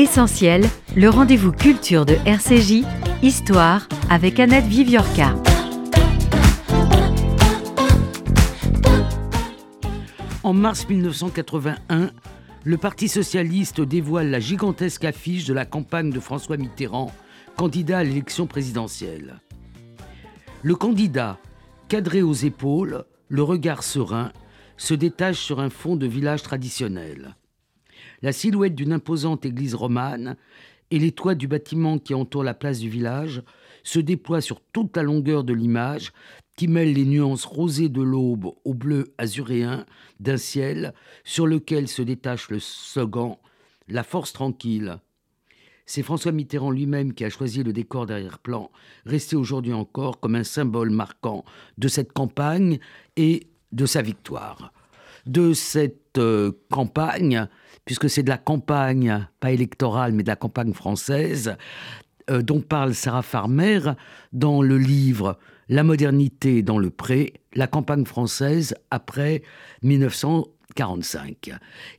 Essentiel, 0.00 0.64
le 0.96 1.10
rendez-vous 1.10 1.50
culture 1.50 2.06
de 2.06 2.14
RCJ, 2.24 2.84
Histoire 3.20 3.88
avec 4.08 4.38
Annette 4.38 4.66
Viviorca. 4.66 5.34
En 10.44 10.52
mars 10.52 10.88
1981, 10.88 12.12
le 12.62 12.76
Parti 12.76 13.08
socialiste 13.08 13.80
dévoile 13.80 14.30
la 14.30 14.38
gigantesque 14.38 15.02
affiche 15.02 15.46
de 15.46 15.52
la 15.52 15.64
campagne 15.64 16.10
de 16.10 16.20
François 16.20 16.58
Mitterrand, 16.58 17.12
candidat 17.56 17.98
à 17.98 18.04
l'élection 18.04 18.46
présidentielle. 18.46 19.40
Le 20.62 20.76
candidat, 20.76 21.40
cadré 21.88 22.22
aux 22.22 22.34
épaules, 22.34 23.04
le 23.28 23.42
regard 23.42 23.82
serein, 23.82 24.30
se 24.76 24.94
détache 24.94 25.38
sur 25.38 25.58
un 25.58 25.70
fond 25.70 25.96
de 25.96 26.06
village 26.06 26.44
traditionnel. 26.44 27.34
La 28.22 28.32
silhouette 28.32 28.74
d'une 28.74 28.92
imposante 28.92 29.46
église 29.46 29.74
romane 29.74 30.36
et 30.90 30.98
les 30.98 31.12
toits 31.12 31.34
du 31.34 31.48
bâtiment 31.48 31.98
qui 31.98 32.14
entoure 32.14 32.44
la 32.44 32.54
place 32.54 32.78
du 32.78 32.88
village 32.88 33.42
se 33.82 33.98
déploient 33.98 34.40
sur 34.40 34.60
toute 34.60 34.96
la 34.96 35.02
longueur 35.02 35.44
de 35.44 35.52
l'image 35.52 36.12
qui 36.56 36.66
mêle 36.66 36.92
les 36.92 37.04
nuances 37.04 37.44
rosées 37.44 37.88
de 37.88 38.02
l'aube 38.02 38.52
au 38.64 38.74
bleu 38.74 39.14
azuréen 39.16 39.86
d'un 40.18 40.36
ciel 40.36 40.92
sur 41.24 41.46
lequel 41.46 41.86
se 41.86 42.02
détache 42.02 42.50
le 42.50 42.58
second, 42.58 43.38
la 43.88 44.02
force 44.02 44.32
tranquille. 44.32 44.98
C'est 45.86 46.02
François 46.02 46.32
Mitterrand 46.32 46.70
lui-même 46.70 47.14
qui 47.14 47.24
a 47.24 47.30
choisi 47.30 47.62
le 47.62 47.72
décor 47.72 48.06
d'arrière-plan, 48.06 48.70
resté 49.06 49.36
aujourd'hui 49.36 49.72
encore 49.72 50.20
comme 50.20 50.34
un 50.34 50.44
symbole 50.44 50.90
marquant 50.90 51.44
de 51.78 51.88
cette 51.88 52.12
campagne 52.12 52.78
et 53.16 53.46
de 53.72 53.86
sa 53.86 54.02
victoire. 54.02 54.72
De 55.26 55.54
cette 55.54 56.18
euh, 56.18 56.52
campagne, 56.70 57.48
puisque 57.88 58.10
c'est 58.10 58.22
de 58.22 58.28
la 58.28 58.36
campagne, 58.36 59.26
pas 59.40 59.50
électorale, 59.50 60.12
mais 60.12 60.22
de 60.22 60.28
la 60.28 60.36
campagne 60.36 60.74
française, 60.74 61.56
euh, 62.28 62.42
dont 62.42 62.60
parle 62.60 62.94
Sarah 62.94 63.22
Farmer 63.22 63.80
dans 64.34 64.60
le 64.60 64.76
livre 64.76 65.38
La 65.70 65.84
modernité 65.84 66.62
dans 66.62 66.76
le 66.78 66.90
pré, 66.90 67.32
la 67.54 67.66
campagne 67.66 68.04
française 68.04 68.74
après 68.90 69.42
1945. 69.84 71.52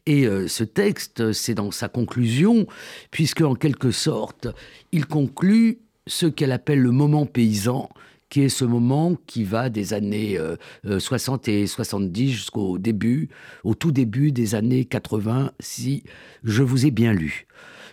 Et 0.06 0.28
euh, 0.28 0.48
ce 0.48 0.64
texte, 0.64 1.32
c'est 1.32 1.56
dans 1.56 1.72
sa 1.72 1.90
conclusion, 1.90 2.68
puisque 3.10 3.42
en 3.42 3.56
quelque 3.56 3.90
sorte, 3.90 4.48
il 4.92 5.08
conclut 5.08 5.80
ce 6.06 6.28
qu'elle 6.28 6.52
appelle 6.52 6.82
le 6.82 6.92
moment 6.92 7.26
paysan, 7.26 7.90
qui 8.30 8.42
est 8.42 8.50
ce 8.50 8.66
moment 8.66 9.16
qui 9.26 9.44
va 9.44 9.70
des 9.70 9.94
années 9.94 10.40
60 10.86 11.48
euh, 11.48 11.52
euh, 11.52 11.64
et 11.64 11.68
70 11.68 12.32
jusqu'au 12.32 12.78
début, 12.78 13.30
au 13.64 13.74
tout 13.74 13.92
début 13.92 14.32
des 14.32 14.56
années 14.56 14.86
80, 14.86 15.52
si 15.60 16.04
je 16.44 16.64
vous 16.64 16.86
ai 16.86 16.92
bien 16.92 17.14
lu. 17.14 17.48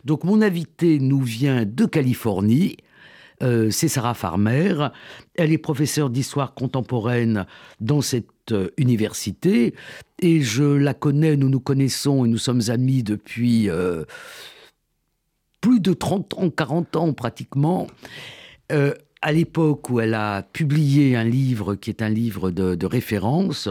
Donc 0.04 0.24
mon 0.24 0.42
invité 0.42 0.98
nous 0.98 1.20
vient 1.20 1.64
de 1.64 1.84
Californie. 1.86 2.76
Euh, 3.42 3.70
c'est 3.70 3.88
Sarah 3.88 4.14
Farmer. 4.14 4.88
Elle 5.34 5.52
est 5.52 5.58
professeure 5.58 6.10
d'histoire 6.10 6.54
contemporaine 6.54 7.46
dans 7.80 8.00
cette 8.00 8.26
université 8.76 9.74
et 10.20 10.40
je 10.40 10.62
la 10.62 10.94
connais, 10.94 11.36
nous 11.36 11.48
nous 11.48 11.60
connaissons 11.60 12.24
et 12.24 12.28
nous 12.28 12.38
sommes 12.38 12.62
amis 12.68 13.02
depuis 13.02 13.68
plus 15.60 15.80
de 15.80 15.92
30 15.92 16.34
ans, 16.34 16.50
40 16.50 16.96
ans 16.96 17.12
pratiquement 17.12 17.88
à 19.22 19.32
l'époque 19.32 19.90
où 19.90 20.00
elle 20.00 20.14
a 20.14 20.42
publié 20.42 21.16
un 21.16 21.24
livre 21.24 21.74
qui 21.74 21.90
est 21.90 22.02
un 22.02 22.08
livre 22.08 22.50
de, 22.50 22.86
référence, 22.86 23.68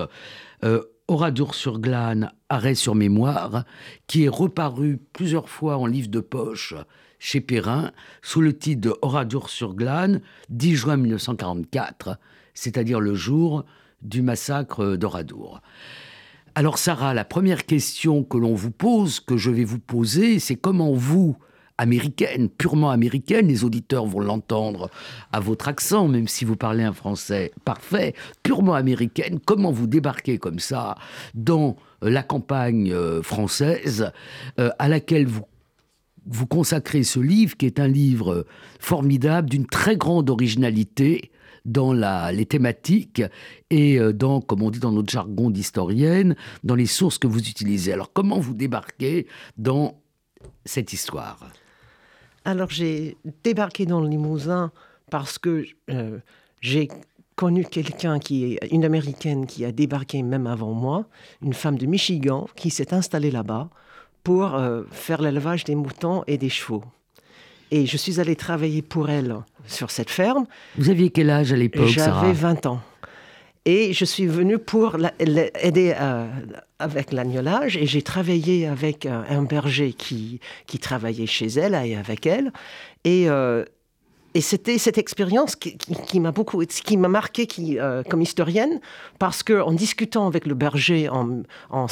euh, 0.63 0.81
Oradour 1.07 1.53
sur 1.53 1.79
glane, 1.79 2.31
Arrêt 2.49 2.75
sur 2.75 2.95
mémoire, 2.95 3.63
qui 4.07 4.23
est 4.23 4.29
reparu 4.29 4.99
plusieurs 5.13 5.49
fois 5.49 5.77
en 5.77 5.85
livre 5.85 6.09
de 6.09 6.19
poche 6.19 6.73
chez 7.19 7.41
Perrin 7.41 7.91
sous 8.21 8.41
le 8.41 8.57
titre 8.57 8.81
de 8.81 8.95
Oradour 9.01 9.49
sur 9.49 9.75
glane, 9.75 10.21
10 10.49 10.75
juin 10.75 10.97
1944, 10.97 12.17
c'est-à-dire 12.53 12.99
le 12.99 13.13
jour 13.13 13.65
du 14.01 14.21
massacre 14.21 14.95
d'Oradour. 14.95 15.61
Alors 16.55 16.77
Sarah, 16.77 17.13
la 17.13 17.25
première 17.25 17.65
question 17.65 18.23
que 18.23 18.37
l'on 18.37 18.55
vous 18.55 18.71
pose, 18.71 19.19
que 19.19 19.37
je 19.37 19.51
vais 19.51 19.63
vous 19.63 19.79
poser, 19.79 20.39
c'est 20.39 20.55
comment 20.55 20.93
vous, 20.93 21.37
américaine, 21.77 22.49
purement 22.49 22.89
américaine, 22.89 23.47
les 23.47 23.63
auditeurs 23.63 24.05
vont 24.05 24.19
l'entendre 24.19 24.89
à 25.31 25.39
votre 25.39 25.67
accent, 25.67 26.07
même 26.07 26.27
si 26.27 26.45
vous 26.45 26.55
parlez 26.55 26.83
un 26.83 26.93
français 26.93 27.51
parfait, 27.65 28.13
purement 28.43 28.73
américaine, 28.73 29.39
comment 29.43 29.71
vous 29.71 29.87
débarquez 29.87 30.37
comme 30.37 30.59
ça 30.59 30.95
dans 31.33 31.75
euh, 32.03 32.09
la 32.09 32.23
campagne 32.23 32.91
euh, 32.91 33.21
française 33.21 34.11
euh, 34.59 34.69
à 34.79 34.87
laquelle 34.87 35.27
vous 36.27 36.47
consacrez 36.47 37.03
ce 37.03 37.19
livre, 37.19 37.55
qui 37.55 37.65
est 37.65 37.79
un 37.79 37.87
livre 37.87 38.45
formidable, 38.79 39.49
d'une 39.49 39.67
très 39.67 39.95
grande 39.95 40.29
originalité 40.29 41.31
dans 41.65 41.93
les 41.93 42.45
thématiques 42.45 43.23
et 43.71 43.99
dans, 44.13 44.39
comme 44.39 44.61
on 44.61 44.69
dit 44.69 44.79
dans 44.79 44.91
notre 44.91 45.11
jargon 45.11 45.49
d'historienne, 45.49 46.35
dans 46.63 46.75
les 46.75 46.85
sources 46.85 47.17
que 47.17 47.25
vous 47.25 47.39
utilisez. 47.39 47.91
Alors 47.93 48.11
comment 48.13 48.39
vous 48.39 48.53
débarquez 48.53 49.25
dans 49.57 50.01
cette 50.63 50.93
histoire? 50.93 51.39
Alors 52.45 52.69
j'ai 52.69 53.17
débarqué 53.43 53.85
dans 53.85 53.99
le 53.99 54.07
Limousin 54.07 54.71
parce 55.09 55.37
que 55.37 55.65
euh, 55.89 56.19
j'ai 56.61 56.87
connu 57.35 57.65
quelqu'un 57.65 58.19
qui 58.19 58.53
est 58.53 58.71
une 58.71 58.85
américaine 58.85 59.45
qui 59.45 59.65
a 59.65 59.71
débarqué 59.71 60.23
même 60.23 60.47
avant 60.47 60.71
moi, 60.71 61.05
une 61.41 61.53
femme 61.53 61.77
de 61.77 61.85
Michigan 61.85 62.47
qui 62.55 62.69
s'est 62.69 62.93
installée 62.93 63.31
là-bas 63.31 63.69
pour 64.23 64.55
euh, 64.55 64.83
faire 64.91 65.21
l'élevage 65.21 65.65
des 65.65 65.75
moutons 65.75 66.23
et 66.27 66.37
des 66.37 66.49
chevaux. 66.49 66.83
Et 67.71 67.85
je 67.85 67.97
suis 67.97 68.19
allée 68.19 68.35
travailler 68.35 68.81
pour 68.81 69.09
elle 69.09 69.35
sur 69.65 69.91
cette 69.91 70.09
ferme. 70.09 70.45
Vous 70.77 70.89
aviez 70.89 71.09
quel 71.09 71.29
âge 71.29 71.51
à 71.51 71.55
l'époque 71.55 71.87
J'avais 71.87 72.31
20 72.31 72.67
ans. 72.67 72.79
Et 73.65 73.93
je 73.93 74.05
suis 74.05 74.27
venue 74.27 74.59
pour 74.59 74.95
l'aider 75.19 75.95
euh, 75.99 76.27
avec 76.77 77.11
l'agnolage 77.11 77.77
et 77.77 77.87
j'ai 77.87 78.03
travaillé 78.03 78.67
avec 78.67 79.07
un, 79.07 79.41
berger 79.41 79.93
qui, 79.93 80.39
qui 80.67 80.77
travaillait 80.77 81.25
chez 81.25 81.47
elle 81.47 81.73
et 81.73 81.95
avec 81.95 82.27
elle. 82.27 82.53
Et, 83.05 83.27
euh, 83.27 83.65
et 84.35 84.41
c'était 84.41 84.77
cette 84.77 84.97
expérience 84.97 85.55
qui, 85.55 86.19
m'a 86.19 86.33
beaucoup, 86.33 86.61
qui 86.65 86.97
m'a 86.97 87.07
marqué 87.07 87.47
qui, 87.47 87.79
euh, 87.79 88.03
comme 88.03 88.21
historienne, 88.21 88.81
parce 89.17 89.43
que 89.43 89.61
en 89.61 89.71
discutant 89.71 90.27
avec 90.27 90.45
le 90.45 90.55
berger, 90.55 91.09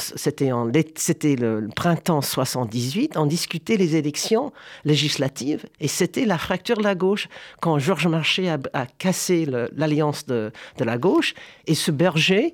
c'était, 0.04 1.36
le 1.36 1.68
printemps 1.74 2.20
78, 2.20 3.16
on 3.16 3.24
discutait 3.24 3.78
les 3.78 3.96
élections 3.96 4.52
législatives, 4.84 5.64
et 5.80 5.88
c'était 5.88 6.26
la 6.26 6.36
fracture 6.36 6.76
de 6.76 6.82
la 6.82 6.94
gauche. 6.94 7.28
Quand 7.62 7.78
Georges 7.78 8.08
Marchais 8.08 8.50
a, 8.50 8.86
cassé 8.98 9.46
l'alliance 9.46 10.26
de 10.26 10.52
la 10.78 10.98
gauche, 10.98 11.34
et 11.66 11.74
ce 11.74 11.90
berger 11.90 12.52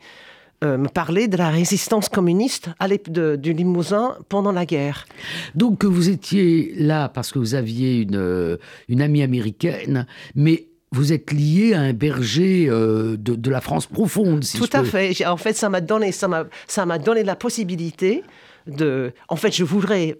euh, 0.62 0.76
me 0.76 0.88
parler 0.88 1.26
de 1.26 1.38
la 1.38 1.48
résistance 1.48 2.10
communiste 2.10 2.68
à 2.78 2.86
de, 2.86 3.36
du 3.36 3.54
Limousin 3.54 4.18
pendant 4.28 4.52
la 4.52 4.66
guerre. 4.66 5.06
Donc 5.54 5.86
vous 5.86 6.10
étiez 6.10 6.74
là 6.76 7.08
parce 7.08 7.32
que 7.32 7.38
vous 7.38 7.54
aviez 7.54 8.02
une, 8.02 8.16
euh, 8.16 8.58
une 8.88 9.00
amie 9.00 9.22
américaine, 9.22 10.06
mais 10.34 10.66
vous 10.92 11.14
êtes 11.14 11.32
lié 11.32 11.72
à 11.72 11.80
un 11.80 11.94
berger 11.94 12.66
euh, 12.68 13.16
de, 13.16 13.36
de, 13.36 13.50
la 13.50 13.62
France 13.62 13.86
profonde. 13.86 14.44
Si 14.44 14.58
Tout 14.58 14.68
à 14.74 14.84
fait. 14.84 15.24
En 15.24 15.38
fait, 15.38 15.54
ça 15.54 15.70
m'a 15.70 15.80
donné, 15.80 16.12
ça 16.12 16.28
m'a, 16.28 16.44
ça 16.66 16.84
m'a 16.84 16.98
donné 16.98 17.24
la 17.24 17.36
possibilité 17.36 18.22
de. 18.66 19.14
En 19.28 19.36
fait, 19.36 19.56
je 19.56 19.64
voudrais 19.64 20.18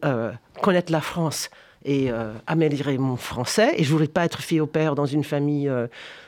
connaître 0.63 0.91
la 0.91 1.03
France 1.03 1.51
et 1.85 2.11
améliorer 2.47 2.99
mon 2.99 3.17
français. 3.17 3.75
Et 3.77 3.85
je 3.85 3.91
voulais 3.93 4.09
pas 4.09 4.25
être 4.25 4.41
fille 4.41 4.61
au 4.61 4.67
père 4.67 4.95
dans 4.95 5.07
une 5.07 5.25
famille 5.25 5.71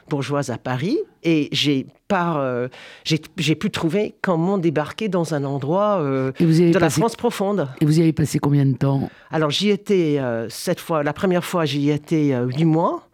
bourgeoise 0.08 0.50
à 0.50 0.58
Paris. 0.58 0.98
Et 1.22 1.48
j'ai 1.52 1.86
euh, 2.12 2.68
j'ai 3.04 3.54
pu 3.54 3.70
trouver 3.70 4.14
comment 4.22 4.58
débarquer 4.58 5.08
dans 5.08 5.34
un 5.34 5.44
endroit 5.44 6.00
euh, 6.00 6.32
de 6.40 6.78
la 6.78 6.90
France 6.90 7.16
profonde. 7.16 7.68
Et 7.80 7.84
vous 7.84 7.98
y 7.98 8.02
avez 8.02 8.12
passé 8.12 8.38
combien 8.38 8.66
de 8.66 8.76
temps? 8.76 9.10
Alors 9.30 9.50
j'y 9.50 9.70
étais 9.70 10.18
euh, 10.18 10.48
cette 10.48 10.80
fois, 10.80 11.02
la 11.02 11.12
première 11.12 11.44
fois 11.44 11.64
j'y 11.64 11.90
étais 11.90 12.34
huit 12.34 12.64
mois. 12.64 13.08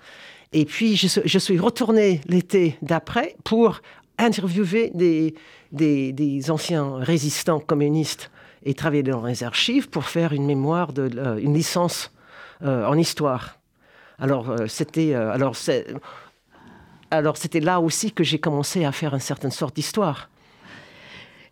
Et 0.53 0.65
puis 0.65 0.97
je, 0.97 1.21
je 1.25 1.39
suis 1.39 1.59
retourné 1.59 2.21
l'été 2.27 2.77
d'après 2.81 3.37
pour 3.45 3.81
interviewer 4.19 4.91
des, 4.95 5.35
des, 5.73 6.13
des, 6.13 6.51
anciens 6.51 6.97
résistants 6.97 7.61
communistes 7.61 8.31
et 8.65 8.73
travailler 8.75 9.03
dans 9.03 9.25
les 9.27 9.45
archives 9.45 9.89
pour 9.91 10.05
faire 10.05 10.33
une 10.33 10.47
mémoire, 10.47 10.93
de, 10.93 11.39
une 11.39 11.55
licence 11.55 12.11
en 12.65 12.97
histoire. 12.97 13.59
Alors 14.19 14.55
c'était 14.67 15.15
alors 15.15 15.55
alors 17.11 17.37
c'était 17.37 17.61
là 17.61 17.81
aussi 17.81 18.13
que 18.13 18.25
j'ai 18.25 18.39
commencé 18.39 18.85
à 18.85 18.93
faire 18.93 19.15
une 19.15 19.21
certaine 19.21 19.51
sorte 19.51 19.77
d'histoire. 19.77 20.29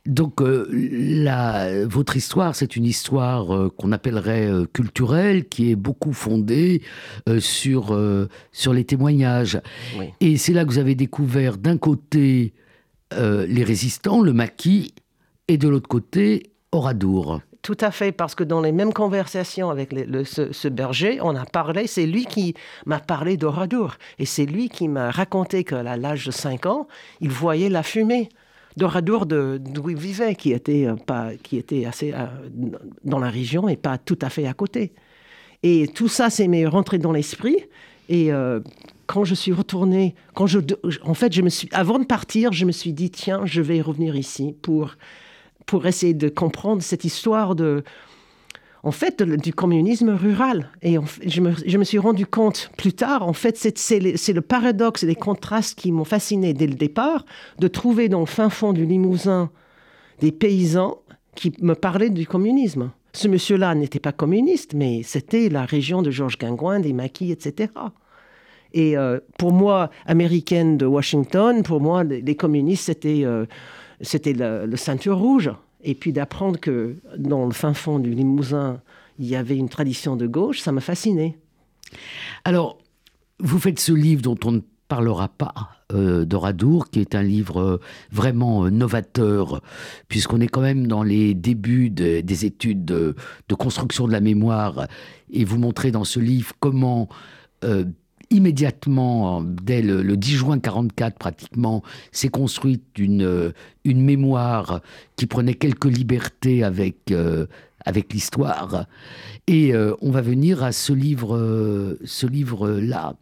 Donc 0.06 0.40
euh, 0.40 1.86
votre 1.90 2.16
histoire, 2.16 2.54
c'est 2.54 2.76
une 2.76 2.84
histoire 2.84 3.54
euh, 3.54 3.70
qu'on 3.76 3.92
appellerait 3.92 4.46
euh, 4.46 4.64
culturelle, 4.72 5.48
qui 5.48 5.70
est 5.70 5.76
beaucoup 5.76 6.12
fondée 6.12 6.82
sur, 7.38 7.98
sur 8.52 8.72
les 8.72 8.84
témoignages. 8.84 9.60
Et 10.20 10.36
c'est 10.36 10.52
là 10.52 10.64
que 10.64 10.70
vous 10.70 10.78
avez 10.78 10.94
découvert 10.94 11.56
d'un 11.56 11.76
côté 11.76 12.52
les 13.12 13.64
résistants, 13.64 14.20
le 14.20 14.32
maquis, 14.32 14.94
et 15.48 15.58
de 15.58 15.68
l'autre 15.68 15.88
côté 15.88 16.52
Oradour. 16.72 17.40
Tout 17.62 17.76
à 17.80 17.90
fait, 17.90 18.12
parce 18.12 18.34
que 18.34 18.44
dans 18.44 18.60
les 18.60 18.72
mêmes 18.72 18.92
conversations 18.92 19.70
avec 19.70 19.94
ce, 20.24 20.68
berger, 20.68 21.18
on 21.22 21.34
a 21.34 21.44
parlé, 21.44 21.86
c'est 21.86 22.06
lui 22.06 22.26
qui 22.26 22.54
m'a 22.84 23.00
parlé 23.00 23.36
d'Oradour. 23.36 23.94
Et 24.18 24.26
c'est 24.26 24.46
lui 24.46 24.68
qui 24.68 24.88
m'a 24.88 25.10
raconté 25.10 25.64
qu'à 25.64 25.82
l'âge 25.82 26.26
de 26.26 26.30
5 26.30 26.66
ans, 26.66 26.88
il 27.20 27.30
voyait 27.30 27.68
la 27.68 27.82
fumée 27.82 28.28
d'Oradour 28.76 29.26
d'où 29.26 29.90
il 29.90 29.96
vivait, 29.96 30.34
qui 30.34 30.52
était, 30.52 30.86
euh, 30.86 30.96
pas, 30.96 31.30
qui 31.42 31.56
était 31.56 31.86
assez 31.86 32.12
euh, 32.12 32.26
dans 33.04 33.18
la 33.18 33.30
région 33.30 33.68
et 33.68 33.76
pas 33.76 33.98
tout 33.98 34.18
à 34.22 34.28
fait 34.28 34.46
à 34.46 34.52
côté. 34.52 34.92
Et 35.62 35.88
tout 35.88 36.08
ça, 36.08 36.30
c'est 36.30 36.48
m'est 36.48 36.66
rentré 36.66 36.98
dans 36.98 37.12
l'esprit. 37.12 37.56
Et 38.08 38.32
euh, 38.32 38.60
quand 39.06 39.24
je 39.24 39.34
suis 39.34 39.52
retournée, 39.52 40.14
quand 40.34 40.46
je, 40.46 40.58
en 41.02 41.14
fait, 41.14 41.32
je 41.32 41.42
me 41.42 41.48
suis, 41.48 41.68
avant 41.72 41.98
de 41.98 42.04
partir, 42.04 42.52
je 42.52 42.64
me 42.64 42.72
suis 42.72 42.92
dit, 42.92 43.10
tiens, 43.10 43.46
je 43.46 43.62
vais 43.62 43.80
revenir 43.80 44.16
ici 44.16 44.54
pour 44.62 44.96
pour 45.66 45.86
essayer 45.86 46.14
de 46.14 46.28
comprendre 46.28 46.82
cette 46.82 47.04
histoire 47.04 47.54
de, 47.54 47.82
en 48.86 48.92
fait, 48.92 49.20
du 49.20 49.52
communisme 49.52 50.10
rural. 50.10 50.70
Et 50.80 50.96
je, 51.24 51.40
me, 51.40 51.84
suis 51.84 51.98
rendu 51.98 52.24
compte 52.24 52.70
plus 52.78 52.92
tard, 52.92 53.26
en 53.26 53.32
fait, 53.32 53.56
c'est 53.56 53.98
le, 53.98 54.40
paradoxe 54.40 55.02
et 55.02 55.06
les 55.06 55.16
contrastes 55.16 55.76
qui 55.76 55.90
m'ont 55.90 56.04
fasciné 56.04 56.54
dès 56.54 56.68
le 56.68 56.74
départ, 56.74 57.24
de 57.58 57.66
trouver 57.66 58.08
dans 58.08 58.20
le 58.20 58.26
fin 58.26 58.48
fond 58.48 58.72
du 58.72 58.86
Limousin 58.86 59.50
des 60.20 60.30
paysans 60.30 61.00
qui 61.34 61.52
me 61.60 61.74
parlaient 61.74 62.10
du 62.10 62.28
communisme. 62.28 62.92
Ce 63.12 63.26
monsieur-là 63.26 63.74
n'était 63.74 63.98
pas 63.98 64.12
communiste, 64.12 64.72
mais 64.72 65.02
c'était 65.02 65.48
la 65.48 65.64
région 65.64 66.00
de 66.00 66.12
Georges 66.12 66.38
Guingouin, 66.38 66.78
des 66.78 66.92
maquis, 66.92 67.32
etc. 67.32 67.72
Et 68.72 68.96
euh, 68.96 69.18
pour 69.36 69.52
moi, 69.52 69.90
américaine 70.06 70.76
de 70.76 70.86
Washington, 70.86 71.64
pour 71.64 71.80
moi, 71.80 72.04
les, 72.04 72.36
communistes, 72.36 72.84
c'était... 72.84 73.22
Euh, 73.24 73.46
c'était 74.00 74.32
le, 74.32 74.76
ceinture 74.76 75.18
rouge. 75.18 75.50
Et 75.82 75.94
puis 75.94 76.12
d'apprendre 76.12 76.58
que 76.58 76.96
dans 77.16 77.44
le 77.44 77.52
fin 77.52 77.74
fond 77.74 77.98
du 77.98 78.10
Limousin, 78.10 78.80
il 79.18 79.26
y 79.26 79.36
avait 79.36 79.56
une 79.56 79.68
tradition 79.68 80.16
de 80.16 80.26
gauche, 80.26 80.60
ça 80.60 80.72
m'a 80.72 80.80
fasciné. 80.80 81.38
Alors, 82.44 82.78
vous 83.38 83.58
faites 83.58 83.78
ce 83.78 83.92
livre 83.92 84.22
dont 84.22 84.38
on 84.44 84.52
ne 84.52 84.60
parlera 84.88 85.28
pas 85.28 85.54
euh, 85.92 86.24
d'Oradour, 86.24 86.90
qui 86.90 87.00
est 87.00 87.14
un 87.14 87.22
livre 87.22 87.60
euh, 87.60 87.80
vraiment 88.10 88.64
euh, 88.64 88.70
novateur, 88.70 89.62
puisqu'on 90.08 90.40
est 90.40 90.48
quand 90.48 90.60
même 90.60 90.86
dans 90.86 91.02
les 91.02 91.34
débuts 91.34 91.90
des 91.90 92.44
études 92.44 92.84
de, 92.84 93.14
construction 93.56 94.06
de 94.06 94.12
la 94.12 94.20
mémoire, 94.20 94.86
et 95.30 95.44
vous 95.44 95.58
montrez 95.58 95.90
dans 95.90 96.04
ce 96.04 96.20
livre 96.20 96.52
comment 96.60 97.08
immédiatement, 98.30 99.42
dès 99.42 99.82
le, 99.82 100.16
10 100.16 100.36
juin 100.36 100.58
44 100.58 101.18
pratiquement, 101.18 101.82
s'est 102.12 102.28
construite 102.28 102.84
une, 102.98 103.22
euh, 103.22 103.52
une 103.84 104.02
mémoire 104.02 104.80
qui 105.16 105.26
prenait 105.26 105.54
quelques 105.54 105.86
libertés 105.86 106.62
avec, 106.62 107.10
euh, 107.10 107.46
avec 107.84 108.12
l'histoire. 108.12 108.86
Et 109.46 109.74
euh, 109.74 109.94
on 110.00 110.10
va 110.10 110.22
venir 110.22 110.62
à 110.62 110.72
ce 110.72 110.92
livre, 110.92 111.96
ce 112.04 112.26
livre-là, 112.26 113.14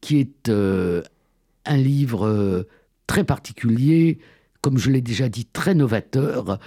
qui 0.00 0.18
est 0.18 0.50
un 0.50 1.76
livre 1.76 2.66
très 3.06 3.24
particulier, 3.24 4.18
comme 4.60 4.78
je 4.78 4.90
l'ai 4.90 5.00
déjà 5.00 5.28
dit, 5.28 5.46
très 5.46 5.74
novateur, 5.74 6.58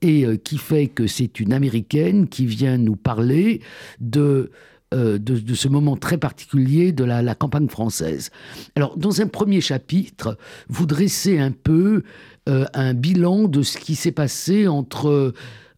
et 0.00 0.24
qui 0.38 0.58
fait 0.58 0.88
que 0.88 1.06
c'est 1.06 1.40
une 1.40 1.52
Américaine 1.52 2.28
qui 2.28 2.46
vient 2.46 2.78
nous 2.78 2.96
parler 2.96 3.60
de 4.00 4.50
euh, 4.94 5.18
de, 5.18 5.54
ce 5.54 5.68
moment 5.68 5.96
très 5.96 6.16
particulier 6.16 6.92
de 6.92 7.04
la, 7.04 7.34
campagne 7.34 7.68
française. 7.68 8.30
Alors, 8.74 8.96
dans 8.96 9.20
un 9.20 9.26
premier 9.26 9.60
chapitre, 9.60 10.38
vous 10.70 10.86
dressez 10.86 11.38
un 11.38 11.50
peu 11.50 12.04
euh, 12.48 12.64
un 12.72 12.94
bilan 12.94 13.48
de 13.48 13.60
ce 13.60 13.76
qui 13.76 13.94
s'est 13.94 14.12
passé 14.12 14.66
entre, 14.66 15.34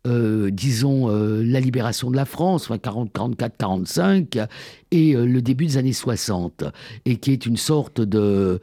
euh, 0.06 0.50
disons, 0.50 1.08
la 1.08 1.58
libération 1.58 2.08
de 2.08 2.14
la 2.14 2.24
France, 2.24 2.66
enfin 2.66 2.78
40, 2.78 3.12
44, 3.12 3.56
45, 3.56 4.38
et 4.92 5.14
le 5.14 5.42
début 5.42 5.66
des 5.66 5.76
années 5.76 5.92
60, 5.92 6.62
et 7.04 7.16
qui 7.16 7.32
est 7.32 7.46
une 7.46 7.56
sorte 7.56 8.00
de 8.00 8.60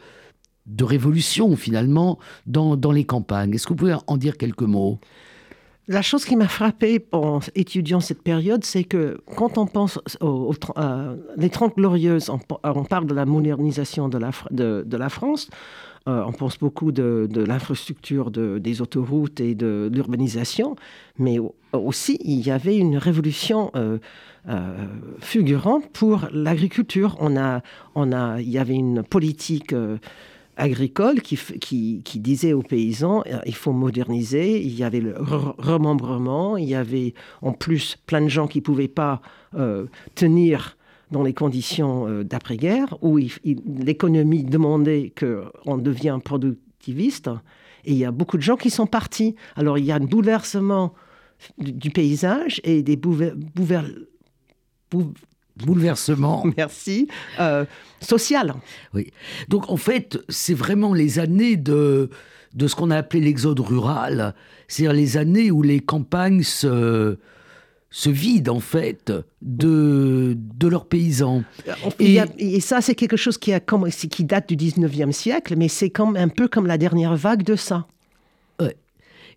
de 0.65 0.83
révolution 0.83 1.55
finalement 1.55 2.19
dans, 2.45 2.75
dans 2.75 2.91
les 2.91 3.05
campagnes. 3.05 3.53
Est-ce 3.53 3.65
que 3.65 3.69
vous 3.69 3.77
pouvez 3.77 3.95
en 4.05 4.17
dire 4.17 4.37
quelques 4.37 4.63
mots? 4.63 4.99
La 5.87 6.01
chose 6.01 6.25
qui 6.25 6.35
m'a 6.35 6.47
frappé 6.47 7.05
en 7.11 7.39
étudiant 7.55 7.99
cette 7.99 8.21
période, 8.21 8.63
c'est 8.65 8.83
que 8.83 9.21
quand 9.35 9.57
on 9.57 9.65
pense 9.65 9.99
aux, 10.19 10.53
les 11.37 11.49
Trente 11.49 11.75
Glorieuses, 11.77 12.29
on, 12.29 12.83
parle 12.83 13.07
de 13.07 13.13
la 13.13 13.25
modernisation 13.25 14.09
de 14.09 14.17
la, 14.17 14.31
de, 14.51 14.97
la 14.97 15.09
France, 15.09 15.49
euh, 16.07 16.23
on 16.25 16.33
pense 16.33 16.57
beaucoup 16.57 16.91
de, 16.91 17.29
l'infrastructure 17.35 18.31
des 18.31 18.81
autoroutes 18.81 19.39
et 19.39 19.55
de 19.55 19.89
l'urbanisation, 19.93 20.75
mais 21.17 21.37
aussi 21.71 22.17
il 22.21 22.45
y 22.45 22.51
avait 22.51 22.77
une 22.77 22.97
révolution 22.97 23.71
euh, 23.75 23.97
euh, 24.49 24.75
fulgurante 25.19 25.87
pour 25.93 26.27
l'agriculture. 26.33 27.15
On 27.19 27.37
a, 27.37 27.61
on 27.95 28.11
a, 28.11 28.41
il 28.41 28.49
y 28.49 28.57
avait 28.57 28.75
une 28.75 29.03
politique 29.03 29.73
agricole 30.57 31.21
qui, 31.21 32.01
disait 32.15 32.53
aux 32.53 32.63
paysans 32.63 33.23
euh, 33.27 33.39
il 33.45 33.55
faut 33.55 33.71
moderniser. 33.71 34.61
Il 34.61 34.75
y 34.75 34.83
avait 34.83 34.99
le 34.99 35.15
remembrement, 35.17 36.57
il 36.57 36.67
y 36.67 36.75
avait 36.75 37.13
en 37.41 37.53
plus 37.53 37.97
plein 38.05 38.21
de 38.21 38.27
gens 38.27 38.47
qui 38.47 38.59
ne 38.59 38.63
pouvaient 38.63 38.87
pas 38.87 39.21
euh, 39.55 39.85
tenir 40.15 40.77
dans 41.11 41.23
les 41.23 41.33
conditions 41.33 42.07
euh, 42.07 42.23
d'après-guerre, 42.23 42.97
où 43.01 43.17
l'économie 43.45 44.43
demandait 44.43 45.13
qu'on 45.17 45.77
devienne 45.77 46.21
productiviste. 46.21 47.29
Et 47.85 47.93
il 47.93 47.97
y 47.97 48.05
a 48.05 48.11
beaucoup 48.11 48.37
de 48.37 48.41
gens 48.41 48.57
qui 48.57 48.69
sont 48.69 48.87
partis. 48.87 49.35
Alors 49.55 49.77
il 49.77 49.85
y 49.85 49.91
a 49.91 49.95
un 49.95 49.99
bouleversement 49.99 50.93
du, 51.59 51.91
paysage 51.91 52.59
et 52.63 52.81
des 52.81 52.97
bouleversements 52.97 53.93
bouleversement. 55.65 56.45
Merci. 56.57 57.07
Euh, 57.39 57.65
social. 58.01 58.53
Oui. 58.93 59.11
Donc 59.49 59.69
en 59.69 59.77
fait, 59.77 60.19
c'est 60.29 60.53
vraiment 60.53 60.93
les 60.93 61.19
années 61.19 61.57
de, 61.57 62.09
de 62.53 62.67
ce 62.67 62.75
qu'on 62.75 62.91
a 62.91 62.97
appelé 62.97 63.21
l'exode 63.21 63.59
rural, 63.59 64.35
c'est-à-dire 64.67 64.93
les 64.93 65.17
années 65.17 65.51
où 65.51 65.61
les 65.61 65.79
campagnes 65.79 66.43
se, 66.43 67.17
se 67.89 68.09
vident 68.09 68.55
en 68.55 68.59
fait 68.59 69.11
de, 69.41 70.35
de 70.37 70.67
leurs 70.67 70.85
paysans. 70.85 71.43
Et, 71.99 72.19
et 72.37 72.59
ça, 72.59 72.81
c'est 72.81 72.95
quelque 72.95 73.17
chose 73.17 73.37
qui, 73.37 73.53
a, 73.53 73.59
qui 73.59 74.23
date 74.23 74.53
du 74.53 74.55
19e 74.55 75.11
siècle, 75.11 75.55
mais 75.57 75.67
c'est 75.67 75.89
comme, 75.89 76.15
un 76.15 76.27
peu 76.27 76.47
comme 76.47 76.67
la 76.67 76.77
dernière 76.77 77.15
vague 77.15 77.43
de 77.43 77.55
ça 77.55 77.87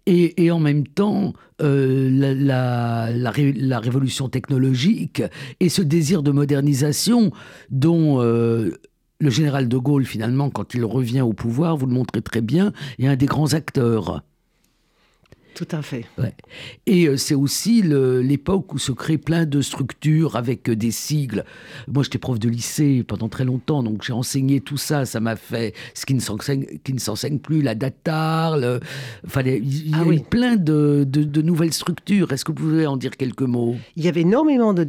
et, 0.07 0.51
en 0.51 0.59
même 0.59 0.87
temps 0.87 1.33
euh, 1.63 2.09
la, 2.11 3.11
la, 3.13 3.79
révolution 3.79 4.29
technologique 4.29 5.23
et 5.61 5.69
ce 5.69 5.83
désir 5.83 6.23
de 6.23 6.31
modernisation 6.31 7.31
dont 7.71 8.21
euh, 8.21 8.71
le 9.21 9.31
général 9.31 9.69
de 9.69 9.77
Gaulle, 9.77 10.07
finalement, 10.07 10.51
quand 10.51 10.75
il 10.75 10.85
revient 10.85 11.21
au 11.21 11.33
pouvoir, 11.33 11.77
vous 11.77 11.87
le 11.87 11.93
montrez 11.93 12.23
très 12.23 12.41
bien, 12.41 12.73
est 12.99 13.07
un 13.07 13.17
des 13.17 13.27
grands 13.27 13.53
acteurs. 13.53 14.23
Tout 15.55 15.69
à 15.73 15.83
fait. 15.83 16.05
Et 16.87 17.07
euh, 17.07 17.17
c'est 17.17 17.35
aussi 17.35 17.83
l'époque 17.83 18.73
où 18.73 18.79
se 18.79 18.93
créent 18.93 19.19
plein 19.19 19.47
de 19.47 19.61
structures 19.61 20.37
avec 20.37 20.69
euh, 20.69 20.77
des 20.77 20.91
sigles. 20.91 21.45
Moi, 21.89 22.03
j'étais 22.05 22.19
prof 22.19 22.39
de 22.39 22.49
lycée 22.49 23.05
pendant 23.07 23.29
très 23.29 23.45
longtemps, 23.45 23.83
donc 23.83 24.03
j'ai 24.03 24.13
enseigné 24.13 24.61
tout 24.61 24.77
ça. 24.77 25.05
Ça 25.05 25.21
m'a 25.21 25.37
fait 25.37 25.75
ce 25.95 26.07
qui 26.07 26.15
ne 26.15 26.21
s'enseigne 26.21 27.39
plus, 27.39 27.63
la 27.63 27.75
datar. 27.75 28.59
Le... 28.59 28.81
Enfin, 29.27 29.43
il 29.43 29.91
y 29.91 29.95
a 29.95 29.99
ah 30.01 30.23
plein 30.29 30.57
de, 30.57 31.07
nouvelles 31.43 31.73
structures. 31.73 32.33
Est-ce 32.33 32.45
que 32.45 32.53
vous 32.53 32.59
pouvez 32.59 32.87
en 32.87 32.97
dire 32.97 33.17
quelques 33.17 33.43
mots? 33.43 33.77
Il 33.97 34.05
y 34.05 34.09
avait 34.09 34.23
énormément 34.23 34.73
de. 34.73 34.87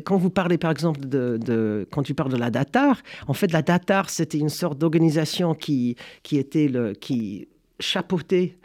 Quand 0.00 0.16
vous 0.16 0.30
parlez, 0.30 0.58
par 0.58 0.70
exemple, 0.70 1.00
de, 1.00 1.86
quand 1.90 2.02
tu 2.02 2.14
parles 2.14 2.32
de 2.32 2.36
la 2.36 2.50
datar, 2.50 3.00
en 3.26 3.34
fait, 3.34 3.52
la 3.52 3.62
datar, 3.62 4.10
c'était 4.10 4.38
une 4.38 4.48
sorte 4.48 4.78
d'organisation 4.78 5.54
qui, 5.54 5.96
qui 6.22 6.36
était 6.38 6.68
le. 6.68 6.92
qui 6.92 7.48
chapeautait 7.80 8.54
euh, 8.54 8.63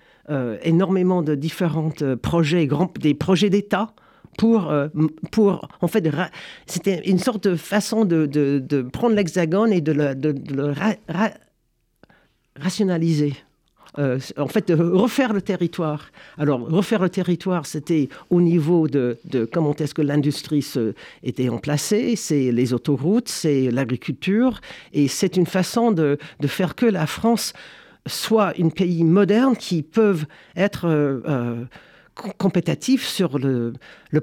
énormément 0.64 1.22
de 1.22 1.36
différents 1.36 1.92
euh, 2.02 2.16
projets, 2.16 2.68
des 3.00 3.14
projets 3.14 3.50
d'État 3.50 3.94
pour, 4.38 4.70
euh, 4.70 4.88
pour, 5.32 5.68
en 5.82 5.88
fait, 5.88 6.08
c'était 6.66 7.02
une 7.10 7.20
sorte 7.20 7.48
de 7.48 7.56
façon 7.56 8.06
de, 8.06 8.88
prendre 8.94 9.16
l'hexagone 9.16 9.74
et 9.74 9.82
de 9.82 9.92
le, 9.92 10.74
rationaliser. 12.56 13.34
en 13.98 14.48
fait, 14.48 14.72
refaire 14.72 15.34
le 15.34 15.42
territoire. 15.42 16.12
Alors, 16.38 16.62
refaire 16.70 17.02
le 17.02 17.10
territoire, 17.10 17.66
c'était 17.66 18.08
au 18.30 18.40
niveau 18.40 18.88
de, 18.88 19.18
comment 19.52 19.76
est-ce 19.76 19.94
que 19.94 20.04
l'industrie 20.04 20.66
était 21.24 21.50
emplacée, 21.50 22.16
c'est 22.16 22.52
les 22.52 22.74
autoroutes, 22.74 23.30
c'est 23.30 23.72
l'agriculture, 23.72 24.62
et 24.94 25.08
c'est 25.08 25.36
une 25.38 25.48
façon 25.48 25.92
de, 25.92 26.18
faire 26.46 26.76
que 26.76 26.86
la 26.86 27.08
France 27.08 27.54
soit 28.08 28.54
un 28.60 28.70
pays 28.70 29.04
moderne 29.04 29.56
qui 29.56 29.84
peuvent 29.84 30.26
être 30.56 30.86
euh, 30.86 31.22
euh, 31.28 31.66
compétitifs 32.38 33.06
sur 33.06 33.40
le, 33.40 33.74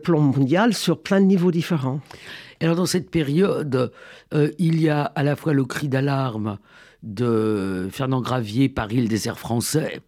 plan 0.02 0.20
mondial, 0.20 0.74
sur 0.74 1.02
plein 1.02 1.20
de 1.20 1.26
niveaux 1.26 1.50
différents. 1.50 2.00
Alors 2.60 2.76
dans 2.76 2.86
cette 2.86 3.10
période, 3.10 3.92
euh, 4.34 4.50
il 4.58 4.80
y 4.80 4.88
a 4.88 5.02
à 5.02 5.22
la 5.22 5.36
fois 5.36 5.52
le 5.52 5.64
cri 5.64 5.88
d'alarme 5.88 6.58
de 7.02 7.88
Fernand 7.90 8.20
Gravier 8.20 8.68
par 8.68 8.92
île 8.92 9.08
des 9.08 9.28
airs 9.28 9.38
français, 9.38 10.00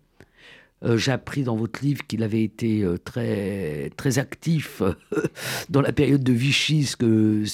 J'ai 0.82 1.12
appris 1.12 1.42
dans 1.42 1.56
votre 1.56 1.82
livre 1.82 2.06
qu'il 2.06 2.22
avait 2.22 2.42
été 2.42 2.84
très, 3.04 3.90
très 3.96 4.18
actif 4.18 4.82
dans 5.68 5.82
la 5.82 5.92
période 5.92 6.22
de 6.22 6.32
Vichy, 6.32 6.84
ce 6.84 6.96
que, 6.96 7.44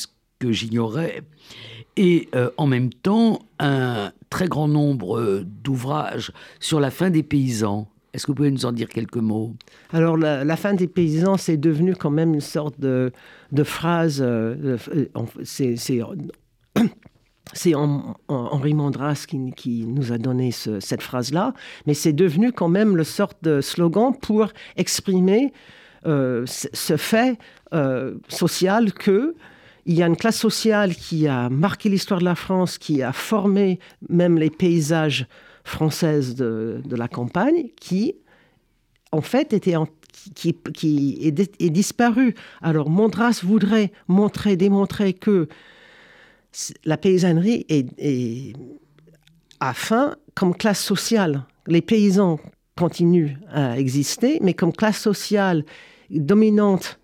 j'ignorais. 0.53 1.23
Et 1.97 2.29
en 2.57 2.67
même 2.67 2.93
temps, 2.93 3.39
un 3.61 4.13
très 4.29 4.49
grand 4.49 4.67
nombre 4.67 5.45
d'ouvrages 5.63 6.33
sur 6.59 6.81
la 6.81 6.91
fin 6.91 7.11
des 7.11 7.23
paysans. 7.23 7.89
Est-ce 8.15 8.27
que 8.27 8.31
vous 8.31 8.37
pouvez 8.37 8.51
nous 8.53 8.65
en 8.65 8.71
dire 8.71 8.89
quelques 8.89 9.17
mots? 9.17 9.55
Alors, 9.93 10.17
la, 10.17 10.57
fin 10.57 10.75
des 10.75 10.87
paysans, 10.87 11.37
c'est 11.37 11.57
devenu 11.57 11.97
quand 11.97 12.11
même 12.11 12.33
une 12.33 12.41
sorte 12.41 12.79
de, 12.79 13.11
de 13.51 13.65
phrase. 13.65 14.23
Euh, 14.23 14.77
c'est 15.43 15.75
c'est 15.77 16.01
Henri 18.29 18.75
Mandras 18.75 19.25
qui, 19.29 19.53
qui, 19.53 19.85
nous 19.87 20.13
a 20.13 20.19
donné 20.19 20.53
cette 20.53 21.03
phrase-là, 21.03 21.55
mais 21.87 21.95
c'est 21.95 22.13
devenu 22.13 22.53
quand 22.53 22.69
même 22.69 22.97
le 22.97 23.05
sorte 23.05 23.43
de 23.43 23.61
slogan 23.61 24.13
pour 24.21 24.49
exprimer 24.77 25.53
euh, 26.07 26.45
ce 26.47 26.97
fait 26.97 27.39
euh, 27.73 28.15
social 28.29 28.93
que 28.93 29.35
il 29.87 29.95
y 29.95 30.03
a 30.03 30.07
une 30.07 30.17
classe 30.17 30.39
sociale 30.39 30.95
qui 30.95 31.27
a 31.27 31.49
marqué 31.49 31.89
l'histoire 31.89 32.21
de 32.21 32.25
la 32.25 32.35
France, 32.35 32.79
qui 32.79 33.03
a 33.03 33.13
formé 33.13 33.79
même 34.09 34.39
les 34.39 34.51
paysages 34.51 35.27
française 35.65 36.35
de, 36.35 36.83
la 36.91 37.09
campagne 37.09 37.69
qui, 37.77 38.15
en 39.13 39.21
fait, 39.21 39.53
était 39.53 39.75
qui, 40.35 41.19
est, 41.23 41.71
disparue. 41.71 42.35
Alors, 42.63 42.89
Mondras 42.89 43.41
voudrait 43.43 43.93
montrer, 44.09 44.57
démontrer 44.57 45.13
que 45.13 45.49
la 46.85 46.97
paysannerie 46.97 47.67
est, 47.69 47.89
est, 47.99 48.55
a 49.61 49.75
fin 49.75 50.17
comme 50.35 50.55
classe 50.55 50.83
sociale. 50.83 51.45
Les 51.67 51.83
paysans 51.83 52.39
continuent 52.77 53.37
à 53.51 53.79
exister, 53.79 54.39
mais 54.41 54.55
comme 54.55 54.73
classe 54.73 54.99
sociale 54.99 55.65
dominante 56.11 56.99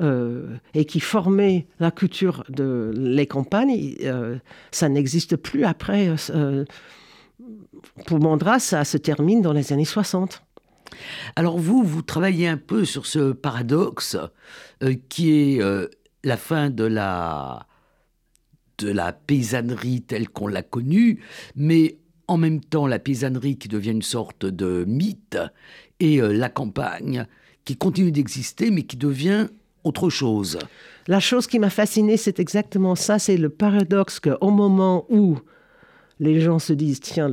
euh, 0.00 0.56
et 0.74 0.84
qui 0.84 1.00
formait 1.00 1.66
la 1.80 1.90
culture 1.90 2.44
de 2.48 2.92
les 2.96 3.26
campagnes, 3.26 3.94
euh, 4.02 4.38
ça 4.70 4.88
n'existe 4.88 5.36
plus 5.36 5.64
après 5.64 6.14
euh, 6.30 6.64
pour 8.06 8.20
Mandras, 8.20 8.60
ça 8.60 8.84
se 8.84 8.96
termine 8.96 9.42
dans 9.42 9.52
les 9.52 9.72
années 9.72 9.84
60. 9.84 10.42
Alors 11.36 11.58
vous, 11.58 11.82
vous 11.82 12.02
travaillez 12.02 12.48
un 12.48 12.56
peu 12.56 12.84
sur 12.84 13.06
ce 13.06 13.32
paradoxe 13.32 14.16
euh, 14.82 14.94
qui 15.08 15.30
est 15.30 15.62
euh, 15.62 15.88
la 16.24 16.36
fin 16.36 16.70
de 16.70 16.84
la, 16.84 17.66
de 18.78 18.90
la 18.90 19.12
paysannerie 19.12 20.02
telle 20.02 20.28
qu'on 20.28 20.46
l'a 20.46 20.62
connue, 20.62 21.20
mais 21.54 21.98
en 22.26 22.36
même 22.36 22.60
temps 22.60 22.86
la 22.86 22.98
paysannerie 22.98 23.58
qui 23.58 23.68
devient 23.68 23.92
une 23.92 24.02
sorte 24.02 24.46
de 24.46 24.84
mythe 24.86 25.38
et 26.00 26.20
euh, 26.20 26.32
la 26.32 26.48
campagne 26.48 27.26
qui 27.64 27.76
continue 27.76 28.12
d'exister 28.12 28.70
mais 28.70 28.84
qui 28.84 28.96
devient 28.96 29.48
autre 29.88 30.10
chose. 30.10 30.58
La 31.06 31.20
chose 31.20 31.46
qui 31.46 31.58
m'a 31.58 31.70
fasciné, 31.70 32.16
c'est 32.16 32.38
exactement 32.38 32.94
ça, 32.94 33.18
c'est 33.18 33.36
le 33.36 33.48
paradoxe 33.48 34.20
qu'au 34.20 34.50
moment 34.50 35.06
où 35.08 35.38
les 36.20 36.40
gens 36.40 36.58
se 36.58 36.72
disent, 36.72 37.00
tiens, 37.00 37.30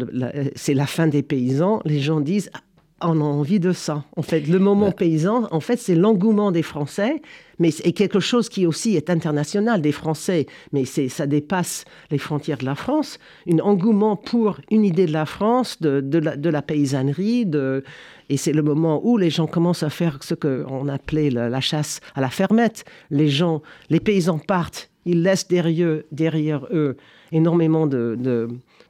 c'est 0.55 0.73
la 0.73 0.87
fin 0.87 1.07
des 1.07 1.23
paysans, 1.23 1.81
les 1.85 1.99
gens 1.99 2.21
disent, 2.21 2.49
ah, 2.53 2.61
on 3.01 3.19
a 3.19 3.23
envie 3.23 3.59
de 3.59 3.73
ça. 3.73 4.05
En 4.15 4.21
fait, 4.21 4.47
le 4.47 4.57
moment 4.57 4.91
paysan, 4.91 5.47
en 5.51 5.59
fait, 5.59 5.77
c'est 5.77 5.95
l'engouement 5.95 6.51
des 6.51 6.61
Français, 6.61 7.21
mais 7.59 7.71
c'est 7.71 7.91
quelque 7.91 8.21
chose 8.21 8.47
qui 8.47 8.65
aussi 8.65 8.95
est 8.95 9.09
international 9.09 9.81
des 9.81 9.91
Français, 9.91 10.45
mais 10.71 10.85
c'est 10.85 11.09
ça 11.09 11.27
dépasse 11.27 11.83
les 12.09 12.17
frontières 12.17 12.57
de 12.57 12.65
la 12.65 12.75
France. 12.75 13.19
Un 13.51 13.59
engouement 13.59 14.15
pour 14.15 14.59
une 14.71 14.85
idée 14.85 15.07
de 15.07 15.11
la 15.11 15.25
France, 15.25 15.81
de, 15.81 15.99
de, 15.99 16.19
la, 16.19 16.37
de 16.37 16.49
la, 16.49 16.61
paysannerie, 16.61 17.45
de, 17.45 17.83
et 18.29 18.37
c'est 18.37 18.53
le 18.53 18.61
moment 18.61 19.01
où 19.03 19.17
les 19.17 19.29
gens 19.29 19.47
commencent 19.47 19.83
à 19.83 19.89
faire 19.89 20.23
ce 20.23 20.33
qu'on 20.33 20.87
appelait 20.87 21.29
la, 21.29 21.61
chasse 21.61 21.99
à 22.15 22.21
la 22.21 22.29
fermette. 22.29 22.85
Les 23.09 23.29
gens, 23.29 23.61
les 23.89 23.99
paysans 23.99 24.39
partent, 24.39 24.89
ils 25.05 25.21
laissent 25.21 25.47
derrière, 25.47 26.01
derrière 26.11 26.65
eux 26.71 26.97
énormément 27.31 27.87
de 27.87 28.17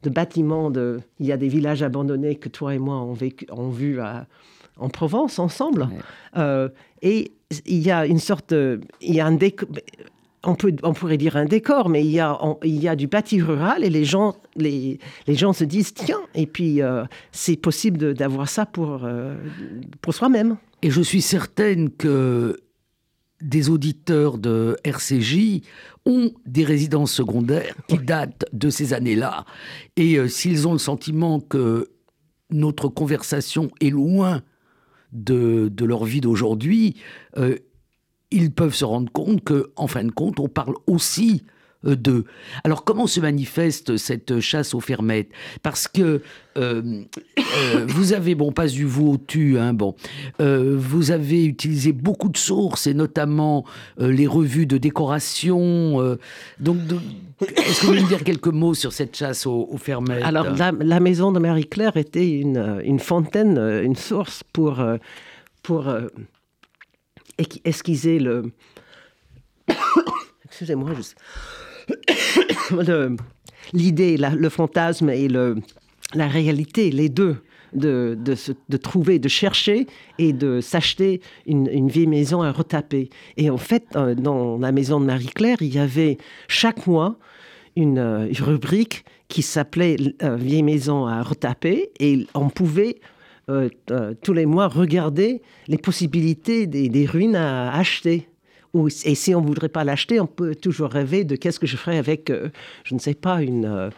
de 0.05 0.09
bâtiments. 0.09 0.71
De... 0.71 1.01
Il 1.19 1.25
y 1.25 1.33
a 1.33 1.37
des 1.37 1.49
villages 1.49 1.83
abandonnés 1.83 2.35
que 2.35 2.47
toi 2.47 2.73
et 2.73 2.79
moi 2.79 2.95
on, 2.97 3.13
vécu, 3.13 3.45
vu 3.71 3.99
en 4.77 4.89
Provence 4.89 5.39
ensemble. 5.39 5.89
Euh, 6.37 6.69
et 7.01 7.33
il 7.65 7.79
y 7.79 7.91
a 7.91 8.05
une 8.05 8.19
sorte, 8.19 8.53
il 8.53 9.13
y 9.13 9.19
a 9.19 9.25
un 9.25 9.37
On, 10.45 10.55
peut, 10.55 10.75
on 10.83 10.93
pourrait 10.93 11.17
dire 11.17 11.35
un 11.35 11.45
décor, 11.45 11.89
mais 11.89 12.05
il 12.05 12.11
y 12.11 12.19
a, 12.19 12.39
il 12.63 12.81
y 12.81 12.87
a 12.87 12.95
du 12.95 13.07
bâti 13.07 13.41
rural 13.41 13.83
et 13.83 13.89
les 13.89 14.05
gens, 14.05 14.35
les, 14.55 14.99
les 15.27 15.35
gens 15.35 15.53
se 15.53 15.63
disent 15.63 15.93
tiens, 15.93 16.21
et 16.35 16.45
puis 16.45 16.81
euh, 16.81 17.03
c'est 17.31 17.55
possible 17.55 18.13
d'avoir 18.13 18.47
ça 18.47 18.65
pour, 18.65 19.01
euh, 19.03 19.35
pour 20.01 20.13
soi-même. 20.13 20.57
Et 20.81 20.91
je 20.91 21.01
suis 21.01 21.21
certaine 21.21 21.89
que 21.89 22.57
des 23.41 23.69
auditeurs 23.69 24.37
de 24.37 24.77
RCJ 24.83 25.61
ont 26.05 26.31
des 26.45 26.63
résidences 26.63 27.11
secondaires 27.11 27.75
qui 27.87 27.97
datent 27.97 28.45
de 28.53 28.69
ces 28.69 28.93
années-là. 28.93 29.45
Et 29.97 30.17
euh, 30.17 30.27
s'ils 30.27 30.67
ont 30.67 30.73
le 30.73 30.79
sentiment 30.79 31.39
que 31.39 31.89
notre 32.51 32.87
conversation 32.87 33.71
est 33.81 33.89
loin 33.89 34.41
de, 35.11 35.71
leur 35.81 36.05
vie 36.05 36.21
d'aujourd'hui, 36.21 36.97
ils 38.35 38.51
peuvent 38.51 38.75
se 38.75 38.85
rendre 38.85 39.11
compte 39.11 39.43
qu'en 39.43 39.87
fin 39.87 40.03
de 40.03 40.11
compte, 40.11 40.39
on 40.39 40.49
parle 40.49 40.75
aussi 40.87 41.43
euh, 41.85 41.95
d'eux. 41.95 42.25
Alors 42.63 42.83
comment 42.83 43.07
se 43.07 43.19
manifeste 43.19 43.97
cette 43.97 44.39
chasse 44.41 44.73
aux 44.73 44.81
fermettes? 44.81 45.29
Parce 45.63 45.87
que 45.87 46.21
euh, 46.57 47.03
euh, 47.37 47.85
vous 47.87 48.13
avez, 48.13 48.35
bon, 48.35 48.51
pas 48.51 48.67
du 48.67 48.85
vous 48.85 49.13
au 49.13 49.17
tu, 49.17 49.57
hein, 49.57 49.73
bon, 49.73 49.95
vous 50.39 51.11
avez 51.11 51.45
utilisé 51.45 51.93
beaucoup 51.93 52.29
de 52.29 52.37
sources 52.37 52.87
et 52.87 52.93
notamment 52.93 53.65
les 53.97 54.27
revues 54.27 54.65
de 54.65 54.77
décoration. 54.77 56.17
donc, 56.59 56.77
est-ce 57.41 57.81
que 57.81 57.85
vous 57.85 57.91
pouvez 57.91 58.01
me 58.01 58.07
dire 58.07 58.23
quelques 58.23 58.47
mots 58.47 58.73
sur 58.73 58.91
cette 58.91 59.15
chasse 59.15 59.45
aux, 59.45 59.77
fermettes? 59.77 60.23
Alors, 60.23 60.47
la, 60.55 60.99
maison 60.99 61.31
de 61.31 61.39
Marie-Claire 61.39 61.97
était 61.97 62.29
une, 62.29 62.81
une, 62.83 62.99
fontaine, 62.99 63.57
une 63.57 63.95
source 63.95 64.43
pour, 64.51 64.83
pour 65.61 65.93
esquiser 67.63 68.19
le. 68.19 68.51
Excusez-moi, 70.45 70.91
l'idée, 73.73 74.17
le 74.17 74.49
fantasme 74.49 75.09
et 75.09 75.27
le, 75.27 75.55
la 76.13 76.27
réalité, 76.27 76.91
les 76.91 77.09
deux. 77.09 77.37
De, 77.73 78.17
de, 78.69 78.77
trouver, 78.77 79.19
de 79.19 79.27
chercher 79.27 79.85
et 80.17 80.31
de 80.31 80.61
s'acheter 80.61 81.19
une, 81.45 81.89
vieille 81.89 82.07
maison 82.07 82.41
à 82.41 82.53
retaper. 82.53 83.09
Et 83.35 83.49
en 83.49 83.57
fait, 83.57 83.83
euh, 83.97 84.15
dans 84.15 84.57
la 84.57 84.71
maison 84.71 85.01
de 85.01 85.05
Marie-Claire, 85.05 85.57
il 85.59 85.75
y 85.75 85.79
avait 85.79 86.17
chaque 86.47 86.87
mois 86.87 87.17
une, 87.75 87.97
euh, 87.97 88.31
rubrique 88.39 89.03
qui 89.27 89.41
s'appelait 89.41 89.97
euh, 90.23 90.37
Vieille 90.37 90.63
maison 90.63 91.05
à 91.05 91.21
retaper 91.21 91.91
et 91.99 92.25
on 92.33 92.47
pouvait 92.47 93.01
tous 93.47 94.33
les 94.33 94.45
mois 94.45 94.67
regarder 94.67 95.41
les 95.67 95.77
possibilités 95.77 96.67
des, 96.67 97.05
ruines 97.05 97.35
à 97.35 97.73
acheter 97.73 98.27
et 99.05 99.15
si 99.15 99.33
on 99.33 99.41
ne 99.41 99.47
voudrait 99.47 99.69
pas 99.69 99.83
l'acheter, 99.83 100.19
on 100.19 100.27
peut 100.27 100.55
toujours 100.55 100.89
rêver 100.89 101.23
de 101.23 101.35
qu'est-ce 101.35 101.59
que 101.59 101.67
je 101.67 101.77
ferais 101.77 101.97
avec, 101.97 102.29
euh, 102.29 102.49
je 102.83 102.93
ne 102.93 102.99
sais 102.99 103.13
pas, 103.13 103.41
une, 103.41 103.65
euh, 103.65 103.89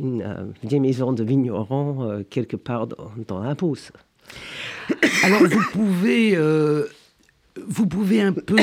euh, 0.00 0.44
vieille 0.62 0.80
maison 0.80 1.12
de 1.12 1.24
vigneron 1.24 2.24
quelque 2.30 2.56
part 2.56 2.86
dans, 2.86 3.42
la 3.42 3.54
Beauce. 3.54 3.92
Alors 5.24 5.42
vous 5.44 5.62
pouvez, 5.72 6.36
vous 7.66 7.86
pouvez 7.86 8.22
un 8.22 8.32
peu 8.32 8.56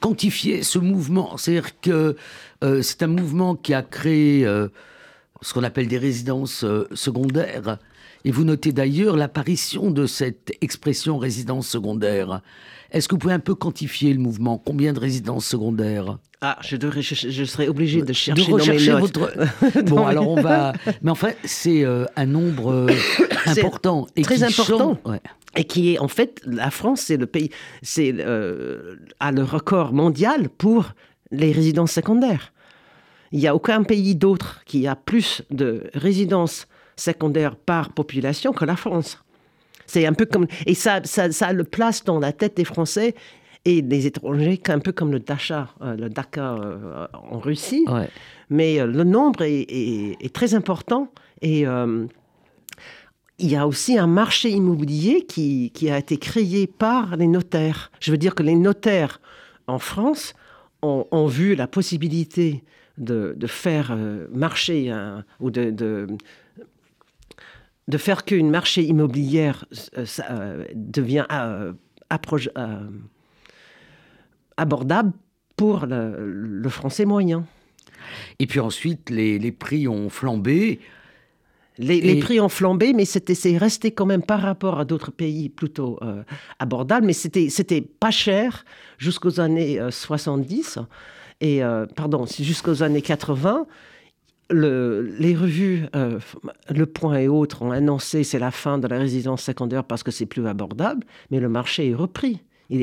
quantifier 0.00 0.62
ce 0.62 0.78
mouvement. 0.78 1.36
C'est-à-dire 1.36 1.80
que 1.80 2.16
c'est 2.82 3.02
un 3.02 3.08
mouvement 3.08 3.56
qui 3.56 3.74
a 3.74 3.82
créé 3.82 4.44
ce 5.42 5.54
qu'on 5.54 5.64
appelle 5.64 5.88
des 5.88 5.98
résidences 5.98 6.64
secondaires. 6.94 7.78
Et 8.24 8.30
vous 8.30 8.44
notez 8.44 8.72
d'ailleurs 8.72 9.16
l'apparition 9.16 9.90
de 9.90 10.06
cette 10.06 10.52
expression 10.62 11.18
résidence 11.18 11.68
secondaire. 11.68 12.40
Est-ce 12.90 13.08
que 13.08 13.14
vous 13.14 13.18
pouvez 13.18 13.34
un 13.34 13.40
peu 13.40 13.54
quantifier 13.54 14.14
le 14.14 14.20
mouvement? 14.20 14.56
Combien 14.56 14.92
de 14.92 15.00
résidences 15.00 15.46
secondaires? 15.46 16.18
Ah, 16.40 16.58
je, 16.62 16.76
devrais, 16.76 17.02
je, 17.02 17.44
serais 17.44 17.68
obligé 17.68 18.02
de 18.02 18.12
chercher 18.12 18.50
dans 18.50 18.58
mes 18.58 18.86
notes. 18.86 19.18
Votre... 19.18 19.82
bon, 19.84 20.06
alors 20.06 20.28
on 20.28 20.40
va. 20.40 20.74
Mais 21.02 21.10
en 21.10 21.14
fait, 21.14 21.36
c'est 21.44 21.84
euh, 21.84 22.04
un 22.16 22.26
nombre 22.26 22.70
euh, 22.70 22.88
important 23.46 24.06
et 24.16 24.22
très 24.22 24.42
important. 24.42 24.98
Et 25.56 25.64
qui 25.64 25.94
est 25.94 25.98
en 25.98 26.08
fait 26.08 26.40
la 26.44 26.70
France, 26.70 27.02
c'est 27.02 27.16
le 27.16 27.26
pays, 27.26 27.50
c'est 27.82 28.14
euh, 28.18 28.96
a 29.20 29.32
le 29.32 29.42
record 29.42 29.92
mondial 29.92 30.48
pour 30.48 30.92
les 31.30 31.52
résidences 31.52 31.92
secondaires. 31.92 32.52
Il 33.32 33.38
n'y 33.38 33.46
a 33.46 33.54
aucun 33.54 33.82
pays 33.82 34.14
d'autre 34.14 34.62
qui 34.66 34.86
a 34.86 34.96
plus 34.96 35.42
de 35.50 35.90
résidences 35.94 36.66
secondaires 36.96 37.56
par 37.56 37.92
population 37.92 38.52
que 38.52 38.64
la 38.64 38.76
France. 38.76 39.22
C'est 39.86 40.06
un 40.06 40.14
peu 40.14 40.24
comme. 40.24 40.46
Et 40.66 40.74
ça, 40.74 41.00
ça, 41.04 41.52
le 41.52 41.64
place 41.64 42.04
dans 42.04 42.18
la 42.18 42.32
tête 42.32 42.56
des 42.56 42.64
Français 42.64 43.14
et 43.64 43.82
des 43.82 44.06
étrangers, 44.06 44.60
un 44.68 44.78
peu 44.78 44.92
comme 44.92 45.10
le 45.12 45.20
Dacha, 45.20 45.68
euh, 45.82 45.96
le 45.96 46.08
Dakar 46.08 46.60
euh, 46.60 47.06
en 47.12 47.38
Russie. 47.38 47.84
Mais 48.50 48.80
euh, 48.80 48.86
le 48.86 49.04
nombre 49.04 49.42
est, 49.42 50.32
très 50.32 50.54
important 50.54 51.10
et 51.42 51.66
il 53.38 53.50
y 53.50 53.56
a 53.56 53.66
aussi 53.66 53.98
un 53.98 54.06
marché 54.06 54.50
immobilier 54.50 55.26
qui, 55.26 55.70
a 55.90 55.98
été 55.98 56.16
créé 56.18 56.66
par 56.66 57.16
les 57.16 57.26
notaires. 57.26 57.90
Je 58.00 58.10
veux 58.10 58.18
dire 58.18 58.34
que 58.34 58.42
les 58.42 58.54
notaires 58.54 59.20
en 59.66 59.78
France 59.78 60.34
ont, 60.82 61.26
vu 61.26 61.54
la 61.54 61.66
possibilité 61.66 62.62
de, 62.98 63.34
faire 63.46 63.90
euh, 63.92 64.26
marcher 64.32 64.94
ou 65.40 65.50
de, 65.50 65.70
de, 65.70 66.06
faire 67.96 68.24
qu'une 68.24 68.50
marché 68.50 68.82
immobilière 68.82 69.64
euh, 69.98 70.06
euh, 70.30 70.64
devient 70.74 71.26
abordable 74.56 75.12
pour 75.56 75.86
le, 75.86 76.68
français 76.68 77.04
moyen. 77.04 77.44
Et 78.38 78.46
puis 78.46 78.60
ensuite, 78.60 79.10
les 79.10 79.52
prix 79.52 79.88
ont 79.88 80.10
flambé. 80.10 80.80
Les, 81.78 82.20
prix 82.20 82.38
ont 82.40 82.48
flambé, 82.48 82.92
mais 82.92 83.04
c'était 83.04 83.34
c'est 83.34 83.56
resté 83.56 83.90
quand 83.90 84.06
même 84.06 84.22
par 84.22 84.40
rapport 84.40 84.78
à 84.78 84.84
d'autres 84.84 85.10
pays 85.10 85.48
plutôt 85.48 85.98
euh, 86.02 86.22
abordable. 86.60 87.06
Mais 87.06 87.12
c'était 87.12 87.80
pas 87.80 88.12
cher 88.12 88.64
jusqu'aux 88.98 89.40
années 89.40 89.80
70 89.90 90.76
euh, 90.76 90.80
et 91.40 91.64
euh, 91.64 91.86
pardon 91.86 92.26
jusqu'aux 92.26 92.84
années 92.84 93.02
80. 93.02 93.66
Le, 94.50 95.00
les 95.18 95.34
revues 95.34 95.86
Le 95.94 96.86
Point 96.86 97.18
et 97.18 97.28
autres 97.28 97.62
ont 97.62 97.70
annoncé 97.70 98.24
c'est 98.24 98.38
la 98.38 98.50
fin 98.50 98.78
de 98.78 98.86
la 98.86 98.98
résidence 98.98 99.42
secondaire 99.42 99.84
parce 99.84 100.02
que 100.02 100.10
c'est 100.10 100.26
plus 100.26 100.46
abordable, 100.46 101.06
mais 101.30 101.40
le 101.40 101.48
marché 101.48 101.90
est 101.90 101.94
repris. 101.94 102.40
Il 102.70 102.82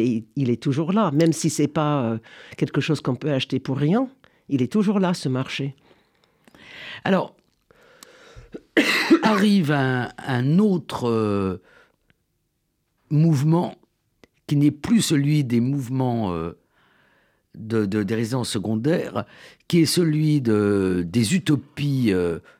est, 0.49 0.61
toujours 0.61 0.91
là, 0.91 1.11
même 1.11 1.33
si 1.33 1.49
c'est 1.49 1.67
pas 1.67 2.17
quelque 2.57 2.81
chose 2.81 3.01
qu'on 3.01 3.15
peut 3.15 3.31
acheter 3.31 3.59
pour 3.59 3.77
rien. 3.77 4.07
Il 4.49 4.61
est 4.61 4.71
toujours 4.71 4.99
là, 4.99 5.13
ce 5.13 5.27
marché. 5.27 5.75
Alors, 7.03 7.35
arrive 9.23 9.71
un, 9.71 10.59
autre 10.59 11.09
euh, 11.09 11.61
mouvement 13.09 13.75
qui 14.47 14.55
n'est 14.55 14.71
plus 14.71 15.01
celui 15.01 15.43
des 15.43 15.61
mouvements 15.61 16.33
euh, 17.57 17.85
de, 17.85 18.03
des 18.03 18.15
résidences 18.15 18.49
secondaires, 18.49 19.25
qui 19.67 19.81
est 19.81 19.85
celui 19.85 20.41
de, 20.41 21.05
des 21.07 21.35
utopies 21.35 22.13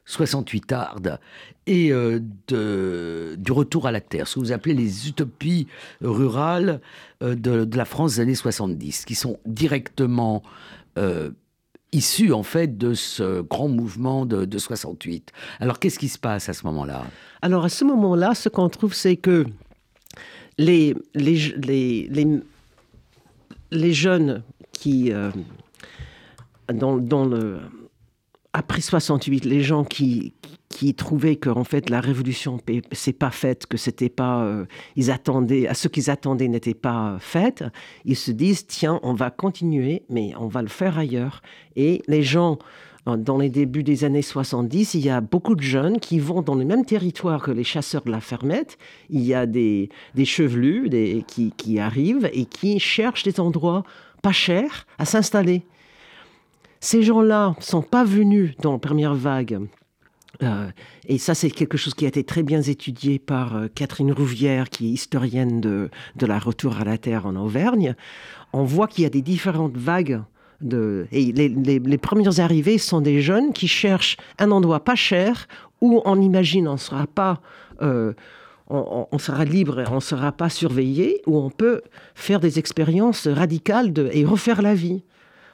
68 0.06 0.72
euh, 0.72 0.76
ardes 0.76 1.20
et 1.68 1.92
de, 1.92 3.36
du 3.38 3.52
retour 3.52 3.88
à 3.88 3.92
la 3.92 4.02
terre, 4.02 4.28
ce 4.28 4.36
que 4.36 4.40
vous 4.40 4.52
appelez 4.52 4.74
les 4.74 5.08
utopies 5.08 5.68
rurales 6.02 6.82
de, 7.22 7.78
la 7.78 7.86
France 7.86 8.16
des 8.16 8.22
années 8.22 8.36
70, 8.36 9.06
qui 9.06 9.16
sont 9.16 9.40
directement 9.46 10.42
issu 11.92 12.32
en 12.34 12.44
fait 12.44 12.78
de 12.78 12.94
ce 12.94 13.42
grand 13.42 13.68
mouvement 13.68 14.26
de, 14.26 14.58
68. 14.58 15.32
Alors 15.60 15.80
qu'est-ce 15.80 16.00
qui 16.00 16.10
se 16.10 16.20
passe 16.20 16.50
à 16.50 16.54
ce 16.54 16.66
moment-là? 16.66 17.04
Alors 17.42 17.66
à 17.66 17.70
ce 17.70 17.84
moment-là, 17.86 18.34
ce 18.36 18.50
qu'on 18.50 18.70
trouve, 18.70 18.94
c'est 18.94 19.18
que 19.18 19.46
les, 20.58 20.96
les, 21.14 21.54
les, 21.58 22.42
les, 23.72 23.94
jeunes 23.94 24.44
qui, 24.72 25.12
euh, 25.12 25.32
dans, 26.74 26.98
dans, 26.98 27.26
le, 27.26 27.60
après 28.54 28.82
68, 28.82 29.46
les 29.46 29.62
gens 29.62 29.84
qui, 29.84 30.34
qui 30.70 30.94
trouvaient 30.94 31.36
que 31.36 31.50
en 31.50 31.64
fait 31.64 31.90
la 31.90 32.02
révolution 32.02 32.60
s'est 32.92 33.14
pas 33.14 33.32
faite, 33.32 33.66
que 33.68 33.78
c'était 33.78 34.10
pas, 34.10 34.44
euh, 34.44 34.66
ils 34.96 35.12
attendaient, 35.12 35.68
à 35.68 35.74
ce 35.74 35.88
qu'ils 35.88 36.10
attendaient 36.10 36.48
n'était 36.48 36.74
pas 36.74 37.18
fait, 37.20 37.64
ils 38.06 38.16
se 38.16 38.32
disent 38.32 38.68
tiens, 38.68 39.00
on 39.04 39.14
va 39.14 39.30
continuer, 39.30 40.04
mais 40.10 40.34
on 40.40 40.48
va 40.48 40.62
le 40.62 40.70
faire 40.70 40.98
ailleurs. 40.98 41.42
Et 41.76 42.02
les 42.08 42.24
gens 42.24 42.58
euh, 43.08 43.18
dans 43.18 43.38
les 43.38 43.50
débuts 43.50 43.84
des 43.84 44.04
années 44.04 44.22
70, 44.22 44.94
il 44.94 45.06
y 45.06 45.10
a 45.10 45.22
beaucoup 45.22 45.56
de 45.56 45.62
jeunes 45.62 46.00
qui 46.00 46.20
vont 46.20 46.42
dans 46.42 46.56
le 46.56 46.66
même 46.66 46.86
territoire 46.86 47.42
que 47.42 47.52
les 47.52 47.64
chasseurs 47.64 48.04
de 48.04 48.12
la 48.12 48.22
fermette. 48.22 48.78
Il 49.10 49.22
y 49.22 49.34
a 49.34 49.46
des, 49.46 49.90
des 50.16 50.26
chevelus 50.26 50.90
des, 50.90 51.24
qui, 51.28 51.52
qui 51.58 51.80
arrivent 51.80 52.30
et 52.34 52.46
qui 52.46 52.80
cherchent 52.80 53.24
des 53.24 53.40
endroits 53.40 53.84
pas 54.22 54.32
chers 54.32 54.86
à 54.98 55.06
s'installer. 55.06 55.64
Ces 56.80 57.04
gens-là 57.04 57.56
ne 57.58 57.64
sont 57.64 57.84
pas 57.84 58.04
venus 58.04 58.56
dans 58.58 58.74
la 58.74 58.80
première 58.80 59.14
vague. 59.14 59.60
Euh, 60.44 60.70
et 61.08 61.18
ça, 61.18 61.36
c'est 61.36 61.52
quelque 61.52 61.78
chose 61.78 61.94
qui 61.94 62.06
a 62.06 62.08
été 62.08 62.24
très 62.24 62.44
bien 62.44 62.62
étudié 62.62 63.20
par 63.20 63.56
euh, 63.56 63.68
Catherine 63.74 64.12
Rouvière, 64.12 64.70
qui 64.70 64.88
est 64.88 64.92
historienne 64.92 65.62
de, 65.62 65.90
de, 66.16 66.26
la 66.26 66.40
retour 66.40 66.78
à 66.78 66.84
la 66.84 66.98
Terre 66.98 67.26
en 67.26 67.36
Auvergne. 67.36 67.96
On 68.54 68.64
voit 68.64 68.88
qu'il 68.88 69.04
y 69.04 69.08
a 69.08 69.10
des 69.10 69.22
différentes 69.22 69.78
vagues. 69.78 70.22
De, 70.62 71.08
et 71.12 71.32
les, 71.32 71.98
premières 71.98 72.40
arrivées 72.40 72.78
sont 72.78 73.02
des 73.02 73.20
jeunes 73.20 73.52
qui 73.52 73.68
cherchent 73.68 74.18
un 74.38 74.52
endroit 74.52 74.84
pas 74.84 74.94
cher 74.94 75.48
où 75.82 76.04
on 76.06 76.22
imagine 76.22 76.68
on 76.68 76.78
sera 76.78 77.08
pas 77.08 77.42
euh, 77.82 78.14
on, 78.72 79.18
sera 79.20 79.46
libre, 79.46 79.84
on 79.92 79.96
ne 79.96 80.00
sera 80.00 80.32
pas 80.32 80.50
surveillé, 80.50 81.22
où 81.28 81.38
on 81.38 81.50
peut 81.50 81.82
faire 82.16 82.40
des 82.40 82.58
expériences 82.58 83.28
radicales 83.28 83.92
de, 83.94 84.10
et 84.14 84.26
refaire 84.26 84.62
la 84.62 84.74
vie 84.74 85.04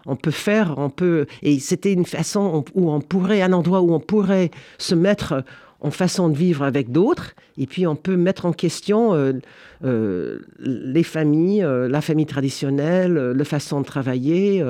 on 0.08 0.16
peut 0.16 0.32
faire, 0.32 0.76
on 0.78 0.90
peut. 0.90 1.28
Et 1.44 1.60
c'était 1.60 1.94
une 1.94 2.06
façon 2.06 2.64
où 2.74 2.92
on 2.92 3.02
pourrait, 3.02 3.42
un 3.42 3.54
endroit 3.54 3.82
où 3.82 3.94
on 3.94 4.00
pourrait 4.00 4.50
se 4.78 4.96
mettre 4.96 5.44
en 5.80 5.92
façon 5.92 6.30
de 6.30 6.36
vivre 6.36 6.64
avec 6.64 6.92
d'autres, 6.92 7.36
et 7.58 7.68
puis 7.68 7.86
on 7.86 7.96
peut 7.96 8.16
mettre 8.16 8.48
en 8.48 8.54
question 8.54 9.14
euh, 9.14 9.34
euh, 9.84 10.40
les 10.60 11.04
familles, 11.04 11.64
euh, 11.64 11.88
la 11.88 12.02
famille 12.02 12.26
traditionnelle, 12.26 13.14
la 13.14 13.46
façon 13.46 13.82
de 13.82 13.86
travailler. 13.86 14.64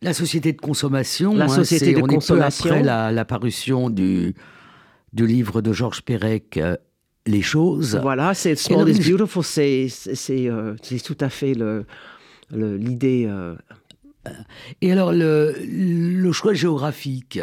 La 0.00 0.14
société 0.14 0.52
de 0.52 0.60
consommation. 0.60 1.34
La 1.34 1.46
hein, 1.46 1.48
société 1.48 1.92
de 1.92 2.00
consommation. 2.00 2.70
après 2.70 2.82
la, 2.84 3.24
parution 3.24 3.90
du, 3.90 4.34
du 5.12 5.26
livre 5.26 5.60
de 5.60 5.72
Georges 5.72 6.02
Perec, 6.02 6.60
Les 7.30 7.42
choses. 7.42 7.98
Voilà, 8.02 8.34
c'est 8.34 8.56
Small 8.56 8.88
is 8.88 9.10
Beautiful, 9.10 9.44
c'est 9.44 11.02
tout 11.04 11.18
à 11.20 11.28
fait 11.28 11.54
l'idée 12.50 13.28
et 14.80 14.92
alors, 14.92 15.12
le, 15.12 16.32
choix 16.32 16.54
géographique 16.54 17.40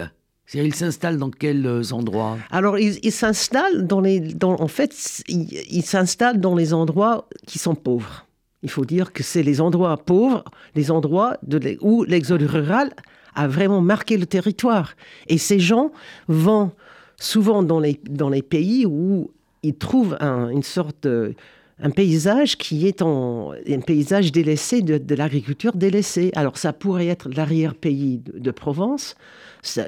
il 0.54 0.74
s'installe 0.74 1.18
dans 1.18 1.30
quels 1.30 1.68
endroits? 1.92 2.38
Alors, 2.52 2.80
il, 2.80 3.12
s'installe 3.12 3.86
dans 3.86 4.00
les. 4.00 4.22
Dans, 4.22 4.56
en 4.62 4.70
fait, 4.70 5.24
il, 5.28 5.84
s'installe 5.84 6.40
dans 6.40 6.56
les 6.56 6.74
endroits 6.74 7.28
qui 7.46 7.60
sont 7.60 7.76
pauvres. 7.76 8.26
Il 8.64 8.70
faut 8.70 8.86
dire 8.86 9.12
que 9.12 9.24
c'est 9.24 9.44
les 9.44 9.60
endroits 9.60 9.98
pauvres, 9.98 10.46
les 10.74 10.90
endroits 10.90 11.38
de, 11.44 11.78
où 11.82 12.06
l'exode 12.06 12.44
rural 12.44 12.94
a 13.36 13.50
vraiment 13.50 13.82
marqué 13.82 14.16
le 14.16 14.26
territoire. 14.26 14.94
Et 15.28 15.38
ces 15.38 15.60
gens 15.60 15.92
vont 16.30 16.72
souvent 17.20 17.62
dans 17.62 17.82
les, 17.82 18.00
dans 18.10 18.30
les 18.30 18.42
pays 18.42 18.86
où 18.86 19.32
ils 19.64 19.76
trouvent 19.76 20.18
une 20.22 20.64
sorte 20.64 21.04
de 21.04 21.36
un 21.82 21.92
paysage 21.92 22.58
qui 22.58 22.88
est 22.88 23.02
en, 23.02 23.52
un 23.52 23.80
paysage 23.80 24.32
délaissé 24.32 24.82
de, 24.82 25.16
l'agriculture 25.16 25.74
délaissée. 25.76 26.32
Alors 26.36 26.58
ça 26.58 26.74
pourrait 26.74 27.08
être 27.08 27.30
l'arrière-pays 27.30 28.22
de, 28.26 28.52
Provence, 28.52 29.16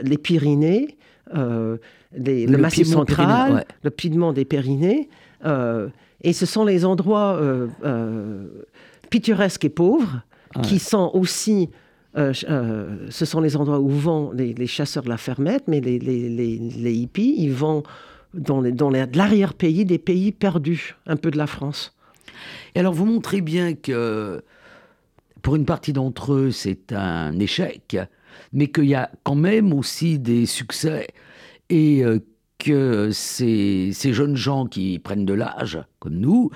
les 0.03 0.17
Pyrénées, 0.17 0.97
euh, 1.35 1.77
le, 2.15 2.57
Massif 2.57 2.87
central, 2.87 3.65
le 3.83 3.89
Piémont 3.89 4.33
des 4.33 4.45
Pyrénées. 4.45 5.09
Euh, 5.45 5.89
et 6.21 6.33
ce 6.33 6.45
sont 6.45 6.65
les 6.65 6.85
endroits 6.85 7.39
euh, 7.41 8.47
pittoresques 9.09 9.65
et 9.65 9.69
pauvres 9.69 10.21
qui 10.63 10.79
sont 10.79 11.11
aussi 11.13 11.69
ce 12.15 13.25
sont 13.25 13.39
les 13.39 13.55
endroits 13.55 13.79
où 13.79 13.87
vont 13.87 14.31
les, 14.31 14.67
chasseurs 14.67 15.03
de 15.03 15.09
la 15.09 15.17
fermette, 15.17 15.63
mais 15.67 15.79
les, 15.79 15.99
les 15.99 16.93
hippies, 16.93 17.35
ils 17.37 17.53
vont 17.53 17.83
dans, 18.33 18.61
l'arrière-pays 18.89 19.85
des 19.85 19.97
pays 19.97 20.31
perdus, 20.31 20.95
un 21.05 21.15
peu 21.15 21.31
de 21.31 21.37
la 21.37 21.47
France. 21.47 21.95
Et 22.75 22.79
alors 22.79 22.93
vous 22.93 23.05
montrez 23.05 23.41
bien 23.41 23.73
que 23.73 24.43
pour 25.41 25.55
une 25.55 25.65
partie 25.65 25.93
d'entre 25.93 26.33
eux, 26.33 26.51
c'est 26.51 26.93
un 26.93 27.37
échec, 27.39 27.97
mais 28.53 28.67
qu'il 28.67 28.85
y 28.85 28.95
a 28.95 29.11
quand 29.23 29.35
même 29.35 29.73
aussi 29.73 30.19
des 30.19 30.45
succès 30.45 31.07
et 31.69 32.03
euh, 32.03 32.19
que 32.57 33.09
ces, 33.11 33.91
jeunes 33.93 34.35
gens 34.35 34.65
qui 34.65 34.99
prennent 34.99 35.25
de 35.25 35.33
l'âge, 35.33 35.79
comme 35.99 36.17
nous, 36.17 36.51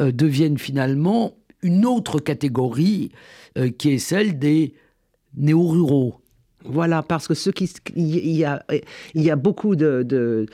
euh, 0.00 0.12
deviennent 0.12 0.58
finalement 0.58 1.34
une 1.62 1.84
autre 1.84 2.20
catégorie 2.20 3.10
euh, 3.58 3.70
qui 3.70 3.90
est 3.90 3.98
celle 3.98 4.38
des 4.38 4.74
néo-ruraux. 5.36 6.20
Voilà, 6.64 7.02
parce 7.02 7.26
que 7.26 7.34
ce 7.34 7.50
qui, 7.50 7.70
il 7.96 8.30
y 8.30 8.44
a, 8.44 8.64
il 9.14 9.22
y 9.22 9.30
a 9.30 9.36
beaucoup 9.36 9.76
de, 9.76 10.02
de, 10.02 10.46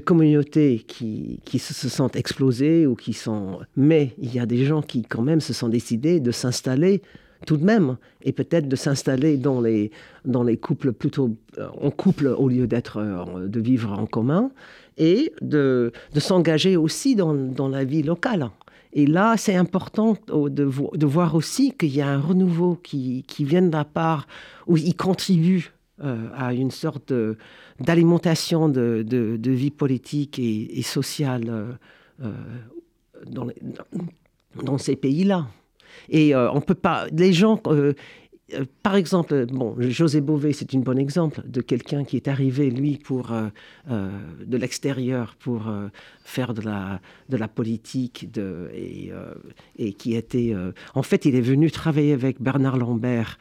communautés 0.00 0.84
qui, 0.86 1.40
qui, 1.44 1.58
se 1.58 1.88
sentent 1.88 2.16
explosées 2.16 2.86
ou 2.86 2.94
qui 2.94 3.12
sont. 3.14 3.60
Mais 3.76 4.14
il 4.18 4.34
y 4.34 4.38
a 4.38 4.46
des 4.46 4.64
gens 4.64 4.82
qui, 4.82 5.02
quand 5.02 5.22
même, 5.22 5.40
se 5.40 5.52
sont 5.52 5.68
décidés 5.68 6.20
de 6.20 6.30
s'installer 6.30 7.02
tout 7.46 7.56
de 7.56 7.64
même 7.64 7.96
et 8.22 8.32
peut-être 8.32 8.68
de 8.68 8.76
s'installer 8.76 9.36
dans 9.36 9.60
les, 9.60 9.90
dans 10.24 10.42
les 10.42 10.56
couples 10.56 10.92
plutôt 10.92 11.36
euh, 11.58 11.68
en 11.80 11.90
couple 11.90 12.26
au 12.26 12.48
lieu 12.48 12.66
d'être 12.66 12.98
euh, 12.98 13.46
de 13.46 13.60
vivre 13.60 13.92
en 13.92 14.06
commun 14.06 14.50
et 14.96 15.32
de, 15.40 15.92
de 16.12 16.20
s'engager 16.20 16.76
aussi 16.76 17.14
dans, 17.14 17.34
dans 17.34 17.68
la 17.68 17.84
vie 17.84 18.02
locale. 18.02 18.50
Et 18.92 19.06
là, 19.06 19.36
c'est 19.36 19.54
important 19.54 20.16
de, 20.28 20.48
de, 20.48 21.06
voir 21.06 21.34
aussi 21.34 21.72
qu'il 21.72 21.94
y 21.94 22.00
a 22.00 22.08
un 22.08 22.18
renouveau 22.18 22.78
qui, 22.82 23.22
qui 23.28 23.44
vient 23.44 23.62
de 23.62 23.70
la 23.70 23.84
part 23.84 24.26
où 24.66 24.76
ils 24.76 24.96
contribuent 24.96 25.70
à 26.00 26.54
une 26.54 26.70
sorte 26.70 27.12
d'alimentation 27.80 28.68
de, 28.68 29.38
vie 29.44 29.70
politique 29.70 30.38
et, 30.38 30.82
sociale 30.82 31.78
dans, 33.26 33.48
dans, 34.62 34.78
ces 34.78 34.96
pays-là. 34.96 35.46
Et 36.08 36.34
on 36.34 36.60
peut 36.60 36.74
pas. 36.74 37.06
Les 37.12 37.32
gens 37.32 37.60
euh, 38.54 38.64
par 38.82 38.96
exemple, 38.96 39.46
bon, 39.46 39.74
José 39.78 40.20
Bové, 40.20 40.52
c'est 40.52 40.74
un 40.74 40.78
bon 40.78 40.98
exemple 40.98 41.42
de 41.46 41.60
quelqu'un 41.60 42.04
qui 42.04 42.16
est 42.16 42.28
arrivé, 42.28 42.70
lui, 42.70 42.96
pour, 42.96 43.32
euh, 43.32 43.48
euh, 43.90 44.08
de 44.46 44.56
l'extérieur 44.56 45.34
pour 45.38 45.70
faire 46.24 46.54
de 46.54 46.62
la, 46.62 47.00
de 47.28 47.36
la 47.36 47.48
politique 47.48 48.30
de, 48.32 48.70
et, 48.74 49.12
et 49.78 49.92
qui 49.92 50.14
était... 50.14 50.54
en 50.94 51.02
fait, 51.02 51.24
il 51.24 51.34
est 51.34 51.42
venu 51.42 51.70
travailler 51.70 52.12
avec 52.12 52.40
Bernard 52.40 52.76
Lambert. 52.76 53.38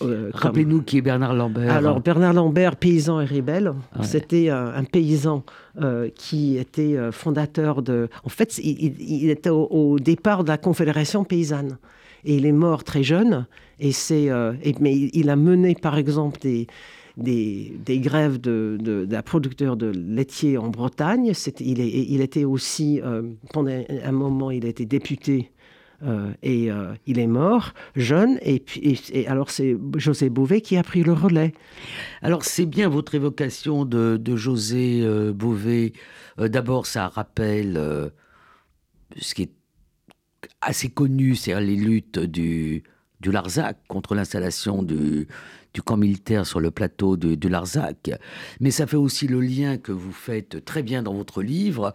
Rappelez-nous 0.00 0.82
qui 0.82 0.98
est 0.98 1.02
Bernard 1.02 1.34
Lambert. 1.34 1.72
Alors, 1.72 2.00
Bernard 2.00 2.32
Lambert, 2.32 2.76
paysan 2.76 3.20
et 3.20 3.24
rebelle, 3.24 3.72
c'était 4.02 4.48
un, 4.48 4.84
paysan 4.84 5.44
qui 6.14 6.56
était 6.56 6.96
fondateur 7.12 7.82
de... 7.82 8.08
En 8.24 8.30
fait, 8.30 8.58
il, 8.58 9.30
était 9.30 9.50
au 9.50 9.98
départ 9.98 10.44
de 10.44 10.48
la 10.48 10.58
Confédération 10.58 11.24
paysanne 11.24 11.78
et 12.26 12.34
il 12.34 12.44
est 12.44 12.52
mort 12.52 12.84
très 12.84 13.02
jeune. 13.02 13.46
Et 13.78 13.92
c'est, 13.92 14.30
euh, 14.30 14.52
mais 14.80 14.94
il 14.94 15.30
a 15.30 15.36
mené, 15.36 15.74
par 15.74 15.96
exemple, 15.96 16.38
des, 16.40 16.66
des, 17.16 17.98
grèves 18.00 18.38
de, 18.40 18.76
de, 18.80 19.20
producteurs 19.22 19.76
de 19.76 19.86
laitiers 19.86 20.58
en 20.58 20.68
Bretagne. 20.68 21.32
il, 21.60 21.80
est, 21.80 21.88
il, 21.88 22.20
était 22.20 22.44
aussi, 22.44 23.00
euh, 23.00 23.22
pendant 23.52 23.70
un 24.04 24.12
moment, 24.12 24.50
il 24.50 24.66
été 24.66 24.84
député 24.84 25.52
euh, 26.02 26.32
et 26.42 26.68
il 27.06 27.18
est 27.18 27.26
mort 27.26 27.72
jeune. 27.94 28.38
Et, 28.42 28.60
puis, 28.60 29.00
et, 29.12 29.26
alors 29.28 29.50
c'est 29.50 29.76
José 29.96 30.28
Bové 30.28 30.60
qui 30.60 30.76
a 30.76 30.82
pris 30.82 31.02
le 31.02 31.12
relais. 31.12 31.52
Alors 32.22 32.44
c'est 32.44 32.66
bien 32.66 32.88
votre 32.88 33.14
évocation 33.14 33.84
de, 33.84 34.36
José 34.36 35.06
Bové. 35.32 35.92
D'abord, 36.38 36.86
ça 36.86 37.08
rappelle 37.08 38.10
ce 39.16 39.34
qui 39.34 39.42
est 39.42 39.55
assez 40.60 40.88
connu, 40.88 41.36
c'est 41.36 41.58
les 41.60 41.76
luttes 41.76 42.18
du, 42.18 42.82
du 43.20 43.30
Larzac 43.30 43.78
contre 43.88 44.14
l'installation 44.14 44.82
du, 44.82 45.28
du, 45.74 45.82
camp 45.82 45.96
militaire 45.96 46.46
sur 46.46 46.60
le 46.60 46.70
plateau 46.70 47.16
du 47.16 47.48
Larzac. 47.48 48.10
Mais 48.60 48.70
ça 48.70 48.86
fait 48.86 48.96
aussi 48.96 49.26
le 49.26 49.40
lien 49.40 49.76
que 49.76 49.92
vous 49.92 50.12
faites 50.12 50.64
très 50.64 50.82
bien 50.82 51.02
dans 51.02 51.14
votre 51.14 51.42
livre 51.42 51.94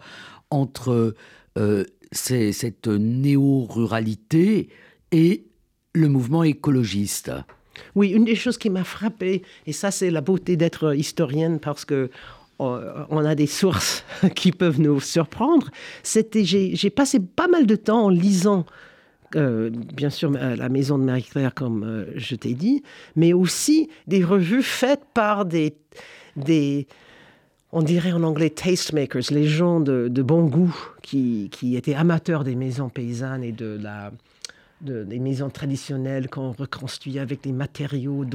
entre 0.50 1.16
euh, 1.58 1.86
cette 2.12 2.88
néo-ruralité 2.88 4.70
et 5.12 5.46
le 5.94 6.08
mouvement 6.08 6.44
écologiste. 6.44 7.32
Oui, 7.96 8.10
une 8.10 8.26
des 8.26 8.36
choses 8.36 8.58
qui 8.58 8.70
m'a 8.70 8.84
frappée, 8.84 9.44
et 9.66 9.74
ça 9.74 9.92
c'est 9.92 10.12
la 10.12 10.22
beauté 10.22 10.58
d'être 10.58 10.96
historienne 10.96 11.60
parce 11.60 11.86
que 11.86 12.10
on 12.62 13.26
a 13.26 13.36
des 13.36 13.48
sources 13.48 14.04
qui 14.36 14.52
peuvent 14.52 14.80
nous 14.80 15.00
surprendre. 15.00 15.70
J'ai 16.04 16.90
passé 16.90 17.20
pas 17.20 17.48
mal 17.48 17.66
de 17.66 17.76
temps 17.76 18.06
en 18.06 18.10
lisant 18.10 18.66
euh, 19.36 19.70
bien 19.70 20.10
sûr 20.10 20.30
la 20.32 20.70
maison 20.70 20.98
de 20.98 21.04
Marie-Claire, 21.04 21.54
comme 21.54 21.84
euh, 21.84 22.06
je 22.16 22.36
t'ai 22.36 22.54
dit, 22.54 22.84
mais 23.16 23.32
aussi 23.32 23.90
des 24.08 24.26
revues 24.26 24.64
faites 24.64 25.06
par 25.14 25.46
des, 25.46 25.78
on 27.72 27.82
dirait 27.82 28.12
en 28.12 28.24
anglais 28.24 28.50
tastemakers, 28.50 29.32
les 29.32 29.48
gens 29.48 29.80
de, 29.80 30.22
bon 30.22 30.46
goût 30.46 30.76
qui, 31.02 31.50
étaient 31.76 31.96
amateurs 31.96 32.44
des 32.44 32.56
maisons 32.56 32.90
paysannes 32.90 33.44
et 33.44 33.54
de 33.54 33.80
la, 33.82 34.12
des 34.82 35.20
maisons 35.20 35.50
traditionnelles 35.50 36.30
qu'on 36.30 36.52
reconstruit 36.52 37.20
avec 37.20 37.42
des 37.44 37.52
matériaux 37.52 38.26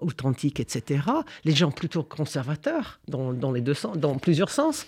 authentiques, 0.00 0.60
etc. 0.60 1.02
Les 1.44 1.52
gens 1.52 1.70
plutôt 1.70 2.02
conservateurs 2.02 3.00
dans, 3.08 3.52
les 3.52 3.60
deux 3.60 3.74
sens, 3.74 3.96
dans 3.98 4.16
plusieurs 4.16 4.50
sens. 4.50 4.86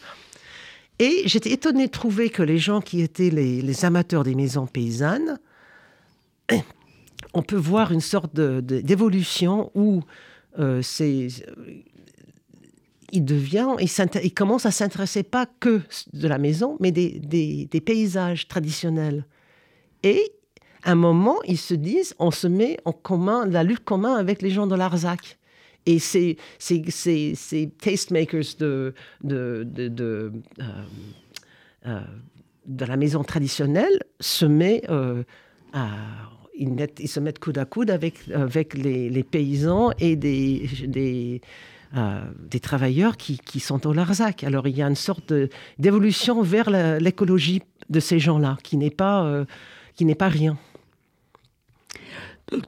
Et 0.99 1.23
j'étais 1.27 1.51
étonnée 1.51 1.87
de 1.87 1.93
trouver 1.93 2.31
que 2.31 2.43
les 2.43 2.59
gens 2.59 2.81
qui 2.81 3.03
étaient 3.03 3.31
les, 3.31 3.85
amateurs 3.85 4.25
des 4.25 4.35
maisons 4.35 4.67
paysannes, 4.67 5.39
on 7.35 7.43
peut 7.43 7.57
voir 7.57 7.93
une 7.93 8.01
sorte 8.01 8.35
d'évolution 8.35 9.71
où 9.75 10.03
euh, 10.59 10.83
c'est 10.83 11.29
il 13.11 13.25
devient, 13.25 13.69
il, 13.81 14.35
commence 14.35 14.67
à 14.67 14.71
s'intéresser 14.71 15.23
pas 15.23 15.47
que 15.61 15.81
de 16.13 16.29
la 16.29 16.37
maison, 16.37 16.77
mais 16.81 16.93
des, 16.93 17.19
des, 17.21 17.67
des 17.71 17.81
paysages 17.81 18.49
traditionnels. 18.49 19.25
Et 20.03 20.33
un 20.85 20.95
moment, 20.95 21.37
ils 21.47 21.59
se 21.59 21.75
disent, 21.75 22.15
on 22.19 22.31
se 22.31 22.47
met 22.47 22.79
en 22.85 22.93
commun, 22.93 23.47
la 23.47 23.63
lutte 23.63 23.85
commune 23.85 24.17
avec 24.17 24.43
les 24.43 24.51
gens 24.51 24.67
de 24.67 24.75
l'Arzac. 24.75 25.39
Et 25.87 25.99
ces, 25.99 26.37
ces, 26.59 26.85
ces, 26.91 27.35
ces 27.35 27.71
tastemakers 27.71 28.57
de, 28.59 28.95
de, 29.25 29.65
de, 29.65 30.33
euh, 30.61 30.65
euh, 31.87 32.01
de, 32.67 32.85
la 32.85 32.97
maison 32.97 33.25
traditionnelle 33.25 34.03
se 34.21 34.45
met 34.45 34.83
euh, 34.91 35.23
à, 35.73 35.89
ils, 36.55 36.73
mettent, 36.73 37.07
se 37.07 37.21
mettent 37.21 37.39
coude 37.39 37.57
à 37.57 37.65
coude 37.65 37.91
avec, 37.91 38.17
avec 38.35 38.75
les, 38.75 39.09
les 39.09 39.23
paysans 39.23 39.93
et 39.99 40.17
des, 40.17 40.69
des, 40.87 41.41
des 42.51 42.61
travailleurs 42.61 43.17
qui, 43.17 43.39
qui, 43.39 43.59
sont 43.59 43.87
au 43.87 43.95
Larzac. 43.95 44.45
Alors 44.45 44.69
il 44.69 44.77
y 44.77 44.83
a 44.83 44.89
une 44.89 44.95
sorte 44.95 45.33
d'évolution 45.79 46.43
vers 46.43 46.69
l'écologie 47.01 47.63
de 47.89 48.01
ces 48.01 48.19
gens-là 48.19 48.59
qui 48.63 48.77
n'est 48.77 48.91
pas, 48.91 49.47
qui 49.95 50.05
n'est 50.05 50.15
pas 50.15 50.29
rien. 50.29 50.59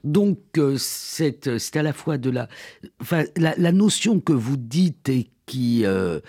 Donc, 0.03 0.39
euh, 0.57 0.75
c'est 0.77 1.75
à 1.75 1.83
la 1.83 1.93
fois 1.93 2.17
de 2.17 2.29
la, 2.29 2.47
enfin, 3.01 3.23
la, 3.35 3.71
notion 3.71 4.19
que 4.19 4.33
vous 4.33 4.57
dites 4.57 5.09
et 5.09 5.29
qui, 5.45 5.85
euh, 5.85 6.19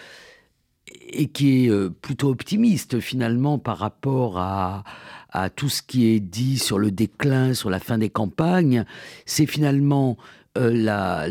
et 1.11 1.29
qui 1.29 1.67
est 1.67 1.71
euh, 1.71 1.91
plutôt 1.91 2.31
optimiste 2.31 3.01
finalement 3.01 3.59
par 3.59 3.79
rapport 3.79 4.39
à, 4.39 4.85
à 5.31 5.51
tout 5.51 5.69
ce 5.69 5.83
qui 5.83 6.07
est 6.07 6.21
dit 6.21 6.59
sur 6.59 6.79
le 6.79 6.91
déclin, 6.91 7.55
sur 7.55 7.71
la 7.71 7.79
fin 7.79 7.99
des 7.99 8.11
campagnes, 8.11 8.85
c'est 9.27 9.47
finalement 9.47 10.17
la, 10.55 11.27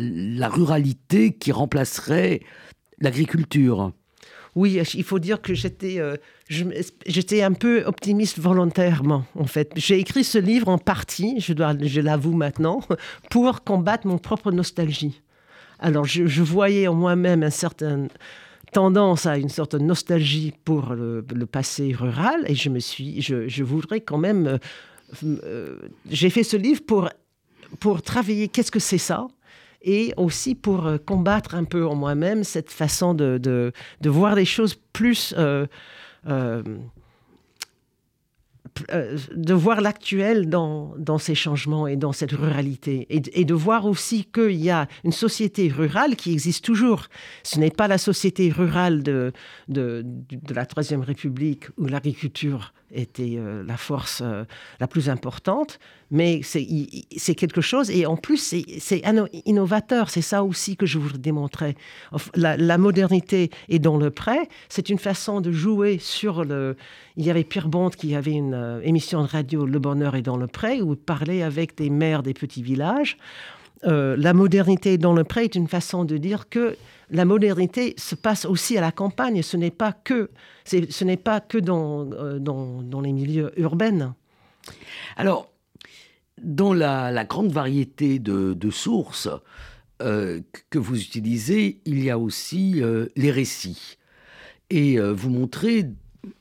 ruralité 0.49 1.33
qui 1.33 1.51
remplacerait 1.51 2.41
l'agriculture. 2.99 3.93
Oui, 4.55 4.81
il 4.93 5.03
faut 5.03 5.19
dire 5.19 5.41
que 5.41 5.53
j'étais, 5.53 5.99
euh, 5.99 6.17
j'étais 7.05 7.41
un 7.41 7.53
peu 7.53 7.83
optimiste 7.85 8.39
volontairement, 8.39 9.25
en 9.35 9.45
fait. 9.45 9.71
J'ai 9.75 9.99
écrit 9.99 10.23
ce 10.23 10.37
livre 10.37 10.67
en 10.67 10.77
partie, 10.77 11.39
je, 11.39 11.53
je 11.81 12.01
l'avoue 12.01 12.33
maintenant, 12.33 12.81
pour 13.29 13.63
combattre 13.63 14.07
mon 14.07 14.17
propre 14.17 14.51
nostalgie. 14.51 15.21
Alors, 15.79 16.05
je, 16.05 16.41
voyais 16.41 16.87
en 16.87 16.93
moi-même 16.93 17.43
une 17.43 17.49
certaine 17.49 18.09
tendance 18.71 19.25
à 19.25 19.37
une 19.37 19.49
sorte 19.49 19.75
de 19.75 19.83
nostalgie 19.83 20.53
pour 20.63 20.93
le, 20.93 21.23
passé 21.45 21.93
rural, 21.97 22.43
et 22.47 22.55
je 22.55 22.69
me 22.69 22.79
suis, 22.79 23.21
je, 23.21 23.63
voudrais 23.63 24.01
quand 24.01 24.17
même, 24.17 24.47
euh, 24.47 24.57
euh, 25.23 25.77
j'ai 26.09 26.29
fait 26.29 26.43
ce 26.43 26.57
livre 26.57 26.81
pour 26.85 27.09
pour 27.79 28.01
travailler 28.01 28.49
qu'est-ce 28.49 28.71
que 28.71 28.81
c'est 28.81 28.97
ça 28.97 29.27
et 29.81 30.13
aussi 30.17 30.55
pour 30.55 30.85
euh, 30.85 30.97
combattre 30.97 31.55
un 31.55 31.63
peu 31.63 31.87
en 31.87 31.95
moi-même 31.95 32.43
cette 32.43 32.69
façon 32.69 33.13
de, 33.13 33.39
de, 33.39 34.09
voir 34.09 34.35
les 34.35 34.45
choses 34.45 34.75
plus... 34.93 35.33
de 36.25 36.63
voir 39.53 39.81
l'actuel 39.81 40.49
dans, 40.49 41.17
ces 41.17 41.35
changements 41.35 41.87
et 41.87 41.95
dans 41.95 42.13
cette 42.13 42.31
ruralité. 42.31 43.07
Et, 43.09 43.45
de 43.45 43.53
voir 43.53 43.85
aussi 43.85 44.25
qu'il 44.25 44.61
y 44.61 44.69
a 44.69 44.87
une 45.03 45.11
société 45.11 45.67
rurale 45.67 46.15
qui 46.15 46.31
existe 46.31 46.63
toujours. 46.63 47.07
Ce 47.43 47.59
n'est 47.59 47.71
pas 47.71 47.87
la 47.87 47.97
société 47.97 48.51
rurale 48.51 49.03
de, 49.03 49.33
la 49.67 50.65
Troisième 50.65 51.01
République 51.01 51.65
où 51.77 51.85
l'agriculture 51.85 52.73
était 52.93 53.35
euh, 53.37 53.63
la 53.63 53.77
force 53.77 54.19
euh, 54.21 54.43
la 54.81 54.87
plus 54.87 55.09
importante, 55.09 55.79
mais 56.11 56.41
c'est 56.43 57.35
quelque 57.35 57.61
chose, 57.61 57.89
et 57.89 58.05
en 58.05 58.17
plus 58.17 58.37
c'est 58.37 59.01
innovateur, 59.45 60.09
c'est 60.09 60.21
ça 60.21 60.43
aussi 60.43 60.75
que 60.75 60.85
je 60.85 60.99
voudrais 60.99 61.17
démontrer. 61.17 61.75
La, 62.35 62.77
modernité 62.77 63.49
est 63.69 63.79
dans 63.79 63.97
le 63.97 64.11
prêt, 64.11 64.47
c'est 64.69 64.89
une 64.89 64.99
façon 64.99 65.41
de 65.41 65.51
jouer 65.51 65.97
sur 65.99 66.43
le... 66.43 66.75
Il 67.15 67.25
y 67.25 67.29
avait 67.29 67.43
Pierre 67.43 67.67
Bond 67.67 67.91
qui 67.91 68.15
avait 68.15 68.31
une 68.31 68.53
euh, 68.53 68.81
émission 68.83 69.21
de 69.21 69.27
radio, 69.27 69.65
Le 69.65 69.79
Bonheur 69.79 70.15
est 70.15 70.21
dans 70.21 70.37
le 70.37 70.47
prêt, 70.47 70.81
où 70.81 70.93
il 70.93 70.97
parlait 70.97 71.43
avec 71.43 71.77
des 71.77 71.89
maires 71.89 72.23
des 72.23 72.33
petits 72.33 72.63
villages. 72.63 73.17
la 73.83 74.33
modernité 74.33 74.97
dans 74.97 75.13
le 75.13 75.23
prêt 75.23 75.45
est 75.45 75.55
une 75.55 75.67
façon 75.67 76.05
de 76.05 76.17
dire 76.17 76.49
que 76.49 76.75
la 77.11 77.25
modernité 77.25 77.93
se 77.97 78.15
passe 78.15 78.45
aussi 78.45 78.77
à 78.77 78.81
la 78.81 78.91
campagne. 78.91 79.41
Ce 79.41 79.57
n'est 79.57 79.71
pas 79.71 79.91
que, 79.91 80.29
ce 80.65 81.15
pas 81.15 81.41
que 81.41 81.57
dans, 81.57 82.09
euh, 82.11 82.39
dans, 82.39 82.81
dans, 82.81 83.01
les 83.01 83.11
milieux 83.11 83.51
urbains. 83.57 84.15
Alors, 85.17 85.50
dans 86.41 86.73
la, 86.73 87.25
grande 87.25 87.51
variété 87.51 88.19
de, 88.19 88.69
sources 88.69 89.29
euh, 90.01 90.41
que 90.69 90.79
vous 90.79 90.99
utilisez, 90.99 91.79
il 91.85 92.03
y 92.03 92.09
a 92.09 92.17
aussi 92.17 92.81
euh, 92.81 93.07
les 93.15 93.31
récits. 93.31 93.97
Et 94.69 94.97
vous 94.99 95.29
montrez 95.29 95.89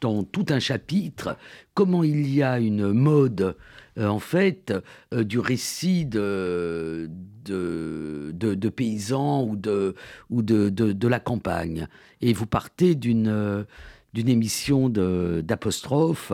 dans 0.00 0.22
tout 0.22 0.46
un 0.50 0.60
chapitre 0.60 1.36
comment 1.74 2.04
il 2.04 2.32
y 2.32 2.44
a 2.44 2.60
une 2.60 2.92
mode 2.92 3.56
euh, 3.98 4.06
en 4.06 4.18
fait, 4.18 4.72
euh, 5.12 5.24
du 5.24 5.38
récit 5.38 6.06
de, 6.06 7.10
de, 7.44 8.68
paysans 8.68 9.44
ou, 9.44 9.56
de, 9.56 9.94
ou 10.30 10.42
de, 10.42 11.08
la 11.08 11.20
campagne. 11.20 11.88
Et 12.20 12.32
vous 12.32 12.46
partez 12.46 12.94
d'une 12.94 13.66
d'une 14.12 14.28
émission 14.28 14.88
d'apostrophe. 14.88 16.32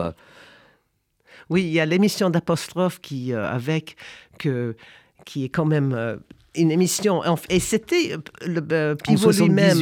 Oui, 1.49 1.63
il 1.63 1.71
y 1.71 1.79
a 1.79 1.85
l'émission 1.85 2.29
d'apostrophe 2.29 2.99
qui, 3.01 3.33
euh, 3.33 3.47
avec, 3.47 3.95
que, 4.37 4.75
qui 5.25 5.45
est 5.45 5.49
quand 5.49 5.65
même 5.65 6.19
une 6.55 6.71
émission. 6.71 7.21
Et 7.49 7.59
c'était 7.59 8.15
le 8.45 8.95
Pivot 8.95 9.31
lui-même. 9.31 9.77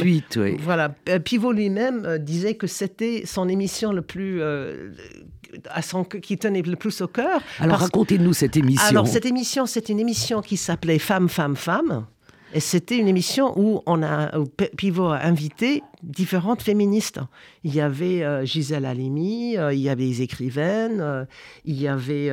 Voilà, 0.60 0.90
Pivot 1.24 1.52
lui-même 1.52 2.18
disait 2.18 2.54
que 2.54 2.66
c'était 2.66 3.22
son 3.26 3.48
émission 3.48 3.92
le 3.92 4.02
plus 4.02 4.42
à 5.70 5.82
son, 5.82 6.04
qui 6.04 6.38
tenait 6.38 6.62
le 6.62 6.76
plus 6.76 7.00
au 7.00 7.08
cœur. 7.08 7.40
Alors 7.58 7.78
racontez-nous 7.78 8.32
cette 8.32 8.56
émission. 8.56 8.86
Alors 8.86 9.06
cette 9.06 9.26
émission, 9.26 9.66
c'est 9.66 9.88
une 9.88 10.00
émission 10.00 10.42
qui 10.42 10.56
s'appelait 10.56 10.98
Femme, 10.98 11.28
Femme, 11.28 11.56
Femme. 11.56 12.06
Et 12.56 12.60
c'était 12.60 12.96
une 12.96 13.06
émission 13.06 13.52
où 13.54 13.82
on 13.84 14.02
a 14.02 14.30
Pivot 14.78 15.08
a 15.08 15.18
invité 15.18 15.82
différentes 16.02 16.62
féministes. 16.62 17.20
Il 17.64 17.74
y 17.74 17.82
avait 17.82 18.24
euh, 18.24 18.46
Gisèle 18.46 18.86
Halimi, 18.86 19.58
euh, 19.58 19.74
il 19.74 19.80
y 19.80 19.90
avait 19.90 20.06
des 20.06 20.22
écrivaines, 20.22 21.02
euh, 21.02 21.26
il 21.66 21.78
y 21.78 21.86
avait 21.86 22.32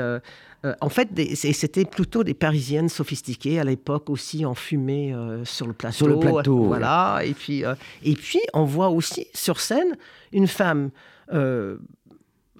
en 0.80 0.88
fait, 0.88 1.10
c'était 1.36 1.84
plutôt 1.84 2.24
des 2.24 2.34
Parisiennes 2.34 2.88
sophistiquées 2.88 3.60
à 3.60 3.66
l'époque 3.66 4.10
aussi 4.10 4.46
en 4.46 4.54
fumée 4.54 5.14
sur 5.44 5.68
le 5.68 5.74
plateau. 5.74 5.98
Sur 5.98 6.08
le 6.08 6.18
plateau. 6.18 6.64
Voilà. 6.64 7.20
Et 7.26 7.34
puis, 7.34 7.66
et 8.02 8.14
puis, 8.14 8.40
on 8.54 8.64
voit 8.64 8.88
aussi 8.88 9.28
sur 9.34 9.60
scène 9.60 9.98
une 10.32 10.48
femme 10.48 10.92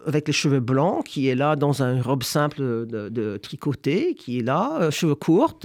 avec 0.06 0.28
les 0.28 0.34
cheveux 0.34 0.60
blancs, 0.60 1.06
qui 1.06 1.28
est 1.28 1.36
là 1.36 1.56
dans 1.56 1.82
une 1.82 2.02
robe 2.02 2.24
simple 2.24 2.60
de, 2.60 3.38
tricoté, 3.38 4.16
qui 4.16 4.40
est 4.40 4.44
là, 4.44 4.78
euh, 4.82 4.92
cheveux 4.92 5.16
courts. 5.16 5.60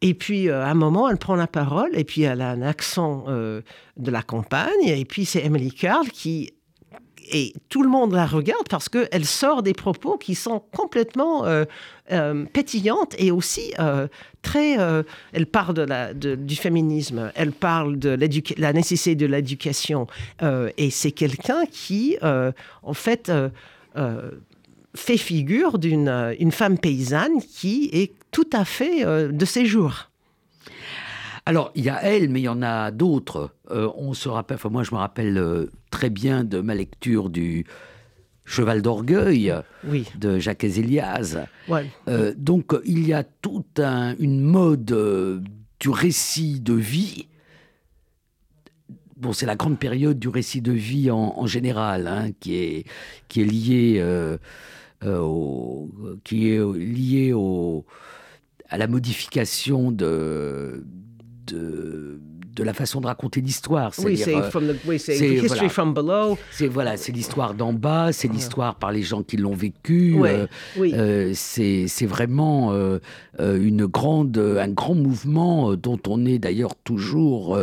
Et 0.00 0.14
puis, 0.14 0.48
euh, 0.48 0.62
à 0.62 0.68
un 0.68 0.74
moment, 0.74 1.08
elle 1.08 1.18
prend 1.18 1.34
la 1.34 1.46
parole, 1.46 1.90
et 1.94 2.04
puis 2.04 2.22
elle 2.22 2.40
a 2.40 2.50
un 2.50 2.62
accent 2.62 3.24
euh, 3.28 3.62
de 3.96 4.10
la 4.10 4.22
campagne, 4.22 4.86
et 4.86 5.04
puis 5.04 5.24
c'est 5.24 5.44
Emily 5.44 5.72
Carl 5.72 6.08
qui 6.08 6.52
et 7.30 7.52
tout 7.68 7.82
le 7.82 7.90
monde 7.90 8.14
la 8.14 8.24
regarde 8.24 8.66
parce 8.70 8.88
qu'elle 8.88 9.26
sort 9.26 9.62
des 9.62 9.74
propos 9.74 10.16
qui 10.16 10.34
sont 10.34 10.62
complètement 10.74 11.44
euh, 11.44 11.66
pétillantes 12.54 13.14
et 13.18 13.30
aussi 13.30 13.74
très... 14.40 14.78
elle 15.32 15.44
parle 15.44 15.74
de 15.74 15.82
la, 15.82 16.14
du 16.14 16.56
féminisme, 16.56 17.30
elle 17.34 17.52
parle 17.52 17.98
de 17.98 18.18
la 18.56 18.72
nécessité 18.72 19.14
de 19.14 19.26
l'éducation. 19.26 20.06
et 20.78 20.88
c'est 20.88 21.12
quelqu'un 21.12 21.66
qui, 21.70 22.16
en 22.22 22.94
fait, 22.94 23.30
fait 24.98 25.16
figure 25.16 25.78
d'une 25.78 26.34
une 26.38 26.52
femme 26.52 26.78
paysanne 26.78 27.40
qui 27.40 27.90
est 27.92 28.12
tout 28.30 28.48
à 28.52 28.64
fait 28.64 29.04
de 29.04 29.44
ses 29.44 29.66
jours. 29.66 30.08
Alors, 31.48 31.72
il 31.74 31.82
y 31.82 31.88
a 31.88 32.02
elle, 32.02 32.28
mais 32.28 32.40
il 32.40 32.44
y 32.44 32.48
en 32.48 32.60
a 32.60 32.90
d'autres. 32.90 33.54
Euh, 33.70 33.90
on 33.96 34.12
se 34.12 34.28
rappelle, 34.28 34.56
enfin, 34.56 34.68
moi, 34.68 34.82
je 34.82 34.94
me 34.94 34.98
rappelle 34.98 35.38
euh, 35.38 35.70
très 35.88 36.10
bien 36.10 36.44
de 36.44 36.60
ma 36.60 36.74
lecture 36.74 37.30
du 37.30 37.64
Cheval 38.44 38.82
d'orgueil 38.82 39.54
de 40.18 40.38
Jacques. 40.38 40.66
Euh, 40.66 42.34
donc, 42.36 42.76
il 42.84 43.08
y 43.08 43.14
a 43.14 43.24
toute 43.24 43.80
une 43.80 44.42
mode 44.42 45.42
du 45.80 45.88
récit 45.88 46.60
de 46.60 46.74
vie. 46.74 47.28
Bon, 49.16 49.32
c'est 49.32 49.46
la 49.46 49.56
grande 49.56 49.78
période 49.78 50.18
du 50.18 50.28
récit 50.28 50.60
de 50.60 50.72
vie 50.72 51.10
en, 51.10 51.46
général, 51.46 52.08
hein, 52.08 52.28
qui 52.40 52.56
est 52.56 52.84
qui 53.28 53.40
est 53.40 53.44
liée 53.44 54.36
au, 55.06 55.90
qui 56.24 56.50
est 56.50 56.74
lié 56.74 57.32
au 57.32 57.84
à 58.68 58.78
la 58.78 58.86
modification 58.86 59.90
de 59.90 60.84
de, 61.46 62.20
de 62.58 62.64
la 62.64 62.74
façon 62.74 63.00
de 63.00 63.06
raconter 63.06 63.40
l'histoire. 63.40 63.92
Oui, 63.98 64.16
c'est 64.16 64.34
oui, 64.84 64.96
history 65.42 65.68
from 65.68 65.94
below. 65.94 66.36
C'est 66.50 66.66
voilà, 66.66 66.96
c'est 66.96 67.12
l'histoire 67.12 67.54
d'en 67.54 67.72
bas, 67.72 68.12
c'est 68.12 68.28
l'histoire 68.28 68.74
par 68.74 68.92
les 68.92 69.02
gens 69.02 69.22
qui 69.22 69.36
l'ont 69.36 69.54
vécu. 69.54 70.16
Euh, 70.24 70.46
oui. 70.76 70.92
Euh, 70.94 71.32
c'est 71.34 72.06
vraiment 72.06 72.72
euh, 72.72 72.98
une 73.38 73.86
grande, 73.86 74.36
un 74.36 74.68
grand 74.68 74.94
mouvement 74.94 75.74
dont 75.76 76.00
on 76.06 76.26
est 76.26 76.38
d'ailleurs 76.38 76.74
toujours 76.74 77.58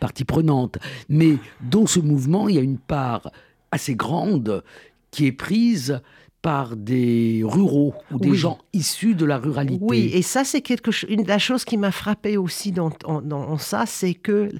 partie 0.00 0.24
prenante. 0.24 0.78
Mais 1.08 1.36
dans 1.60 1.86
ce 1.86 2.00
mouvement, 2.00 2.48
il 2.48 2.54
y 2.54 2.58
a 2.58 2.62
une 2.62 2.78
part 2.78 3.30
assez 3.72 3.96
grande 3.96 4.62
qui 5.10 5.26
est 5.26 5.32
prise 5.32 6.00
par 6.42 6.76
des 6.76 7.42
ruraux 7.44 7.94
ou 8.12 8.18
des 8.18 8.34
gens 8.34 8.58
issus 8.72 9.14
de 9.14 9.24
la 9.24 9.38
ruralité. 9.38 9.82
Oui, 9.82 10.10
et 10.12 10.22
ça, 10.22 10.44
c'est 10.44 10.60
quelque 10.60 10.90
chose. 10.90 11.10
Une 11.10 11.26
la 11.26 11.38
chose 11.38 11.64
qui 11.64 11.76
m'a 11.76 11.90
frappé 11.90 12.36
aussi 12.36 12.72
dans, 12.72 12.90
dans, 13.04 13.58
ça, 13.58 13.84
c'est 13.86 14.14
que 14.14 14.50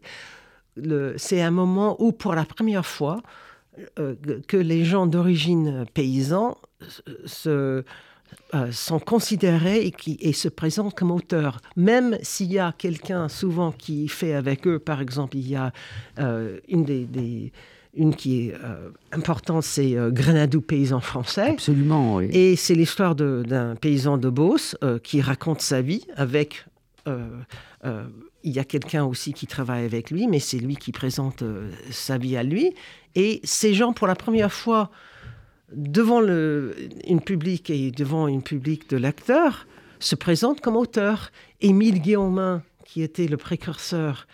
c'est 1.17 1.43
un 1.43 1.51
moment 1.51 1.97
où, 2.03 2.13
pour 2.13 2.35
la 2.35 2.45
première 2.45 2.87
fois, 2.87 3.23
euh, 3.99 4.15
que 4.49 4.57
les 4.57 4.85
gens 4.85 5.07
d'origine 5.07 5.85
paysan 5.95 6.57
se, 7.25 7.85
euh, 8.55 8.73
sont 8.73 8.99
considérés 8.99 9.87
et, 9.87 9.91
qui, 9.91 10.17
et 10.21 10.33
se 10.33 10.49
présentent 10.49 10.95
comme 10.95 11.11
auteurs. 11.11 11.61
Même 11.77 12.19
s'il 12.23 12.53
y 12.53 12.59
a 12.59 12.73
quelqu'un 12.77 13.29
souvent 13.29 13.73
qui 13.73 14.09
fait 14.09 14.35
avec 14.35 14.67
eux, 14.67 14.79
par 14.79 15.01
exemple, 15.01 15.37
il 15.37 15.49
y 15.49 15.57
a 15.57 15.73
euh, 16.19 16.59
une 16.69 16.85
des 16.85 17.53
une 17.97 18.15
qui 18.15 18.49
est 18.49 18.55
euh, 18.55 18.91
importante, 19.13 19.63
c'est 19.63 19.97
euh, 19.97 20.11
Grenadou 20.11 20.61
paysan 20.61 21.01
français. 21.01 21.51
Absolument, 21.51 22.17
oui. 22.17 22.29
Et 22.33 22.57
c'est 22.57 22.75
l'histoire 22.75 23.15
d'un 23.15 23.75
paysan 23.77 24.19
de 24.19 24.29
Beauce 24.29 24.77
euh, 24.85 24.99
qui 24.99 25.21
raconte 25.21 25.61
sa 25.61 25.81
vie 25.81 26.07
avec. 26.17 26.67
il 27.07 28.53
y 28.53 28.59
a 28.59 28.65
quelqu'un 28.65 29.05
aussi 29.05 29.33
qui 29.33 29.47
travaille 29.47 29.85
avec 29.85 30.11
lui, 30.11 30.27
mais 30.27 30.41
c'est 30.41 30.59
lui 30.59 30.77
qui 30.77 30.93
présente 30.93 31.43
sa 31.91 32.19
vie 32.19 32.37
à 32.37 32.43
lui. 32.43 32.75
Et 33.15 33.41
ces 33.45 33.75
gens, 33.75 33.93
pour 33.93 34.07
la 34.07 34.17
première 34.17 34.53
fois, 34.53 34.91
devant 35.73 36.21
le, 36.21 36.75
une 37.07 37.21
public 37.21 37.71
et 37.71 37.91
devant 37.91 38.29
une 38.29 38.43
public 38.43 38.91
de 38.91 38.97
lecteurs, 38.97 39.67
se 39.99 40.15
présentent 40.15 40.61
comme 40.61 40.77
auteurs. 40.77 41.31
Émile 41.61 42.01
Guillaumin, 42.01 42.63
qui 42.85 43.03
était 43.03 43.29
le 43.29 43.37
précurseur 43.37 44.27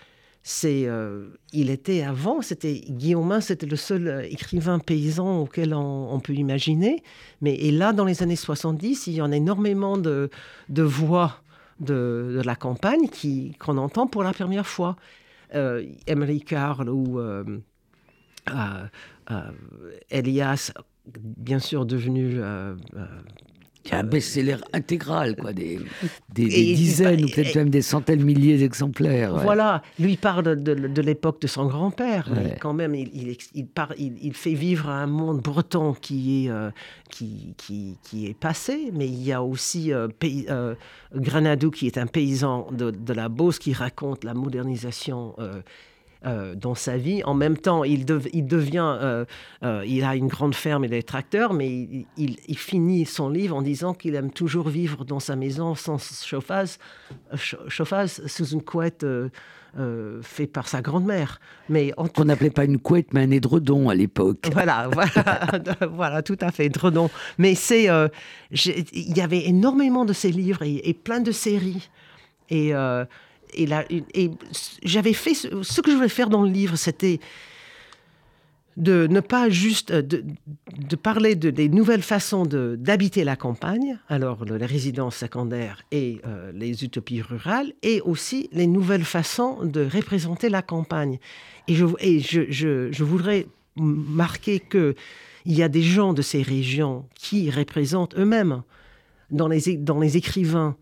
c'est, 0.45 0.87
euh, 0.87 1.29
il 1.53 1.71
était 1.71 2.03
avant, 2.03 2.43
c'était 2.43 2.81
Guillaumin, 2.89 3.41
c'était 3.41 3.67
le 3.67 3.77
seul 3.77 4.09
euh, 4.09 4.23
écrivain 4.23 4.81
paysan 4.81 5.41
auquel 5.41 5.73
on, 5.73 6.19
peut 6.19 6.35
imaginer. 6.35 7.03
Mais 7.41 7.55
et 7.55 7.71
là, 7.71 7.93
dans 7.93 8.05
les 8.05 8.23
années 8.25 8.37
70, 8.37 9.07
il 9.07 9.15
y 9.15 9.23
en 9.23 9.31
a 9.31 9.37
énormément 9.37 9.97
de, 9.99 10.31
voix 10.69 11.43
de, 11.79 12.43
la 12.45 12.57
campagne 12.57 13.09
qui, 13.09 13.55
qu'on 13.61 13.79
entend 13.79 14.09
pour 14.09 14.25
la 14.25 14.33
première 14.33 14.67
fois. 14.67 14.97
Euh, 15.55 15.85
Emery 16.09 16.41
Carl 16.41 16.89
ou 16.89 17.21
euh, 17.21 17.45
Elias, 20.11 20.73
bien 21.07 21.61
sûr 21.61 21.87
devenu 21.87 22.41
y 23.91 23.95
a 23.95 23.99
un 23.99 24.05
best-seller 24.05 24.59
intégral, 24.73 25.37
quoi, 25.37 25.53
des, 25.53 25.81
des, 26.33 26.47
dizaines 26.47 27.25
ou 27.25 27.29
peut-être 27.29 27.55
même 27.57 27.71
des 27.71 27.83
centaines 27.83 28.21
de 28.21 28.25
milliers 28.25 28.59
d'exemplaires. 28.59 29.37
Voilà, 29.37 29.83
lui 29.99 30.17
parle 30.17 30.63
de, 30.63 31.03
l'époque 31.03 31.41
de 31.41 31.47
son 31.47 31.67
grand-père. 31.67 32.29
Quand 32.61 32.73
même, 32.73 32.95
il, 32.95 33.11
il, 33.15 33.37
il, 34.23 34.35
fait 34.35 34.55
vivre 34.55 34.89
un 34.89 35.07
monde 35.07 35.41
breton 35.41 35.95
qui 35.95 36.47
est, 36.47 36.51
euh, 36.51 36.71
qui, 37.11 37.55
qui, 37.57 37.99
qui, 38.03 38.27
est 38.27 38.39
passé, 38.39 38.91
mais 38.93 39.07
il 39.07 39.23
y 39.23 39.33
a 39.33 39.43
aussi 39.43 39.93
euh, 39.93 40.09
pays, 40.09 40.47
euh, 40.49 40.75
Granadou 41.15 41.71
qui 41.71 41.87
est 41.87 41.99
un 41.99 42.07
paysan 42.07 42.69
de, 42.71 42.91
de, 42.91 43.13
la 43.13 43.29
Beauce 43.29 43.59
qui 43.59 43.73
raconte 43.73 44.25
la 44.25 44.35
modernisation 44.35 45.35
euh, 46.25 46.55
dans 46.55 46.77
sa 46.77 46.97
vie. 46.97 47.25
En 47.25 47.35
même 47.35 47.57
temps, 47.57 47.83
il, 47.83 48.07
il 48.33 48.47
devient, 48.47 48.97
euh, 49.01 49.25
euh, 49.65 49.83
il 49.85 50.05
a 50.05 50.15
une 50.15 50.29
grande 50.29 50.55
ferme 50.55 50.85
et 50.85 50.89
des 50.89 51.03
tracteurs, 51.03 51.53
mais 51.53 52.07
il, 52.17 52.59
finit 52.59 53.07
son 53.07 53.29
livre 53.29 53.57
en 53.57 53.63
disant 53.63 53.93
qu'il 53.93 54.15
aime 54.15 54.31
toujours 54.31 54.69
vivre 54.69 55.05
dans 55.05 55.19
sa 55.19 55.35
maison 55.35 55.75
sans 55.75 55.99
chauffage, 56.25 56.79
chauffage 57.35 58.21
sous 58.27 58.47
une 58.47 58.63
couette. 58.63 59.05
fait 60.23 60.47
par 60.47 60.69
sa 60.69 60.81
grand-mère. 60.81 61.41
Mais 61.69 61.93
on 61.97 62.25
n'appelait 62.25 62.51
pas 62.51 62.67
une 62.67 62.79
couette, 62.79 63.13
mais 63.13 63.23
un 63.23 63.31
édredon 63.33 63.89
à 63.89 63.95
l'époque. 63.95 64.49
Voilà, 64.53 64.89
voilà, 65.91 66.23
tout 66.23 66.39
à 66.41 66.53
fait, 66.53 66.67
édredon. 66.67 67.11
Mais 67.39 67.57
c'est, 67.57 67.89
il 68.53 69.17
y 69.17 69.21
avait 69.21 69.49
énormément 69.49 70.05
de 70.05 70.13
ces 70.13 70.31
livres 70.31 70.63
et, 70.63 70.89
et 70.89 70.95
plein 70.95 71.21
de 71.21 71.33
séries. 71.33 71.89
Et 72.49 72.73
et, 73.55 73.69
et 74.15 74.31
j'avais 74.83 75.13
fait 75.13 75.35
ce, 75.35 75.81
que 75.81 75.91
je 75.91 75.97
voulais 75.97 76.09
faire 76.09 76.29
dans 76.29 76.43
le 76.43 76.51
livre, 76.51 76.77
c'était 76.77 77.21
de 78.77 79.07
ne 79.07 79.21
pas 79.21 79.51
juste 79.51 79.91
euh, 79.91 80.03
de, 80.03 80.97
parler 80.97 81.35
de, 81.35 81.51
des 81.51 81.69
nouvelles 81.69 82.03
façons 82.03 82.47
d'habiter 82.47 83.25
la 83.25 83.37
campagne, 83.37 83.99
alors 84.09 84.45
les 84.45 84.67
résidences 84.67 85.17
secondaires 85.17 85.83
et 85.91 86.21
euh, 86.27 86.53
les 86.55 86.85
utopies 86.85 87.23
rurales, 87.23 87.73
et 87.83 88.01
aussi 88.01 88.49
les 88.53 88.67
nouvelles 88.67 89.05
façons 89.05 89.65
de 89.65 89.85
représenter 89.85 90.49
la 90.49 90.63
campagne. 90.63 91.19
Et 91.69 91.75
je, 91.75 91.87
et 92.01 92.93
voudrais 93.03 93.47
marquer 93.77 94.59
que 94.59 94.95
il 95.45 95.55
y 95.55 95.63
a 95.63 95.69
des 95.69 95.83
gens 95.83 96.13
de 96.13 96.23
ces 96.23 96.43
régions 96.43 97.05
qui 97.15 97.51
représentent 97.51 98.17
eux-mêmes 98.17 98.63
dans 99.31 99.49
les, 99.49 99.77
dans 99.77 99.99
les 99.99 100.17
écrivains 100.17 100.77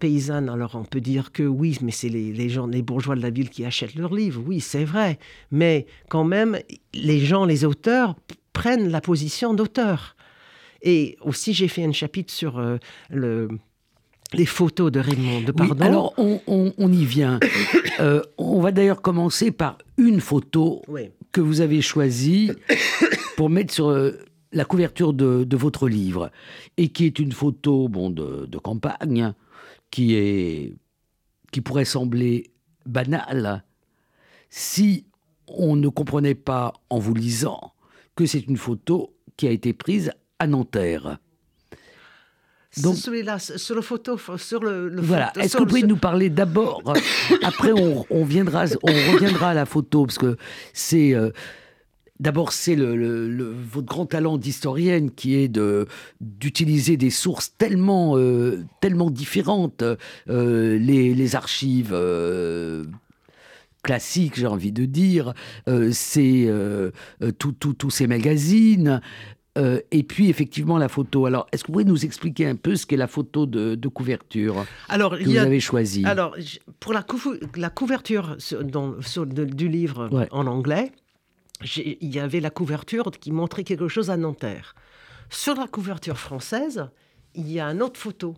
paysannes. 0.00 0.48
Alors 0.48 0.74
on 0.74 0.84
peut 0.84 1.00
dire 1.00 1.32
que 1.32 1.42
oui, 1.42 1.78
mais 1.82 1.92
c'est 1.92 2.08
les, 2.08 2.48
gens, 2.48 2.66
les 2.66 2.82
bourgeois 2.82 3.16
de 3.16 3.22
la 3.22 3.30
ville 3.30 3.50
qui 3.50 3.64
achètent 3.64 3.94
leurs 3.94 4.14
livres. 4.14 4.42
Oui, 4.46 4.60
c'est 4.60 4.84
vrai. 4.84 5.18
Mais 5.50 5.86
quand 6.08 6.24
même, 6.24 6.58
les 6.94 7.20
gens, 7.20 7.44
les 7.44 7.64
auteurs 7.64 8.16
prennent 8.52 8.88
la 8.88 9.00
position 9.00 9.54
d'auteur. 9.54 10.16
Et 10.82 11.16
aussi, 11.22 11.52
j'ai 11.52 11.68
fait 11.68 11.84
un 11.84 11.92
chapitre 11.92 12.32
sur 12.32 12.58
euh, 12.58 12.76
le, 13.08 13.48
les 14.32 14.46
photos 14.46 14.90
de 14.90 15.00
Raymond 15.00 15.42
de 15.42 15.52
Pardon. 15.52 15.84
alors, 15.84 16.14
on, 16.18 16.92
y 16.92 17.04
vient. 17.04 17.38
Euh, 18.00 18.22
on 18.38 18.60
va 18.62 18.72
d'ailleurs 18.72 19.02
commencer 19.02 19.50
par 19.50 19.76
une 19.98 20.20
photo 20.20 20.80
que 21.30 21.42
vous 21.42 21.60
avez 21.60 21.82
choisie 21.82 22.50
pour 23.36 23.50
mettre 23.50 23.72
sur 23.72 23.90
euh, 23.90 24.12
la 24.50 24.64
couverture 24.64 25.12
de, 25.12 25.56
votre 25.56 25.88
livre, 25.88 26.30
et 26.78 26.88
qui 26.88 27.04
est 27.04 27.18
une 27.18 27.32
photo 27.32 27.88
bon, 27.88 28.08
de, 28.08 28.46
de 28.46 28.58
campagne, 28.58 29.34
qui, 29.92 30.16
est, 30.16 30.74
qui 31.52 31.60
pourrait 31.60 31.84
sembler 31.84 32.50
banale 32.84 33.62
si 34.50 35.06
on 35.46 35.76
ne 35.76 35.88
comprenait 35.88 36.34
pas 36.34 36.72
en 36.90 36.98
vous 36.98 37.14
lisant 37.14 37.72
que 38.16 38.26
c'est 38.26 38.40
une 38.40 38.56
photo 38.56 39.14
qui 39.36 39.46
a 39.46 39.50
été 39.50 39.72
prise 39.72 40.10
à 40.40 40.48
Nanterre. 40.48 41.18
Donc, 42.78 42.96
celui-là, 42.96 43.38
sur 43.38 43.76
la 43.76 43.82
photo, 43.82 44.18
sur 44.38 44.62
le. 44.62 44.98
voilà. 44.98 45.30
Est-ce 45.38 45.56
que 45.56 45.62
vous 45.62 45.68
pouvez 45.68 45.82
nous 45.82 45.96
parler 45.96 46.30
d'abord? 46.30 46.82
Après, 47.42 47.72
on, 47.72 48.24
viendra, 48.24 48.64
on 48.82 49.12
reviendra 49.12 49.50
à 49.50 49.54
la 49.54 49.66
photo 49.66 50.06
parce 50.06 50.18
que 50.18 50.38
c'est. 50.72 51.14
Euh, 51.14 51.30
d'abord, 52.22 52.52
c'est 52.52 52.76
le, 52.76 53.54
votre 53.70 53.86
grand 53.86 54.06
talent 54.06 54.38
d'historienne 54.38 55.10
qui 55.10 55.34
est 55.34 55.48
de 55.48 55.86
d'utiliser 56.20 56.96
des 56.96 57.10
sources 57.10 57.54
tellement 57.58 58.16
euh, 58.16 58.64
tellement 58.80 59.10
différentes, 59.10 59.82
euh, 60.28 60.78
les, 60.78 61.14
les, 61.14 61.36
archives 61.36 61.96
classiques, 63.82 64.36
j'ai 64.36 64.46
envie 64.46 64.72
de 64.72 64.84
dire, 64.84 65.34
c'est 65.90 66.48
tous 67.38 67.90
ces 67.90 68.06
magazines, 68.06 69.00
euh, 69.58 69.80
et 69.90 70.02
puis 70.02 70.30
effectivement 70.30 70.78
la 70.78 70.88
photo. 70.88 71.26
Alors, 71.26 71.46
est-ce 71.52 71.62
que 71.62 71.68
vous 71.68 71.74
pouvez 71.74 71.84
nous 71.84 72.04
expliquer 72.04 72.46
un 72.46 72.54
peu 72.54 72.74
ce 72.74 72.86
qu'est 72.86 72.96
la 72.96 73.06
photo 73.06 73.44
de, 73.44 73.88
couverture 73.88 74.64
alors, 74.88 75.18
que 75.18 75.24
vous 75.24 75.36
avez 75.36 75.60
choisie? 75.60 76.04
Alors, 76.06 76.34
pour 76.80 76.94
la, 76.94 77.04
la 77.56 77.70
couverture 77.70 78.36
dans, 78.62 78.94
du 79.26 79.68
livre 79.68 80.08
en 80.30 80.46
anglais, 80.46 80.92
il 81.64 82.14
y 82.14 82.18
avait 82.18 82.40
la 82.40 82.50
couverture 82.50 83.10
qui 83.10 83.32
montrait 83.32 83.64
quelque 83.64 83.88
chose 83.88 84.10
à 84.10 84.16
Nanterre. 84.16 84.74
Sur 85.30 85.54
la 85.54 85.66
couverture 85.66 86.18
française, 86.18 86.88
il 87.34 87.50
y 87.50 87.60
a 87.60 87.66
une 87.66 87.82
autre 87.82 87.98
photo. 87.98 88.34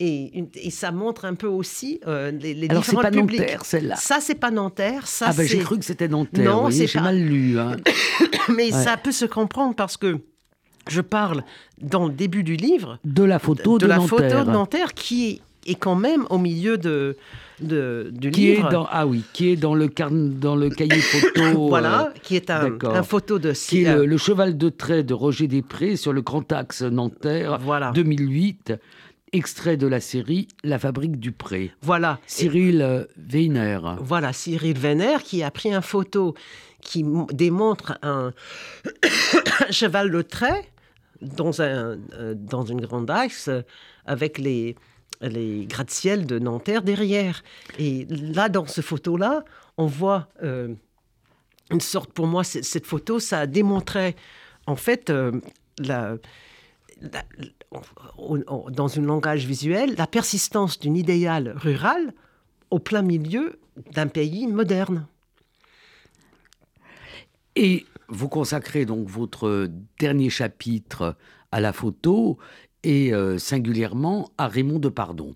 Et, 0.00 0.44
et, 0.54 0.70
ça 0.70 0.92
montre 0.92 1.24
un 1.24 1.34
peu 1.34 1.48
aussi 1.48 2.00
euh, 2.06 2.30
les, 2.30 2.54
les 2.54 2.68
Alors, 2.68 2.84
c'est 2.84 2.94
pas 2.94 3.10
publics. 3.10 3.40
Nanterre, 3.40 3.64
celle-là. 3.64 3.96
Ça, 3.96 4.18
c'est 4.20 4.36
pas 4.36 4.52
Nanterre. 4.52 5.08
Ça, 5.08 5.26
ah, 5.30 5.32
ben 5.32 5.44
j'ai 5.44 5.58
cru 5.58 5.76
que 5.76 5.84
c'était 5.84 6.06
Nanterre. 6.06 6.44
Non, 6.44 6.70
c'est 6.70 6.86
j'ai 6.86 7.00
mal 7.00 7.18
lu. 7.18 7.58
Hein. 7.58 7.76
Mais 8.56 8.70
ça 8.70 8.96
peut 8.96 9.10
se 9.10 9.24
comprendre 9.24 9.74
parce 9.74 9.96
que 9.96 10.20
je 10.88 11.00
parle 11.00 11.42
dans 11.80 12.06
le 12.06 12.12
début 12.12 12.44
du 12.44 12.54
livre 12.54 13.00
de 13.04 13.24
la 13.24 13.40
photo 13.40 13.76
de, 13.76 13.84
de 13.84 13.88
la 13.88 13.98
photo 13.98 14.22
de 14.22 14.50
Nanterre 14.50 14.94
qui 14.94 15.42
est 15.68 15.74
quand 15.74 15.94
même 15.94 16.26
au 16.30 16.38
milieu 16.38 16.78
de, 16.78 17.16
de 17.60 18.10
du 18.12 18.30
qui 18.30 18.40
livre. 18.42 18.68
Est 18.68 18.72
dans, 18.72 18.86
ah 18.90 19.06
oui, 19.06 19.24
qui 19.32 19.50
est 19.50 19.56
dans 19.56 19.74
le, 19.74 19.88
dans 19.88 20.56
le 20.56 20.70
cahier 20.70 21.00
photo. 21.00 21.68
voilà, 21.68 22.06
euh, 22.06 22.18
qui 22.22 22.36
est 22.36 22.50
un, 22.50 22.78
un, 22.82 23.02
photo 23.02 23.38
de... 23.38 23.52
Qui 23.52 23.84
est 23.84 24.06
le, 24.06 24.16
cheval 24.18 24.56
de 24.56 24.68
trait 24.68 25.02
de 25.02 25.14
Roger 25.14 25.48
Després 25.48 25.96
sur 25.96 26.12
le 26.12 26.22
grand 26.22 26.50
axe 26.52 26.82
Nanterre, 26.82 27.58
voilà. 27.58 27.92
2008 27.92 28.74
extrait 29.32 29.76
de 29.76 29.86
la 29.86 30.00
série 30.00 30.48
La 30.64 30.78
fabrique 30.78 31.18
du 31.18 31.32
pré. 31.32 31.72
Voilà. 31.82 32.18
Cyril 32.26 32.82
euh, 32.82 33.04
Weiner. 33.30 33.78
Voilà, 34.00 34.32
Cyril 34.32 34.78
Weiner 34.78 35.16
qui 35.22 35.42
a 35.42 35.50
pris 35.50 35.72
un 35.72 35.82
photo 35.82 36.34
qui 36.80 37.04
démontre 37.32 37.98
un 38.02 38.32
cheval 39.70 40.10
de 40.10 40.22
trait 40.22 40.70
dans, 41.20 41.60
un, 41.60 41.98
euh, 42.14 42.34
dans 42.34 42.64
une 42.64 42.80
grande 42.80 43.10
axe 43.10 43.50
avec 44.06 44.38
les, 44.38 44.76
les 45.20 45.66
gratte-ciel 45.66 46.26
de 46.26 46.38
Nanterre 46.38 46.82
derrière. 46.82 47.42
Et 47.78 48.06
là, 48.06 48.48
dans 48.48 48.66
cette 48.66 48.84
photo-là, 48.84 49.44
on 49.76 49.86
voit 49.86 50.28
euh, 50.42 50.74
une 51.70 51.80
sorte, 51.80 52.12
pour 52.12 52.26
moi, 52.26 52.44
cette 52.44 52.86
photo, 52.86 53.18
ça 53.18 53.46
démontrait 53.46 54.16
en 54.66 54.76
fait 54.76 55.10
euh, 55.10 55.32
dans 55.80 56.18
un 58.98 59.02
langage 59.02 59.46
visuel 59.46 59.94
la 59.96 60.06
persistance 60.06 60.78
d'une 60.78 60.96
idéal 60.96 61.54
rural 61.56 62.12
au 62.70 62.78
plein 62.78 63.02
milieu 63.02 63.58
d'un 63.92 64.08
pays 64.08 64.46
moderne. 64.46 65.06
Et 67.56 67.86
vous 68.08 68.28
consacrez 68.28 68.84
donc 68.84 69.08
votre 69.08 69.68
dernier 69.98 70.30
chapitre 70.30 71.16
à 71.50 71.60
la 71.60 71.72
photo 71.72 72.38
et 72.88 73.12
euh, 73.12 73.36
singulièrement 73.36 74.30
à 74.38 74.48
Raymond 74.48 74.78
de 74.78 74.88
Pardon. 74.88 75.34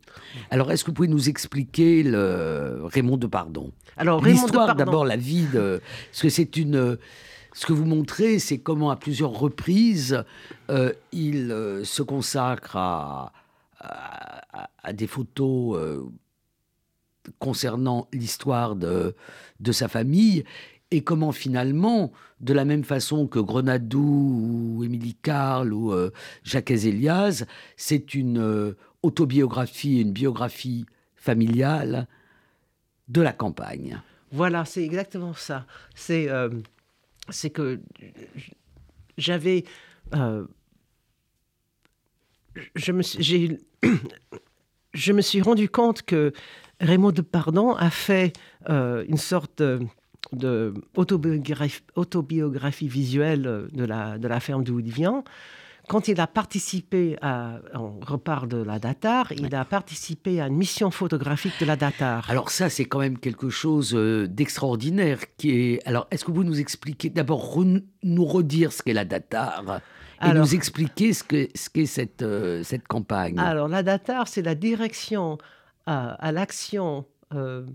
Alors, 0.51 0.73
est-ce 0.73 0.85
que 0.85 0.91
vous 0.91 0.95
pouvez 0.95 1.09
nous 1.09 1.29
expliquer 1.29 2.03
le 2.03 2.81
Raymond 2.85 3.19
de 3.19 3.27
Pardon? 3.27 3.73
Alors, 3.99 4.25
l'histoire 4.25 4.75
d'abord, 4.75 5.05
la 5.05 5.19
vie 5.19 5.45
de, 5.53 5.83
parce 6.11 6.23
que 6.23 6.31
c'est 6.31 6.57
une, 6.57 6.97
ce 7.53 7.67
que 7.67 7.75
vous 7.75 7.85
montrez, 7.85 8.39
c'est 8.39 8.57
comment 8.57 8.91
à 8.91 8.97
plusieurs 8.97 9.33
reprises 9.33 10.25
euh, 10.71 10.95
il 11.13 11.53
euh, 11.53 11.85
se 11.85 12.01
consacre 12.01 12.77
à, 12.77 13.35
à, 14.83 14.93
des 14.95 15.07
photos 15.07 15.79
concernant 17.39 18.09
l'histoire 18.15 18.77
de, 18.77 19.15
de 19.61 19.73
sa 19.73 19.89
famille 19.89 20.45
et 20.91 21.03
comment 21.03 21.33
finalement, 21.33 22.13
de 22.43 22.53
la 22.53 22.65
même 22.65 22.85
façon 22.85 23.27
que 23.29 23.39
Grenadou 23.39 24.77
ou 24.77 24.85
Émilie 24.85 25.15
Carle 25.15 25.73
ou 25.73 25.93
euh, 25.93 26.11
Jacques 26.43 26.73
Elias, 26.73 27.45
c'est 27.77 28.15
une 28.15 28.39
euh, 28.39 28.77
autobiographie, 29.03 30.01
une 30.01 30.13
biographie 30.13 30.85
familiale 31.15 32.09
de 33.09 33.23
la 33.23 33.33
campagne. 33.33 34.03
Voilà, 34.33 34.65
c'est 34.65 34.83
exactement 34.83 35.35
ça. 35.35 35.67
C'est 35.95 36.29
euh, 36.29 36.51
que 37.55 37.81
j'avais 39.17 39.65
je 42.75 42.93
me 42.93 43.03
suis, 43.03 43.59
je 44.95 45.13
me 45.13 45.23
suis 45.23 45.41
rendu 45.41 45.69
compte 45.69 46.03
que 46.03 46.33
Raymond 46.81 47.13
de 47.13 47.23
Pardon 47.23 47.75
a 47.75 47.89
fait 47.89 48.33
une 48.69 49.17
sorte 49.17 49.63
de 50.33 50.75
autobiographie, 50.97 52.89
visuelle 52.89 53.69
de 53.73 53.85
la, 53.85 54.19
de 54.19 54.29
la 54.29 54.41
ferme 54.41 54.65
d'où 54.65 54.81
il 54.81 54.91
vient. 54.91 55.25
Quand 55.89 56.07
il 56.07 56.21
a 56.21 56.29
participé 56.29 57.17
à, 57.23 57.59
on 57.75 57.99
repart 58.01 58.47
de 58.47 58.63
la 58.63 58.79
Datar, 58.79 59.33
il 59.33 59.53
a 59.55 59.65
participé 59.65 60.41
à 60.41 60.47
une 60.47 60.55
mission 60.55 60.93
photographique 60.93 61.55
de 61.61 61.67
la 61.67 61.75
Datar. 61.75 62.31
Alors 62.31 62.51
ça, 62.51 62.71
c'est 62.71 62.85
quand 62.85 63.01
même 63.01 63.19
quelque 63.19 63.51
chose 63.51 63.93
euh, 63.95 64.29
d'extraordinaire. 64.29 65.19
Qui 65.37 65.51
est... 65.51 65.87
Alors, 65.87 66.07
est-ce 66.13 66.25
que 66.25 66.31
vous 66.31 66.45
nous 66.45 66.61
expliquez 66.61 67.11
d'abord 67.11 67.63
nous 68.05 68.25
redire 68.25 68.73
ce 68.73 68.85
qu'est 68.85 68.93
la 68.93 69.05
Datar 69.05 69.81
et 70.25 70.33
nous 70.33 70.55
expliquer 70.55 71.13
ce 71.13 71.25
qu'est 71.25 71.51
ce 71.57 71.69
qu'est 71.69 71.87
cette, 71.87 72.23
euh, 72.23 72.63
cette 72.63 72.87
campagne? 72.87 73.37
Alors, 73.41 73.67
la 73.67 73.83
Datar, 73.83 74.29
c'est 74.29 74.43
la 74.43 74.55
direction 74.55 75.37
à, 75.87 76.13
à 76.13 76.31
l'action 76.31 77.07
euh, 77.35 77.67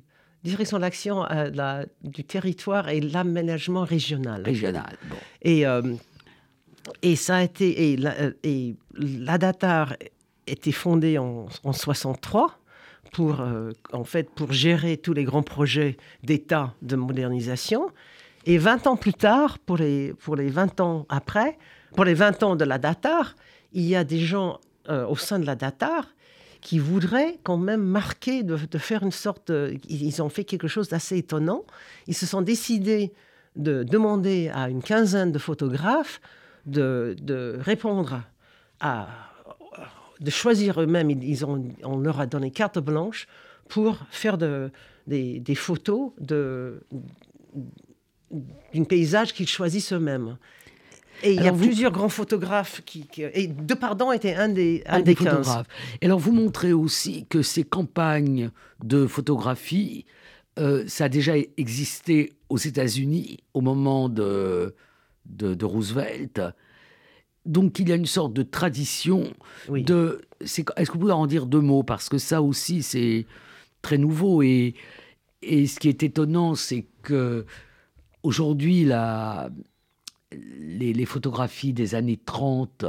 direction 0.48 0.80
d'action 0.80 1.26
euh, 1.30 1.84
du 2.04 2.24
territoire 2.24 2.90
et 2.90 3.00
l'aménagement 3.00 3.84
régional. 3.84 4.42
Régional, 4.44 4.98
bon. 5.10 5.16
Et, 5.42 5.66
euh, 5.66 5.82
et 7.02 7.16
ça 7.16 7.38
a 7.38 7.44
été. 7.44 7.92
Et 7.92 7.98
la, 7.98 8.14
euh, 8.16 8.32
et 8.44 8.76
était 10.48 10.72
fondée 10.72 11.18
en, 11.18 11.48
en 11.64 11.74
63 11.74 12.58
pour, 13.12 13.44
en 13.92 14.04
fait, 14.06 14.30
pour 14.30 14.54
gérer 14.54 14.96
tous 14.96 15.12
les 15.12 15.26
grands 15.26 15.44
projets 15.44 15.98
d'État 16.24 16.74
de 16.82 16.96
modernisation. 16.96 17.90
Et 18.46 18.58
20 18.58 18.88
ans 18.88 18.96
plus 18.96 19.14
tard, 19.14 19.60
pour 19.60 19.76
les, 19.76 20.14
pour 20.14 20.38
les 20.38 20.50
20 20.50 20.80
ans 20.80 21.06
après, 21.10 21.58
pour 21.96 22.06
les 22.06 22.14
20 22.14 22.44
ans 22.44 22.56
de 22.56 22.64
la 22.64 22.78
DATAR, 22.78 23.36
il 23.74 23.84
y 23.84 23.96
a 23.96 24.06
des 24.06 24.20
gens 24.20 24.60
au 24.88 25.18
sein 25.18 25.38
de 25.38 25.46
la 25.46 25.56
DATAR 25.56 26.08
qui 26.62 26.80
voudraient 26.80 27.40
quand 27.44 27.58
même 27.58 27.84
marquer, 27.84 28.44
de, 28.44 28.58
faire 28.78 29.04
une 29.04 29.12
sorte... 29.12 29.52
ils 29.90 30.22
ont 30.22 30.30
fait 30.30 30.44
quelque 30.44 30.68
chose 30.68 30.90
d'assez 30.90 31.18
étonnant. 31.18 31.66
Ils 32.08 32.16
se 32.16 32.26
sont 32.26 32.42
décidés 32.42 33.14
de 33.56 33.84
demander 33.84 34.50
à 34.54 34.70
une 34.70 34.82
quinzaine 34.82 35.32
de 35.32 35.40
photographes 35.40 36.22
de, 36.66 37.58
répondre 37.60 38.24
à... 38.80 39.08
de 40.20 40.30
choisir 40.30 40.82
eux-mêmes. 40.82 41.10
Ils 41.10 41.46
ont, 41.46 41.64
on 41.84 42.00
leur 42.00 42.20
a 42.20 42.26
donné 42.26 42.52
carte 42.52 42.80
blanche 42.80 43.28
pour 43.68 43.98
faire 44.10 44.38
de, 44.38 44.72
des, 45.08 45.56
photos 45.56 46.12
de, 46.20 46.82
d'un 48.32 48.84
paysage 48.84 49.34
qu'ils 49.34 49.48
choisissent 49.48 49.94
eux-mêmes. 49.94 50.38
Et 51.24 51.34
il 51.34 51.44
y 51.44 51.48
a 51.48 51.54
plusieurs 51.54 51.92
grands 51.92 52.10
photographes 52.10 52.82
qui, 52.86 53.08
et 53.18 53.48
Depardon 53.48 54.12
était 54.12 54.36
un 54.36 54.50
des, 54.50 54.84
un, 54.86 55.02
des, 55.02 55.16
photographes. 55.16 55.68
Et 56.02 56.06
alors 56.06 56.20
vous 56.20 56.32
montrez 56.32 56.74
aussi 56.74 57.26
que 57.28 57.42
ces 57.42 57.64
campagnes 57.64 58.52
de 58.84 59.08
photographie, 59.08 60.06
euh, 60.60 60.84
ça 60.88 61.06
a 61.06 61.10
déjà 61.10 61.34
existé 61.58 62.34
aux 62.50 62.58
États-Unis 62.58 63.40
au 63.54 63.62
moment 63.62 64.10
de, 64.10 64.76
de, 65.26 65.66
Roosevelt. 65.66 66.42
Donc 67.46 67.80
il 67.80 67.90
y 67.90 67.92
a 67.92 67.96
une 67.96 68.06
sorte 68.06 68.34
de 68.34 68.44
tradition 68.44 69.34
de. 69.70 70.22
Est-ce 70.42 70.62
que 70.62 70.94
vous 70.94 71.00
pouvez 71.00 71.14
en 71.14 71.28
dire 71.28 71.46
deux 71.46 71.62
mots? 71.62 71.84
Parce 71.84 72.10
que 72.10 72.18
ça 72.18 72.42
aussi 72.42 72.84
c'est 72.84 73.26
très 73.82 73.98
nouveau 73.98 74.42
et 74.42 74.76
et 75.42 75.68
ce 75.68 75.80
qui 75.80 75.88
est 75.88 76.04
étonnant 76.04 76.56
c'est 76.56 76.86
que 77.04 77.46
aujourd'hui 78.24 78.84
la 78.84 79.50
les, 80.32 81.06
photographies 81.06 81.74
des 81.74 81.96
années 81.96 82.20
30 82.24 82.86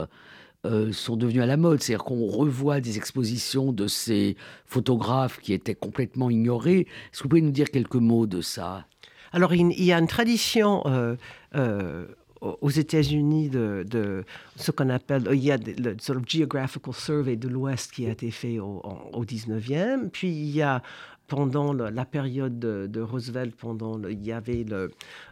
euh, 0.67 0.93
sont 0.93 1.17
devenues 1.17 1.43
à 1.43 1.47
la 1.47 1.57
mode. 1.57 1.83
C'est-à-dire 1.83 2.05
qu'on 2.05 2.27
revoit 2.27 2.81
des 2.81 2.97
expositions 2.97 3.73
de 3.73 3.87
ces 3.87 4.37
photographes 4.67 5.41
qui 5.41 5.53
étaient 5.53 5.75
complètement 5.75 6.31
ignorés. 6.31 6.81
Est-ce 6.81 7.19
que 7.19 7.23
vous 7.25 7.29
pouvez 7.29 7.43
nous 7.43 7.51
dire 7.51 7.71
quelques 7.71 7.95
mots 7.95 8.27
de 8.27 8.41
ça? 8.41 8.87
Alors, 9.33 9.55
il, 9.55 9.85
y 9.85 9.93
a 9.93 9.99
une 9.99 10.09
tradition. 10.09 10.83
Euh, 10.87 11.17
euh, 11.55 12.07
aux 12.41 12.71
États-Unis 12.71 13.49
de, 13.49 14.25
ce 14.55 14.71
qu'on 14.71 14.91
appelle, 14.91 15.29
il 15.33 15.43
y 15.43 15.51
a 15.51 15.57
le 15.57 15.97
sort 15.99 16.19
of 16.19 16.23
geographical 16.25 16.95
survey 16.95 17.35
de 17.35 17.49
l'Ouest 17.49 17.91
qui 17.91 18.07
a 18.07 18.11
été 18.11 18.31
fait 18.31 18.61
au, 18.61 18.81
au 19.13 19.25
19e, 19.25 20.09
puis 20.11 20.29
il 20.29 20.51
y 20.51 20.63
a 20.63 20.81
pendant 21.29 21.75
la 21.75 22.05
période 22.07 22.59
de, 22.59 23.01
Roosevelt, 23.01 23.55
pendant 23.55 24.01
il 24.09 24.27
y 24.27 24.33
avait 24.33 24.65
le, 24.65 24.91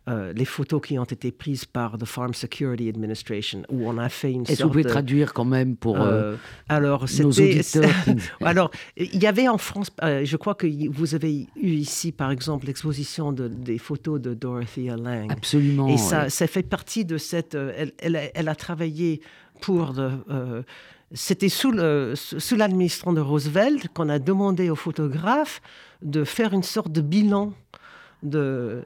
euh, 0.09 0.33
les 0.35 0.45
photos 0.45 0.81
qui 0.87 0.99
ont 0.99 1.05
été 1.05 1.33
prises 1.33 1.65
par 1.65 1.97
the 1.99 2.05
Farm 2.05 2.35
Security 2.35 2.91
Administration, 2.91 3.63
où 3.71 3.89
on 3.89 3.97
a 3.97 4.11
fait 4.11 4.31
une 4.31 4.43
Est-ce 4.43 4.59
que 4.59 4.63
vous 4.65 4.71
pouvez 4.71 4.85
traduire 4.85 5.33
quand 5.33 5.47
même 5.47 5.75
pour 5.75 6.01
euh, 6.01 6.35
euh 6.35 6.37
alors, 6.69 7.07
nos 7.19 7.31
auditeurs 7.31 7.91
Alors, 8.43 8.71
il 8.97 9.21
y 9.21 9.27
avait 9.27 9.49
en 9.49 9.59
France, 9.59 9.91
euh, 10.03 10.25
je 10.25 10.37
crois 10.37 10.55
que 10.55 10.67
vous 10.91 11.15
avez 11.15 11.47
eu 11.57 11.71
ici, 11.71 12.13
par 12.13 12.31
exemple, 12.31 12.67
l'exposition 12.67 13.33
de, 13.33 13.49
des 13.49 13.79
photos 13.79 14.21
de 14.21 14.35
Dorothea 14.35 14.97
Lange. 14.97 15.31
Absolument. 15.31 15.89
Et 15.89 15.97
ça, 15.97 16.29
ça 16.29 16.47
fait 16.47 16.63
partie 16.63 17.07
de 17.07 17.17
cette... 17.17 17.55
Elle, 17.55 17.93
elle, 17.99 18.31
elle 18.35 18.49
a 18.49 18.55
travaillé 18.55 19.23
pour... 19.63 19.95
c'était 21.13 21.49
sous 21.49 21.71
l'administration 21.71 23.13
de 23.13 23.21
Roosevelt 23.21 23.89
qu'on 23.95 24.09
a 24.09 24.19
demandé 24.19 24.71
aux 24.71 24.77
photographes 24.77 25.61
de 26.03 26.25
faire 26.25 26.53
une 26.53 26.63
sorte 26.63 26.91
de 26.91 27.01
bilan 27.01 27.53
de, 28.23 28.85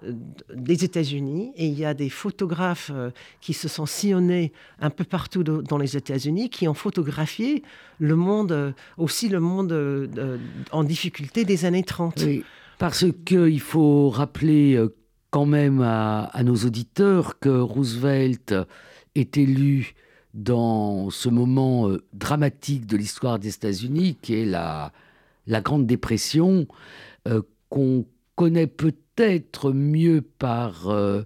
des 0.54 0.84
États-Unis. 0.84 1.52
Et 1.56 1.66
il 1.66 1.78
y 1.78 1.84
a 1.84 1.94
des 1.94 2.10
photographes 2.10 2.90
euh, 2.92 3.10
qui 3.40 3.54
se 3.54 3.68
sont 3.68 3.86
sillonnés 3.86 4.52
un 4.80 4.90
peu 4.90 5.04
partout 5.04 5.42
dans 5.42 5.78
les 5.78 5.96
États-Unis, 5.96 6.50
qui 6.50 6.68
ont 6.68 6.74
photographié 6.74 7.62
le 7.98 8.16
monde, 8.16 8.52
euh, 8.52 8.72
aussi 8.98 9.28
le 9.28 9.40
monde 9.40 9.72
euh, 9.72 10.38
en 10.72 10.84
difficulté 10.84 11.44
des 11.44 11.64
années 11.64 11.84
30. 11.84 12.22
Oui, 12.26 12.44
parce 12.78 13.06
qu'il 13.24 13.60
faut 13.60 14.10
rappeler 14.10 14.82
quand 15.30 15.46
même 15.46 15.80
à, 15.80 16.24
à, 16.24 16.42
nos 16.42 16.56
auditeurs 16.56 17.38
que 17.38 17.48
Roosevelt 17.48 18.54
est 19.14 19.36
élu 19.38 19.94
dans 20.34 21.10
ce 21.10 21.28
moment 21.28 21.90
dramatique 22.12 22.86
de 22.86 22.96
l'histoire 22.96 23.38
des 23.38 23.48
États-Unis, 23.48 24.16
qui 24.22 24.34
est 24.34 24.44
la, 24.44 24.92
Grande 25.46 25.86
Dépression, 25.86 26.66
euh, 27.28 27.42
qu'on 27.68 28.06
connaît 28.34 28.66
peut-être 28.66 29.72
mieux 29.72 30.22
par 30.22 30.88
euh, 30.88 31.22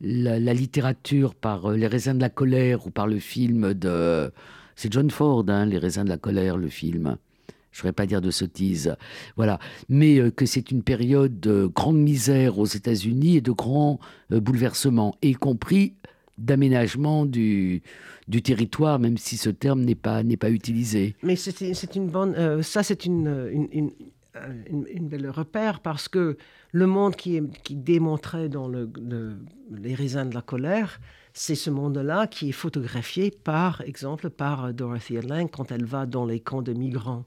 la, 0.00 0.54
littérature, 0.54 1.34
par 1.34 1.66
euh, 1.66 1.76
Les 1.76 1.86
raisins 1.86 2.14
de 2.14 2.20
la 2.20 2.30
colère 2.30 2.86
ou 2.86 2.90
par 2.90 3.06
le 3.06 3.18
film 3.18 3.74
de... 3.74 4.30
C'est 4.76 4.92
John 4.92 5.10
Ford, 5.10 5.44
hein, 5.48 5.66
Les 5.66 5.78
raisins 5.78 6.04
de 6.04 6.08
la 6.08 6.18
colère, 6.18 6.56
le 6.56 6.68
film. 6.68 7.16
Je 7.72 7.78
ne 7.78 7.82
voudrais 7.82 7.92
pas 7.92 8.06
dire 8.06 8.20
de 8.20 8.30
sottise. 8.30 8.96
Voilà. 9.36 9.58
Mais 9.88 10.30
que 10.30 10.46
c'est 10.46 10.70
une 10.70 10.82
période 10.82 11.40
de 11.40 11.66
grande 11.66 11.98
misère 11.98 12.58
aux 12.58 12.66
États-Unis 12.66 13.36
et 13.36 13.40
de 13.40 13.50
grands 13.50 13.98
bouleversements, 14.30 15.16
y 15.20 15.34
compris 15.34 15.94
d'aménagement 16.38 17.26
du, 17.26 17.82
du 18.28 18.42
territoire, 18.42 18.98
même 18.98 19.16
si 19.16 19.36
ce 19.36 19.50
terme 19.50 19.82
n'est 19.82 19.94
pas, 19.94 20.22
pas 20.38 20.50
utilisé. 20.50 21.16
Mais 21.22 21.36
c'est 21.36 21.96
une 21.96 22.08
bonne. 22.08 22.62
ça, 22.62 22.82
c'est 22.82 23.04
une, 23.04 23.68
une, 23.72 23.90
une, 24.70 25.08
belle 25.08 25.30
repère 25.30 25.80
parce 25.80 26.08
que 26.08 26.36
le 26.72 26.86
monde 26.86 27.16
qui, 27.16 27.40
qui 27.64 27.76
démontrait 27.76 28.48
dans 28.48 28.68
le, 28.68 28.90
les 29.70 29.94
raisins 29.94 30.28
de 30.28 30.34
la 30.34 30.42
colère, 30.42 31.00
c'est 31.32 31.54
ce 31.54 31.70
monde-là 31.70 32.26
qui 32.26 32.50
est 32.50 32.52
photographié 32.52 33.30
par 33.30 33.80
exemple 33.82 34.30
par 34.30 34.72
Dorothy 34.74 35.20
Lange 35.20 35.50
quand 35.50 35.72
elle 35.72 35.84
va 35.84 36.06
dans 36.06 36.26
les 36.26 36.40
camps 36.40 36.62
de 36.62 36.72
migrants. 36.72 37.24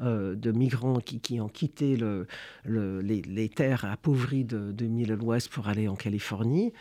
Euh, 0.00 0.34
de 0.34 0.50
migrants 0.52 0.98
qui, 0.98 1.20
qui, 1.20 1.38
ont 1.38 1.50
quitté 1.50 1.96
le, 1.96 2.26
les, 2.64 3.20
les, 3.22 3.48
terres 3.50 3.84
appauvries 3.84 4.42
de, 4.42 4.72
de 4.72 5.14
l'Ouest 5.14 5.48
pour 5.50 5.68
aller 5.68 5.86
en 5.86 5.94
Californie. 5.94 6.72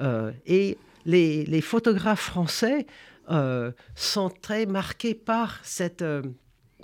Euh, 0.00 0.30
et 0.46 0.76
les, 1.04 1.60
photographes 1.60 2.20
français 2.20 2.86
euh, 3.30 3.72
sont 3.94 4.30
très 4.30 4.66
marqués 4.66 5.14
par 5.14 5.58
cette, 5.62 6.04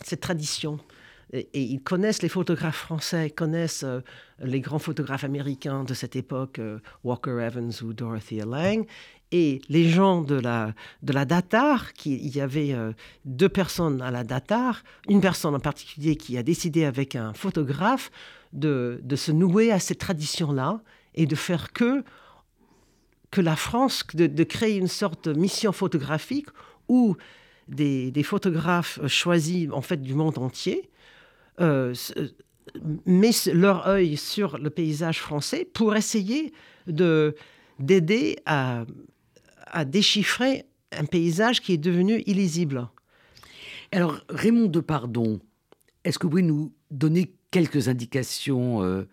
cette 0.03 0.21
tradition 0.21 0.79
et, 1.35 1.49
ils 1.55 1.83
connaissent 1.83 2.23
les 2.23 2.29
photographes 2.29 2.77
français, 2.77 3.31
connaissent 3.31 3.85
euh, 3.85 4.01
les 4.39 4.61
grands 4.61 4.79
photographes 4.79 5.25
américains 5.25 5.85
de 5.85 5.95
cette 5.95 6.17
époque, 6.17 6.59
euh, 6.59 6.79
Walker 7.03 7.39
Evans 7.41 7.73
ou 7.83 7.93
Dorothy 7.93 8.39
Lange. 8.39 8.87
Et 9.33 9.61
les 9.69 9.89
gens 9.89 10.21
de 10.21 10.37
la, 10.37 10.75
de 11.03 11.13
la 11.13 11.25
Datar, 11.25 11.93
qui, 11.93 12.15
il 12.15 12.37
y 12.37 12.41
avait 12.41 12.73
euh, 12.73 12.93
deux 13.25 13.49
personnes 13.49 14.01
à 14.01 14.13
la 14.13 14.23
Datar, 14.23 14.85
une 15.09 15.21
personne 15.21 15.55
en 15.55 15.61
particulier 15.61 16.15
qui 16.15 16.39
a 16.39 16.43
décidé 16.45 16.85
avec 16.85 17.17
un 17.17 17.33
photographe 17.33 18.13
de, 18.53 19.01
de 19.03 19.17
se 19.17 19.33
nouer 19.33 19.73
à 19.73 19.81
cette 19.81 19.99
tradition-là 19.99 20.81
et 21.17 21.27
de 21.27 21.35
faire 21.35 21.73
que, 21.73 22.05
que 23.35 23.41
la 23.41 23.57
France, 23.57 24.05
de, 24.15 24.45
créer 24.45 24.77
une 24.77 24.87
sorte 24.87 25.29
de 25.29 25.37
mission 25.37 25.73
photographique 25.73 26.47
où 26.89 27.17
des, 27.67 28.23
photographes 28.23 29.05
choisis 29.09 29.69
en 29.73 29.81
fait 29.81 30.01
du 30.01 30.15
monde 30.15 30.39
entier 30.39 30.89
euh, 31.61 31.93
mettent 33.07 33.47
leur 33.47 33.89
œil 33.89 34.17
sur 34.17 34.57
le 34.59 34.71
paysage 34.71 35.19
français 35.19 35.65
pour 35.65 35.97
essayer 35.97 36.53
de, 36.87 37.35
d'aider 37.81 38.37
à, 38.47 38.85
à 39.67 39.85
déchiffrer 39.85 40.67
un 40.93 41.05
paysage 41.05 41.61
qui 41.61 41.73
est 41.73 41.85
devenu 41.91 42.23
illisible. 42.27 42.89
Alors, 43.91 44.21
Raymond 44.29 44.69
Depardon, 44.69 45.41
est-ce 46.05 46.21
que 46.21 46.27
vous 46.29 46.31
pouvez 46.31 46.43
nous 46.43 46.73
donner 46.93 47.35
quelques 47.51 47.89
indications 47.89 48.85
euh, 48.85 49.09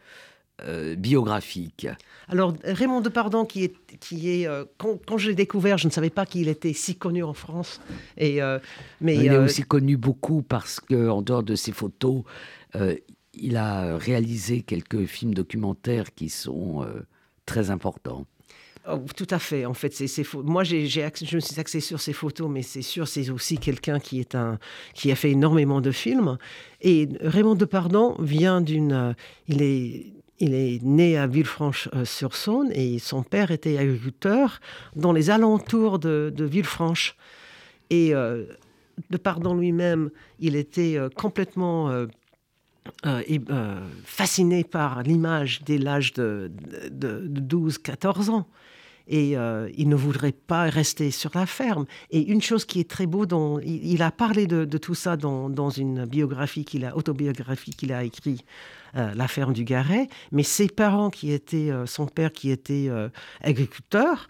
euh, 0.66 0.96
biographiques 0.96 1.88
Alors, 2.28 2.54
Raymond 2.64 3.02
Depardon, 3.02 3.46
qui 3.46 3.64
est, 3.64 3.74
qui 4.00 4.30
est 4.30 4.48
quand, 4.78 5.00
quand 5.06 5.18
je 5.18 5.30
l'ai 5.30 5.36
découvert, 5.36 5.78
je 5.78 5.88
ne 5.88 5.92
savais 5.92 6.10
pas 6.10 6.26
qu'il 6.26 6.48
était 6.48 6.74
si 6.74 6.96
connu 6.96 7.24
en 7.24 7.34
France. 7.34 7.82
Et, 8.18 8.40
mais, 9.00 9.16
Il 9.16 9.32
est 9.32 9.38
aussi 9.38 9.64
connu 9.64 9.98
beaucoup 9.98 10.42
parce 10.42 10.80
qu'en 10.80 11.22
dehors 11.22 11.44
de 11.44 11.56
ses 11.56 11.72
photos, 11.72 12.24
euh, 12.76 12.96
il 13.34 13.58
a 13.58 13.98
réalisé 13.98 14.62
quelques 14.62 15.06
films 15.06 15.34
documentaires 15.34 16.14
qui 16.14 16.30
sont 16.30 16.84
euh, 16.84 17.02
très 17.46 17.70
importants. 17.72 18.26
Oh, 18.90 19.00
tout 19.16 19.28
à 19.30 19.38
fait. 19.38 19.66
En 19.66 19.76
fait, 19.76 19.94
c'est, 19.94 20.34
moi, 20.34 20.64
j'ai, 20.64 20.88
je 20.88 21.36
me 21.36 21.40
suis 21.40 21.60
axé 21.60 21.80
sur 21.80 22.02
ces 22.02 22.14
photos, 22.14 22.50
mais 22.50 22.64
c'est 22.64 22.82
sûr, 22.82 23.08
c'est 23.08 23.30
aussi 23.30 23.60
quelqu'un 23.60 24.00
qui 24.00 24.20
est 24.20 24.34
un, 24.34 24.58
qui 24.96 25.12
a 25.12 25.16
fait 25.16 25.32
énormément 25.32 25.82
de 25.82 25.92
films. 25.92 26.38
Et 26.82 27.08
Raymond 27.22 27.56
Depardon 27.56 28.16
vient 28.20 28.60
d'une, 28.60 28.92
euh, 28.92 29.14
il 29.48 29.62
est, 29.62 30.14
il 30.42 30.54
est 30.54 30.84
né 30.84 31.18
à 31.18 31.28
Villefranche-sur-Saône 31.28 32.72
et 32.74 33.00
son 33.00 33.24
père 33.24 33.52
était 33.52 33.78
agriculteur 33.78 34.60
dans 34.96 35.14
les 35.14 35.30
alentours 35.30 36.00
de, 36.00 36.34
Villefranche. 36.38 37.16
Et 37.90 38.14
Depardon 39.10 39.56
lui-même, 39.56 40.10
il 40.40 40.56
était 40.56 40.98
complètement 41.16 41.90
euh, 43.06 43.22
euh, 43.52 43.80
fasciné 44.04 44.64
par 44.64 45.04
l'image 45.04 45.62
dès 45.64 45.78
l'âge 45.78 46.14
de, 46.14 46.52
12-14 46.90 48.30
ans. 48.30 48.48
Et 49.08 49.38
euh, 49.38 49.70
il 49.78 49.88
ne 49.88 49.96
voudrait 49.96 50.32
pas 50.32 50.64
rester 50.64 51.12
sur 51.12 51.32
la 51.36 51.46
ferme. 51.46 51.86
Et 52.10 52.22
une 52.22 52.42
chose 52.42 52.66
qui 52.66 52.80
est 52.80 52.90
très 52.90 53.06
beau, 53.06 53.26
dont, 53.26 53.60
il, 53.60 54.02
a 54.02 54.12
parlé 54.12 54.48
de, 54.48 54.78
tout 54.78 54.96
ça 54.96 55.16
dans, 55.16 55.70
une 55.70 56.06
biographie 56.06 56.66
qu'il 56.66 56.86
a, 56.86 56.96
autobiographie 56.96 57.72
qu'il 57.72 57.94
a 57.94 58.04
écrite, 58.04 58.44
La 58.94 59.28
ferme 59.28 59.54
du 59.54 59.64
Garret. 59.64 60.08
Mais 60.32 60.44
ses 60.44 60.68
parents, 60.68 61.10
qui 61.10 61.32
étaient, 61.32 61.72
son 61.86 62.08
père 62.08 62.32
qui 62.32 62.52
était 62.52 62.90
agriculteur, 63.42 64.28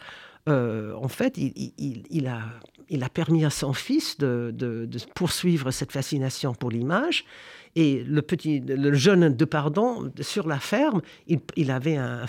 en 0.48 1.08
fait, 1.08 1.38
il, 1.38 2.28
a, 2.28 3.10
permis 3.10 3.46
à 3.46 3.50
son 3.50 3.74
fils 3.74 4.18
de, 4.18 4.88
poursuivre 5.16 5.72
cette 5.72 5.92
fascination 5.92 6.54
pour 6.54 6.72
l'image. 6.72 7.26
Et 7.76 8.04
le 8.04 8.22
petit, 8.22 8.60
le 8.60 8.94
jeune 8.94 9.34
de 9.34 9.46
pardon 9.46 10.12
sur 10.20 10.48
la 10.48 10.60
ferme, 10.60 11.02
il, 11.56 11.72
avait 11.72 11.96
un, 11.96 12.26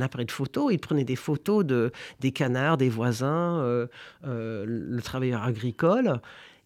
appareil 0.00 0.26
de 0.26 0.32
photo. 0.32 0.70
Il 0.70 0.78
prenait 0.78 1.04
des 1.04 1.16
photos 1.16 1.64
de 1.64 1.92
des 2.20 2.30
canards, 2.30 2.76
des 2.76 2.90
voisins, 2.90 3.58
euh, 3.60 3.86
euh, 4.26 4.64
le 4.66 5.00
travailleur 5.00 5.42
agricole. 5.42 6.20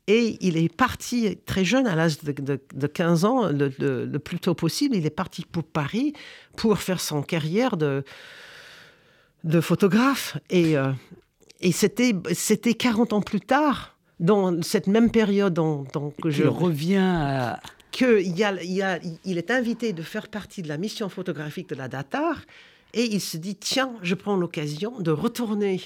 Et 0.08 0.38
il 0.40 0.56
est 0.56 0.72
parti 0.72 1.36
très 1.46 1.64
jeune, 1.64 1.86
à 1.86 1.96
l'âge 1.96 2.18
de, 2.22 2.86
15 2.86 3.24
ans, 3.24 3.48
le, 3.48 4.16
plus 4.18 4.38
tôt 4.38 4.54
possible. 4.54 4.94
Il 4.94 5.04
est 5.04 5.10
parti 5.10 5.44
pour 5.44 5.64
Paris 5.64 6.12
pour 6.56 6.78
faire 6.78 7.00
son 7.00 7.22
carrière 7.22 7.76
de, 7.76 8.04
de 9.42 9.60
photographe. 9.60 10.38
Et, 10.48 10.76
euh, 10.76 10.92
et 11.60 11.72
c'était, 11.72 12.14
c'était 12.34 12.74
40 12.74 13.14
ans 13.14 13.20
plus 13.20 13.40
tard, 13.40 13.96
dans 14.20 14.62
cette 14.62 14.86
même 14.86 15.10
période 15.10 15.54
dans, 15.54 15.84
que 16.22 16.30
je... 16.30 16.44
reviens 16.44 17.20
à, 17.20 17.60
qu'il 17.90 18.34
il, 19.24 19.38
est 19.38 19.50
invité 19.50 19.92
de 19.92 20.02
faire 20.02 20.28
partie 20.28 20.62
de 20.62 20.68
la 20.68 20.78
mission 20.78 21.08
photographique 21.08 21.68
de 21.70 21.74
la 21.74 21.88
Datar 21.88 22.42
et 22.94 23.04
il 23.04 23.20
se 23.20 23.36
dit 23.36 23.56
tiens, 23.56 23.94
je 24.02 24.14
prends 24.14 24.36
l'occasion 24.36 25.00
de 25.00 25.10
retourner 25.10 25.80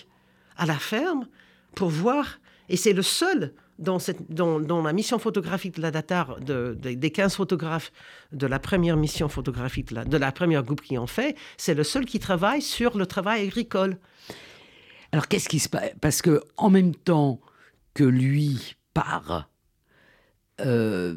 à 0.56 0.66
la 0.66 0.78
ferme 0.78 1.26
pour 1.74 1.88
voir. 1.88 2.40
Et 2.68 2.76
c'est 2.76 2.92
le 2.92 3.02
seul 3.02 3.52
dans, 3.80 4.82
la 4.82 4.92
mission 4.92 5.18
photographique 5.18 5.76
de 5.76 5.82
la 5.82 5.90
Datar, 5.90 6.38
de, 6.40 6.76
des 6.80 7.10
15 7.10 7.34
photographes 7.34 7.92
de 8.32 8.46
la 8.46 8.58
première 8.58 8.96
mission 8.96 9.28
photographique 9.28 9.88
de 9.88 9.94
la, 9.96 10.04
de 10.04 10.16
la 10.16 10.32
première 10.32 10.62
groupe 10.62 10.82
qui 10.82 10.98
en 10.98 11.06
fait, 11.06 11.36
c'est 11.56 11.74
le 11.74 11.82
seul 11.82 12.04
qui 12.04 12.18
travaille 12.18 12.62
sur 12.62 12.96
le 12.96 13.06
travail 13.06 13.46
agricole. 13.46 13.98
Alors 15.12 15.28
qu'est-ce 15.28 15.48
qui 15.48 15.58
se 15.58 15.68
passe 15.68 15.90
Parce 16.00 16.22
que 16.22 16.42
en 16.56 16.70
même 16.70 16.94
temps 16.94 17.40
que 17.94 18.04
lui 18.04 18.76
part, 18.94 19.50
euh, 20.60 21.16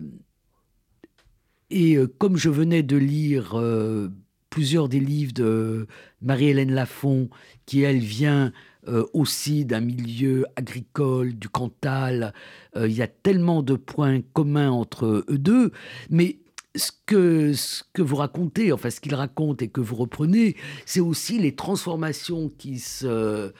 et 1.69 1.95
euh, 1.95 2.07
comme 2.07 2.37
je 2.37 2.49
venais 2.49 2.83
de 2.83 2.97
lire 2.97 3.59
euh, 3.59 4.09
plusieurs 4.49 4.89
des 4.89 4.99
livres 4.99 5.33
de 5.33 5.87
Marie-Hélène 6.21 6.71
Lafont, 6.71 7.29
qui 7.65 7.81
elle 7.81 7.99
vient 7.99 8.51
euh, 8.87 9.05
aussi 9.13 9.65
d'un 9.65 9.81
milieu 9.81 10.45
agricole, 10.55 11.33
du 11.33 11.49
Cantal, 11.49 12.33
il 12.75 12.91
y 12.91 13.01
a 13.03 13.07
tellement 13.07 13.61
de 13.61 13.75
points 13.75 14.21
communs 14.33 14.71
entre 14.71 15.23
eux 15.27 15.37
deux, 15.37 15.71
mais 16.09 16.37
ce 16.75 16.91
que, 17.05 17.53
ce 17.53 17.83
que 17.93 18.01
vous 18.01 18.15
racontez, 18.15 18.71
enfin 18.71 18.89
ce 18.89 18.99
qu'il 18.99 19.13
raconte 19.15 19.61
et 19.61 19.67
que 19.67 19.81
vous 19.81 19.95
reprenez, 19.95 20.55
c'est 20.85 20.99
aussi 20.99 21.39
les 21.39 21.55
transformations 21.55 22.49
qui 22.57 22.79
se 22.79 23.53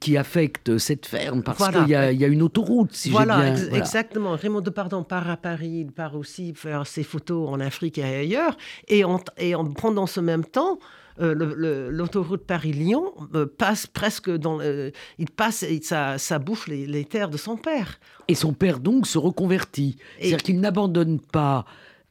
qui 0.00 0.16
affecte 0.16 0.78
cette 0.78 1.06
ferme 1.06 1.44
parce 1.44 1.68
qu'il 1.68 1.88
y, 1.88 1.94
a 1.94 2.10
une 2.10 2.42
autoroute, 2.42 2.92
si 2.92 3.10
voilà, 3.10 3.54
j'ai 3.54 3.68
bien... 3.68 3.78
exactement. 3.78 4.32
Raymond 4.32 4.60
Depardon 4.60 5.04
part 5.04 5.30
à 5.30 5.36
Paris, 5.36 5.84
il 5.86 5.92
part 5.92 6.16
aussi 6.16 6.52
faire 6.54 6.84
ses 6.84 7.04
photos 7.04 7.48
en 7.48 7.60
Afrique 7.60 7.98
et 7.98 8.02
ailleurs. 8.02 8.56
Et 8.88 9.04
en, 9.04 9.20
et 9.36 9.54
en 9.54 9.64
pendant 9.64 10.06
ce 10.06 10.18
même 10.18 10.44
temps, 10.44 10.80
euh, 10.80 11.07
l'autoroute 11.18 12.44
Paris-Lyon 12.44 13.12
euh, 13.34 13.46
passe 13.46 13.86
presque 13.86 14.30
dans... 14.30 14.60
il 14.60 15.30
passe, 15.30 15.62
et 15.62 15.80
ça, 15.82 16.18
ça 16.18 16.38
bouffe 16.38 16.68
les, 16.68 17.04
terres 17.04 17.30
de 17.30 17.36
son 17.36 17.56
père. 17.56 17.98
Et 18.28 18.34
son 18.34 18.52
père 18.52 18.78
donc 18.78 19.06
se 19.06 19.18
reconvertit. 19.18 19.96
C'est-à-dire 20.18 20.42
qu'il 20.42 20.60
n'abandonne 20.60 21.20
pas... 21.20 21.64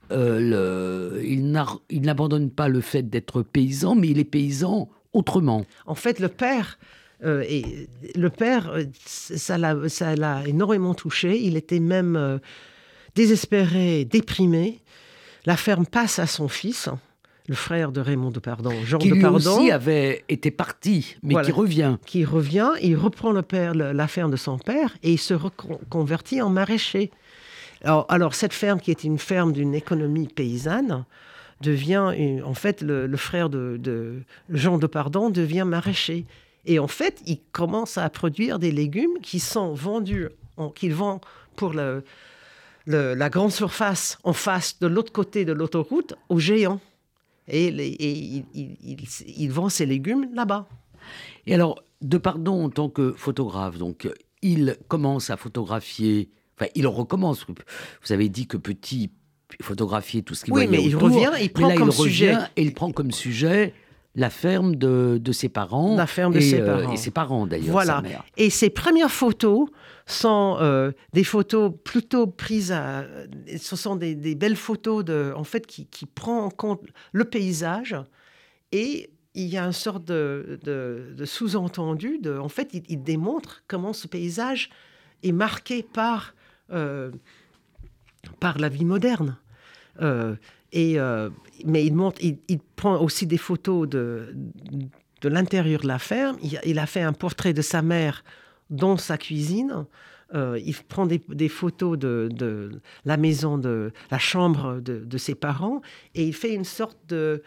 Euh, 0.09 0.39
le, 0.39 1.21
il 1.21 2.01
n'abandonne 2.01 2.49
pas 2.49 2.69
le 2.69 2.79
fait 2.79 3.03
d'être 3.03 3.41
paysan, 3.41 3.95
mais 3.95 4.07
il 4.07 4.19
est 4.19 4.23
paysan 4.23 4.89
autrement. 5.11 5.65
En 5.85 5.95
fait, 5.95 6.19
le 6.19 6.29
père 6.29 6.77
euh, 7.23 7.43
et 7.47 7.89
le 8.15 8.29
père, 8.29 8.69
euh, 8.69 8.85
ça 9.05 9.57
l'a 9.57 10.43
énormément 10.45 10.93
touché. 10.93 11.39
Il 11.41 11.57
était 11.57 11.79
même 11.79 12.15
euh, 12.15 12.37
désespéré, 13.15 14.05
déprimé. 14.05 14.79
La 15.45 15.57
ferme 15.57 15.85
passe 15.85 16.19
à 16.19 16.27
son 16.27 16.47
fils, 16.47 16.89
le 17.47 17.55
frère 17.55 17.91
de 17.91 18.01
Raymond 18.01 18.31
de 18.31 18.39
Pardon, 18.39 18.73
Jean 18.83 18.97
qui 18.97 19.09
de 19.09 19.21
Pardon. 19.21 19.37
aussi 19.37 19.71
avait 19.71 20.23
été 20.27 20.51
parti, 20.51 21.15
mais 21.23 21.41
qui 21.41 21.51
revient. 21.51 21.97
Qui 22.05 22.25
revient, 22.25 22.71
il 22.81 22.95
reprend 22.95 23.31
le 23.31 23.41
père, 23.41 23.73
la 23.73 24.07
ferme 24.07 24.31
de 24.31 24.37
son 24.37 24.57
père 24.57 24.97
et 25.01 25.13
il 25.13 25.17
se 25.19 25.33
reconvertit 25.33 26.41
en 26.41 26.49
maraîcher. 26.49 27.11
Alors, 27.83 28.35
cette 28.35 28.53
ferme, 28.53 28.79
qui 28.79 28.91
est 28.91 29.03
une 29.03 29.19
ferme 29.19 29.53
d'une 29.53 29.75
économie 29.75 30.27
paysanne, 30.27 31.05
devient, 31.61 32.41
en 32.43 32.53
fait, 32.53 32.81
le, 32.81 33.15
frère 33.17 33.49
de, 33.49 33.77
de 33.79 34.23
Jean 34.49 34.77
de 34.77 34.87
Pardon 34.87 35.29
devient 35.29 35.63
maraîcher. 35.65 36.25
Et 36.65 36.79
en 36.79 36.87
fait, 36.87 37.21
il 37.25 37.39
commence 37.53 37.97
à 37.97 38.09
produire 38.09 38.59
des 38.59 38.71
légumes 38.71 39.19
qui 39.21 39.39
sont 39.39 39.73
vendus, 39.73 40.27
qu'il 40.75 40.93
vend 40.93 41.21
pour 41.55 41.73
le, 41.73 42.03
la 42.87 43.29
grande 43.29 43.51
surface 43.51 44.17
en 44.23 44.33
face 44.33 44.79
de 44.79 44.87
l'autre 44.87 45.11
côté 45.11 45.45
de 45.45 45.53
l'autoroute 45.53 46.15
aux 46.29 46.39
géants. 46.39 46.81
Et, 47.47 48.43
il, 48.53 49.51
vend 49.51 49.69
ses 49.69 49.85
légumes 49.85 50.29
là-bas. 50.33 50.67
Et 51.45 51.53
alors, 51.53 51.81
de 52.01 52.17
pardon 52.17 52.65
en 52.65 52.69
tant 52.69 52.89
que 52.89 53.13
photographe, 53.13 53.77
donc 53.77 54.09
il 54.41 54.77
commence 54.87 55.29
à 55.29 55.37
photographier, 55.37 56.29
enfin 56.57 56.69
il 56.75 56.87
recommence. 56.87 57.45
Vous 57.47 58.11
avez 58.11 58.29
dit 58.29 58.47
que 58.47 58.57
petit 58.57 59.11
photographier 59.61 60.23
tout 60.23 60.35
ce 60.35 60.45
qui 60.45 60.51
oui, 60.51 60.67
mais 60.69 60.83
il 60.83 60.95
revient, 60.95 61.31
il 61.41 61.51
prend 61.51 61.73
comme 61.73 61.91
sujet 61.91 62.35
et 62.55 62.63
il 62.63 62.73
prend 62.73 62.91
comme 62.91 63.11
sujet 63.11 63.73
la 64.17 64.31
ferme 64.31 64.75
de, 64.75 65.31
ses 65.31 65.47
parents. 65.47 65.95
La 65.95 66.07
ferme 66.07 66.33
de 66.33 66.39
ses 66.39 66.59
euh, 66.59 66.81
parents. 66.81 66.91
Et 66.91 66.97
ses 66.97 67.11
parents 67.11 67.45
d'ailleurs. 67.45 67.71
Voilà. 67.71 68.01
Et 68.35 68.49
ses 68.49 68.71
premières 68.71 69.11
photos 69.11 69.69
sont 70.07 70.57
euh, 70.59 70.91
des 71.13 71.23
photos 71.23 71.71
plutôt 71.85 72.25
prises 72.25 72.71
à. 72.71 73.05
Ce 73.57 73.75
sont 73.75 73.95
des, 73.95 74.15
belles 74.35 74.55
photos 74.55 75.05
de, 75.05 75.31
en 75.35 75.43
fait, 75.43 75.67
qui, 75.67 75.85
qui 75.85 76.07
prend 76.07 76.45
en 76.45 76.49
compte 76.49 76.81
le 77.11 77.25
paysage 77.25 77.95
et 78.71 79.11
il 79.35 79.45
y 79.45 79.57
a 79.57 79.63
une 79.63 79.71
sorte 79.71 80.03
de, 80.03 80.59
de, 80.63 81.25
sous-entendu. 81.25 82.17
De, 82.17 82.39
en 82.39 82.49
fait, 82.49 82.73
il, 82.73 83.03
démontre 83.03 83.63
comment 83.67 83.93
ce 83.93 84.07
paysage 84.07 84.71
est 85.21 85.31
marqué 85.31 85.83
par, 85.83 86.33
euh, 86.71 87.11
par 88.39 88.57
la 88.57 88.67
vie 88.67 88.85
moderne. 88.85 89.37
Et, 90.71 90.99
euh, 90.99 91.29
mais 91.65 91.85
il, 91.85 91.95
montre, 91.95 92.21
il, 92.21 92.59
prend 92.75 92.99
aussi 92.99 93.25
des 93.27 93.37
photos 93.37 93.87
de, 93.87 94.35
de 95.21 95.29
l'intérieur 95.29 95.81
de 95.81 95.87
la 95.87 95.99
ferme. 95.99 96.37
Il, 96.63 96.79
a 96.79 96.85
fait 96.85 97.01
un 97.01 97.13
portrait 97.13 97.53
de 97.53 97.61
sa 97.61 97.81
mère 97.81 98.23
dans 98.69 98.97
sa 98.97 99.17
cuisine. 99.17 99.85
Euh, 100.33 100.59
il 100.63 100.75
prend 100.75 101.05
des, 101.07 101.49
photos 101.49 101.97
de, 101.97 102.29
de, 102.31 102.81
la 103.05 103.17
maison, 103.17 103.57
de 103.57 103.91
la 104.11 104.19
chambre 104.19 104.81
de, 104.81 104.99
de, 104.99 105.17
ses 105.17 105.35
parents, 105.35 105.81
et 106.15 106.25
il 106.25 106.33
fait 106.33 106.53
une 106.53 106.65
sorte 106.65 106.97
de, 107.07 107.41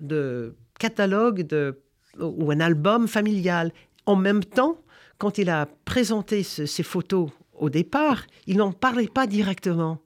de 0.00 0.56
catalogue 0.78 1.46
de, 1.46 1.80
ou 2.18 2.50
un 2.50 2.60
album 2.60 3.06
familial. 3.06 3.72
En 4.06 4.16
même 4.16 4.44
temps, 4.44 4.78
quand 5.18 5.38
il 5.38 5.48
a 5.48 5.68
présenté 5.84 6.42
ces 6.42 6.82
photos 6.82 7.30
au 7.54 7.70
départ, 7.70 8.26
il 8.46 8.56
n'en 8.56 8.72
parlait 8.72 9.08
pas 9.08 9.28
directement 9.28 10.00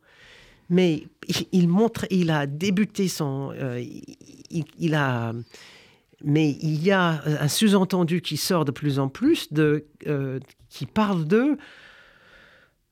mais 0.69 1.07
il, 1.53 1.69
montre, 1.69 2.07
il 2.11 2.31
a 2.31 2.47
débuté 2.47 3.09
son, 3.09 3.53
euh, 3.55 3.83
il, 4.51 4.95
a, 4.95 5.33
mais 6.23 6.51
il 6.61 6.83
y 6.83 6.91
a 6.91 7.23
un 7.25 7.49
sous-entendu 7.49 8.21
qui 8.21 8.37
sort 8.37 8.65
de 8.65 8.71
plus 8.71 8.99
en 8.99 9.09
plus 9.09 9.49
euh, 9.57 10.41
qui 10.69 10.87
parle 10.87 11.27
de 11.27 11.57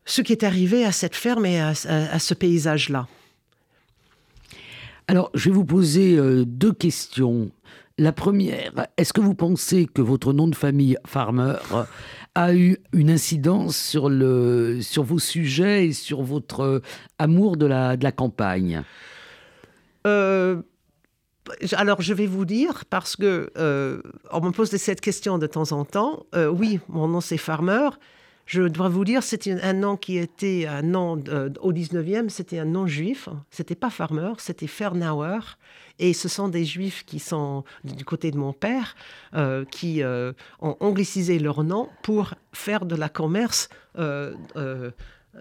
ce 0.05 0.23
qui 0.23 0.33
est 0.33 0.45
arrivé 0.45 0.85
à 0.85 0.93
cette 0.93 1.17
ferme 1.17 1.45
et 1.47 1.61
à, 1.61 1.75
ce 1.75 2.35
paysage-là. 2.35 3.09
Alors, 5.09 5.31
je 5.35 5.51
vais 5.51 5.55
vous 5.55 5.65
poser 5.65 6.17
euh, 6.17 6.45
deux 6.45 6.73
questions. 6.73 7.51
La 7.99 8.13
première, 8.13 8.73
est-ce 8.99 9.15
que 9.15 9.23
vous 9.23 9.35
pensez 9.35 9.87
que 9.87 10.03
votre 10.03 10.35
nom 10.35 10.49
de 10.49 10.55
famille, 10.55 10.99
Farmer, 11.07 11.55
a 12.35 12.55
eu 12.55 12.77
une 12.93 13.09
incidence 13.09 13.75
sur, 13.75 14.11
le, 14.11 14.83
sur 14.83 15.03
vos 15.03 15.19
sujets 15.19 15.87
et 15.87 15.93
sur 15.95 16.21
votre 16.21 16.61
euh, 16.61 16.83
amour 17.19 17.57
de 17.57 17.65
la, 17.65 17.97
de 17.97 18.05
la 18.05 18.13
campagne? 18.13 18.83
Euh, 20.07 20.61
alors, 21.73 22.03
je 22.03 22.13
vais 22.13 22.27
vous 22.27 22.45
dire, 22.45 22.85
parce 22.91 23.17
que 23.17 23.51
euh, 23.57 24.03
on 24.31 24.43
me 24.43 24.51
pose 24.51 24.69
cette 24.69 25.01
question 25.01 25.39
de 25.39 25.47
temps 25.47 25.73
en 25.73 25.87
temps. 25.87 26.27
oui, 26.35 26.81
mon 26.89 27.09
nom 27.09 27.23
c'est 27.23 27.39
Farmer. 27.39 27.89
Je 28.47 28.63
dois 28.63 28.89
vous 28.89 29.05
dire, 29.05 29.25
c'était 29.25 29.61
un 29.61 29.73
nom 29.73 29.97
qui 29.97 30.19
était 30.19 30.67
un 30.69 30.83
nom 30.83 31.15
au 31.61 31.73
19e, 31.73 32.29
c'était 32.29 32.61
un 32.61 32.65
nom 32.65 32.87
juif. 32.87 33.29
C'était 33.51 33.75
pas 33.75 33.91
Farmer, 33.91 34.35
c'était 34.39 34.69
Fernauer. 34.69 35.41
Et 35.99 36.13
ce 36.13 36.29
sont 36.29 36.49
des 36.49 36.65
juifs 36.65 37.05
qui 37.05 37.19
sont 37.19 37.65
du 37.83 38.05
côté 38.05 38.31
de 38.31 38.37
mon 38.37 38.53
père, 38.53 38.95
euh, 39.35 39.65
qui 39.65 40.03
euh, 40.03 40.33
ont 40.61 40.77
anglicisé 40.79 41.41
leur 41.41 41.65
nom 41.65 41.89
pour 42.05 42.35
faire 42.53 42.87
de 42.87 42.95
la 42.95 43.09
commerce 43.09 43.69
euh, 43.99 44.33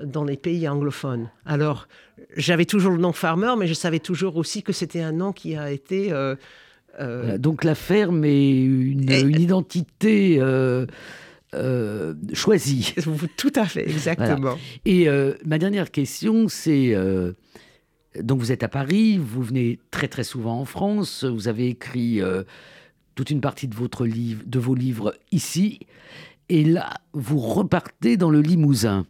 dans 0.04 0.24
les 0.24 0.38
pays 0.38 0.68
anglophones. 0.68 1.30
Alors, 1.46 1.88
j'avais 2.36 2.66
toujours 2.66 2.92
le 2.92 2.98
nom 2.98 3.14
Farmer, 3.14 3.54
mais 3.56 3.68
je 3.68 3.76
savais 3.76 4.00
toujours 4.00 4.36
aussi 4.36 4.64
que 4.64 4.74
c'était 4.74 5.02
un 5.02 5.12
nom 5.12 5.32
qui 5.32 5.56
a 5.56 5.70
été 5.72 6.12
donc 7.38 7.66
la 7.66 7.76
ferme 7.76 8.24
est 8.24 8.62
une, 8.62 9.12
identité 9.38 10.40
choisie. 12.34 12.94
Tout 13.38 13.54
à 13.56 13.66
fait, 13.66 13.90
exactement. 13.90 14.58
Et 14.86 15.08
ma 15.46 15.58
dernière 15.58 15.92
question, 15.92 16.48
c'est 16.48 16.96
donc 18.22 18.40
vous 18.40 18.52
êtes 18.52 18.64
à 18.64 18.68
Paris, 18.68 19.18
vous 19.18 19.44
venez 19.44 19.80
très 19.92 20.08
très 20.08 20.24
souvent 20.24 20.60
en 20.60 20.66
France, 20.66 21.24
vous 21.24 21.48
avez 21.48 21.68
écrit 21.68 22.22
euh, 22.22 22.44
toute 23.16 23.30
une 23.30 23.42
partie 23.42 23.68
de, 23.68 23.76
votre 23.76 24.06
livre, 24.06 24.44
de 24.46 24.60
vos 24.60 24.76
livres 24.76 25.16
ici, 25.32 25.80
et 26.50 26.64
là 26.64 26.94
vous 27.14 27.40
repartez 27.40 28.18
dans 28.18 28.30
le 28.30 28.42
Limousin. 28.42 29.06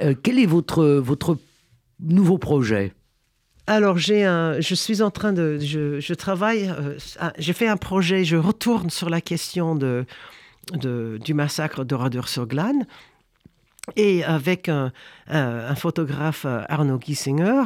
Euh, 0.00 0.14
quel 0.20 0.38
est 0.38 0.46
votre, 0.46 0.84
votre 0.84 1.38
nouveau 2.00 2.38
projet? 2.38 2.94
Alors, 3.68 3.96
j'ai 3.96 4.24
un, 4.24 4.60
je 4.60 4.74
suis 4.74 5.02
en 5.02 5.10
train 5.10 5.32
de, 5.32 5.58
je, 5.60 6.14
travaille, 6.14 6.68
euh, 6.68 6.98
j'ai 7.38 7.52
fait 7.52 7.68
un 7.68 7.76
projet, 7.76 8.24
je 8.24 8.36
retourne 8.36 8.90
sur 8.90 9.08
la 9.08 9.20
question 9.20 9.76
de, 9.76 10.04
de 10.72 11.18
du 11.22 11.34
massacre 11.34 11.84
d'Oradur-sur-Glane. 11.84 12.86
Et 13.96 14.22
avec 14.22 14.68
un, 14.68 14.92
photographe, 15.74 16.44
euh, 16.46 16.62
Arnaud 16.68 17.00
Giesinger, 17.00 17.64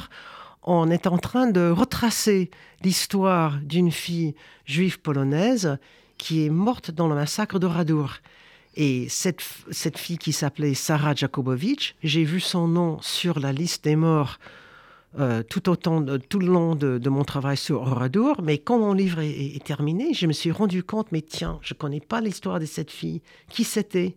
on 0.62 0.90
est 0.90 1.06
en 1.06 1.18
train 1.18 1.46
de 1.46 1.68
retracer 1.68 2.50
l'histoire 2.82 3.58
d'une 3.58 3.92
fille 3.92 4.34
juive 4.64 5.00
polonaise 5.00 5.78
qui 6.16 6.46
est 6.46 6.50
morte 6.50 6.90
dans 6.90 7.06
le 7.06 7.14
massacre 7.14 7.58
de 7.58 7.66
Radour. 7.66 8.14
Et 8.76 9.08
cette, 9.08 9.42
cette 9.70 9.98
fille 9.98 10.18
qui 10.18 10.32
s'appelait 10.32 10.74
Sarah 10.74 11.14
Jakubowicz, 11.14 11.94
j'ai 12.02 12.24
vu 12.24 12.40
son 12.40 12.66
nom 12.66 12.98
sur 13.02 13.38
la 13.38 13.52
liste 13.52 13.84
des 13.84 13.96
morts 13.96 14.38
euh, 15.18 15.42
tout, 15.42 15.70
autant 15.70 16.04
tout 16.28 16.38
le 16.38 16.46
long 16.46 16.74
de, 16.74 17.08
mon 17.08 17.24
travail 17.24 17.56
sur 17.56 17.80
Oradour. 17.80 18.42
Mais 18.42 18.58
quand 18.58 18.78
mon 18.78 18.92
livre 18.92 19.20
est, 19.20 19.64
terminé, 19.64 20.12
je 20.12 20.26
me 20.26 20.32
suis 20.32 20.50
rendu 20.50 20.82
compte, 20.82 21.10
mais 21.10 21.22
tiens, 21.22 21.58
je 21.62 21.72
ne 21.72 21.78
connais 21.78 22.00
pas 22.00 22.20
l'histoire 22.20 22.60
de 22.60 22.66
cette 22.66 22.90
fille. 22.90 23.22
Qui 23.48 23.64
c'était? 23.64 24.16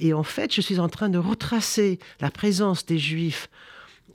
Et 0.00 0.12
en 0.12 0.24
fait, 0.24 0.52
je 0.52 0.60
suis 0.60 0.80
en 0.80 0.88
train 0.88 1.08
de 1.08 1.18
retracer 1.18 2.00
la 2.20 2.32
présence 2.32 2.84
des 2.84 2.98
Juifs 2.98 3.48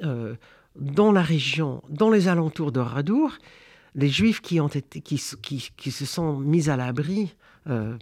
euh, 0.04 0.36
dans 0.76 1.14
la 1.14 1.22
région, 1.22 1.84
dans 1.90 2.10
les 2.10 2.28
alentours 2.28 2.74
de 2.74 2.82
Radour, 2.82 3.32
les 3.96 4.10
Juifs 4.10 4.42
qui, 4.42 4.60
ont 4.60 4.68
été, 4.68 5.00
qui, 5.00 5.22
qui, 5.78 5.92
se 5.92 6.06
sont 6.06 6.38
mis 6.38 6.70
à 6.70 6.76
l'abri 6.76 7.34
euh, 7.70 7.96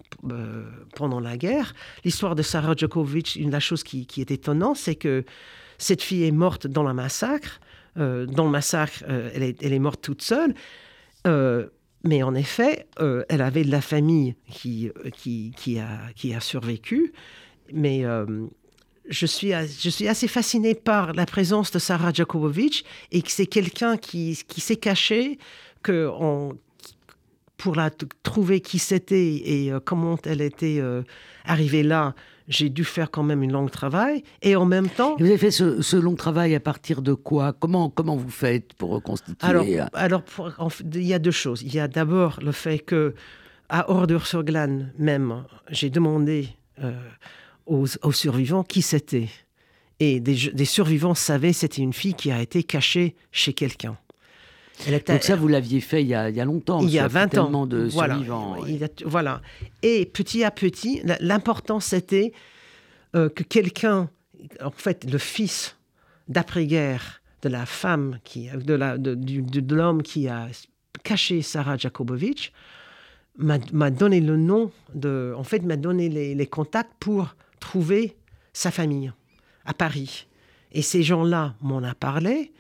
pendant 0.96 1.20
la 1.20 1.38
guerre. 1.38 1.76
L'histoire 2.04 2.34
de 2.34 2.42
Sarah 2.42 2.74
Djokovic, 2.76 3.36
une 3.36 3.52
la 3.52 3.60
chose 3.60 3.84
qui 3.84 4.08
est 4.18 4.32
étonnante, 4.32 4.78
c'est 4.78 4.96
que 4.96 5.24
cette 5.78 6.02
fille 6.02 6.24
est 6.24 6.32
morte 6.32 6.66
dans 6.66 6.84
le 6.84 6.94
massacre. 6.94 7.60
Dans 7.98 8.46
le 8.46 8.50
massacre, 8.50 9.04
elle 9.08 9.44
est, 9.44 9.64
elle, 9.64 9.74
est, 9.74 9.80
morte 9.80 10.02
toute 10.02 10.22
seule. 10.22 10.54
mais 12.04 12.24
en 12.24 12.36
effet, 12.36 12.88
elle 13.30 13.42
avait 13.42 13.64
de 13.64 13.72
la 13.72 13.82
famille 13.82 14.36
qui, 14.50 14.92
a, 15.80 16.40
survécu 16.40 17.14
mais 17.74 18.06
euh, 18.06 18.26
je, 19.10 19.26
suis, 19.26 19.54
assez 19.54 20.28
fasciné 20.28 20.76
par 20.76 21.14
la 21.14 21.26
présence 21.26 21.72
de 21.72 21.80
Sarah 21.80 22.12
Jakubowicz 22.14 22.84
et 23.12 23.22
que 23.22 23.32
c'est 23.32 23.46
quelqu'un 23.46 23.98
qui, 23.98 24.36
s'est 24.36 24.76
caché, 24.76 25.38
que 25.84 26.10
pour 27.58 27.76
la 27.76 27.90
trouver 28.22 28.62
qui 28.62 28.80
c'était 28.80 29.36
et 29.36 29.72
euh, 29.72 29.80
comment 29.84 30.18
elle 30.26 30.42
était 30.42 30.78
euh, 30.80 31.02
arrivée 31.46 31.84
là, 31.84 32.14
j'ai 32.48 32.70
dû 32.70 32.84
faire 32.84 33.12
quand 33.12 33.24
même 33.24 33.44
un 33.44 33.48
long 33.48 33.68
travail. 33.68 34.24
Et 34.42 34.56
en 34.56 34.66
même 34.66 34.90
temps... 34.90 35.16
vous 35.20 35.26
avez 35.26 35.38
fait 35.38 35.52
ce, 35.52 35.96
long 35.96 36.16
travail 36.16 36.56
à 36.56 36.60
partir 36.60 37.02
de 37.02 37.14
quoi? 37.14 37.54
Comment, 37.54 37.90
comment 37.90 38.16
vous 38.16 38.30
faites 38.30 38.74
pour 38.74 38.92
reconstituer? 38.92 39.36
Alors, 39.42 39.66
alors 39.94 40.24
il 40.94 41.04
y 41.04 41.14
a 41.14 41.20
deux 41.20 41.32
choses. 41.32 41.62
Il 41.62 41.74
y 41.74 41.80
a 41.80 41.88
d'abord 41.88 42.40
le 42.42 42.52
fait 42.52 42.80
que 42.80 43.14
à 43.70 43.92
Ordure-sur-Glane 43.92 44.94
même, 44.98 45.44
j'ai 45.70 45.90
demandé 45.90 46.50
aux, 47.66 48.12
survivants 48.12 48.64
qui 48.64 48.82
c'était. 48.82 49.30
Et 50.00 50.20
des, 50.20 50.66
survivants 50.66 51.16
savaient 51.16 51.52
que 51.52 51.58
c'était 51.58 51.82
une 51.82 51.94
fille 51.94 52.14
qui 52.14 52.32
a 52.32 52.42
été 52.42 52.64
cachée 52.64 53.16
chez 53.32 53.54
quelqu'un. 53.54 53.98
Donc 55.08 55.24
ça, 55.24 55.36
vous 55.36 55.48
l'aviez 55.48 55.82
fait 55.82 56.02
il 56.02 56.08
y, 56.08 56.14
a, 56.14 56.46
longtemps. 56.46 56.82
Il 56.82 56.90
y 56.90 57.00
a 57.00 57.08
20 57.08 57.38
ans. 57.38 57.66
de 57.66 57.88
voilà. 57.92 58.16
survivants. 58.16 58.58
voilà. 59.06 59.42
Et 59.82 60.06
petit 60.06 60.44
à 60.44 60.52
petit, 60.52 61.02
l'important 61.20 61.80
c'était 61.80 62.32
euh, 63.16 63.30
que 63.30 63.44
quelqu'un, 63.44 64.10
en 64.64 64.72
fait, 64.72 65.10
le 65.10 65.18
fils 65.18 65.76
d'après-guerre 66.28 67.22
de 67.42 67.50
la 67.50 67.66
femme, 67.66 68.20
qui, 68.24 68.50
de 68.50 68.74
l'homme 68.74 68.98
de, 69.02 69.16
de, 69.16 70.02
qui 70.02 70.28
a 70.28 70.48
caché 71.04 71.42
Sarah 71.42 71.78
Jakubowicz, 71.78 72.52
m'a 73.38 73.92
donné 73.92 74.20
le 74.20 74.36
nom 74.36 74.72
de, 74.94 75.34
en 75.38 75.44
fait, 75.44 75.60
m'a 75.60 75.78
donné 75.78 76.10
les, 76.10 76.36
les 76.36 76.48
contacts 76.48 76.94
pour 77.00 77.36
trouver 77.60 78.16
sa 78.54 78.72
famille 78.72 79.12
à 79.66 79.74
Paris. 79.74 80.28
Et 80.72 80.82
ces 80.82 81.04
gens-là 81.04 81.56
m'en 81.62 81.78
ont 81.78 81.94
parlé. 82.00 82.52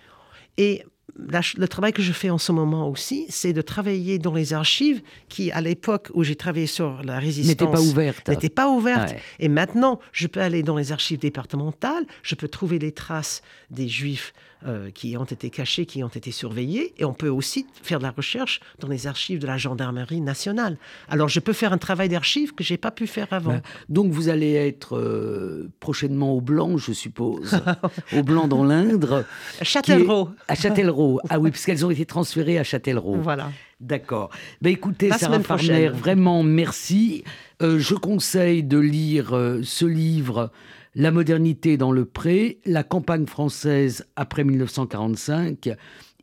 Et 0.57 0.84
le 1.18 1.65
travail 1.68 1.93
que 1.93 2.01
je 2.01 2.11
fais 2.11 2.30
en 2.30 2.38
ce 2.38 2.51
moment 2.51 2.89
aussi, 2.89 3.26
c'est 3.30 3.53
de 3.53 3.61
travailler 3.61 4.20
dans 4.20 4.34
les 4.34 4.53
archives 4.53 5.01
qui, 5.30 5.51
à 5.51 5.61
l'époque 5.61 6.09
où 6.13 6.24
j'ai 6.24 6.36
travaillé 6.36 6.68
sur 6.68 7.01
la 7.03 7.20
résistance, 7.20 7.49
n'étaient 7.49 7.72
pas 7.72 7.82
ouvertes. 7.82 8.30
N'étaient 8.30 8.49
pas 8.49 8.70
ouvertes. 8.70 9.15
Et 9.39 9.49
maintenant, 9.49 9.99
je 10.11 10.28
peux 10.28 10.41
aller 10.41 10.63
dans 10.63 10.78
les 10.78 10.91
archives 10.91 11.20
départementales, 11.20 12.05
je 12.24 12.36
peux 12.36 12.47
trouver 12.47 12.80
les 12.80 12.91
traces 12.91 13.41
des 13.72 13.88
juifs 13.88 14.34
euh, 14.66 14.89
qui 14.89 15.16
ont 15.18 15.24
été 15.24 15.51
cachés, 15.51 15.86
qui 15.86 16.03
ont 16.03 16.08
été 16.08 16.32
surveillés, 16.32 16.95
et 16.97 17.05
on 17.05 17.14
peut 17.14 17.30
aussi 17.30 17.68
faire 17.84 17.99
de 17.99 18.03
la 18.03 18.10
recherche 18.10 18.60
dans 18.80 18.88
les 18.88 19.05
archives 19.05 19.38
de 19.38 19.45
la 19.45 19.58
gendarmerie 19.58 20.20
nationale. 20.20 20.78
Alors 21.10 21.30
je 21.30 21.39
peux 21.39 21.53
faire 21.53 21.74
un 21.74 21.78
travail 21.78 22.10
d'archives 22.10 22.55
que 22.55 22.64
j'ai 22.64 22.78
pas 22.78 22.89
pu 22.89 23.05
faire 23.05 23.28
avant. 23.32 23.62
Donc 23.88 24.12
vous 24.12 24.30
allez 24.30 24.53
être 24.53 24.97
euh, 24.97 25.70
prochainement 25.80 26.34
au 26.34 26.41
Blanc, 26.41 26.76
je 26.78 26.91
suppose, 26.91 27.62
au 28.18 28.24
Blanc 28.24 28.47
dans 28.47 28.64
l'Indre. 28.64 29.26
À 29.62 29.64
Châtellerault. 29.64 30.32
À 30.47 30.55
Châtellerault. 30.55 31.20
Ah 31.30 31.39
oui, 31.39 31.51
puisqu'elles 31.51 31.86
ont 31.86 31.91
été 31.91 32.08
transférées 32.08 32.58
à 32.58 32.64
Châtellerault. 32.64 33.18
Voilà. 33.18 33.51
D'accord. 33.80 34.32
Ben 34.64 34.74
écoutez, 34.74 35.12
Sarah 35.12 35.39
Farner, 35.41 35.89
vraiment 35.89 36.41
merci. 36.41 37.24
Euh, 37.62 37.78
je 37.78 37.93
conseille 37.93 38.64
de 38.64 38.80
lire 38.80 39.30
ce 39.62 39.86
livre 39.86 40.51
la 40.98 41.12
modernité 41.12 41.78
dans 41.78 41.91
le 41.91 42.06
pré, 42.06 42.60
la 42.66 42.84
campagne 42.84 43.28
française 43.28 44.08
après 44.16 44.43
1945. 44.43 45.70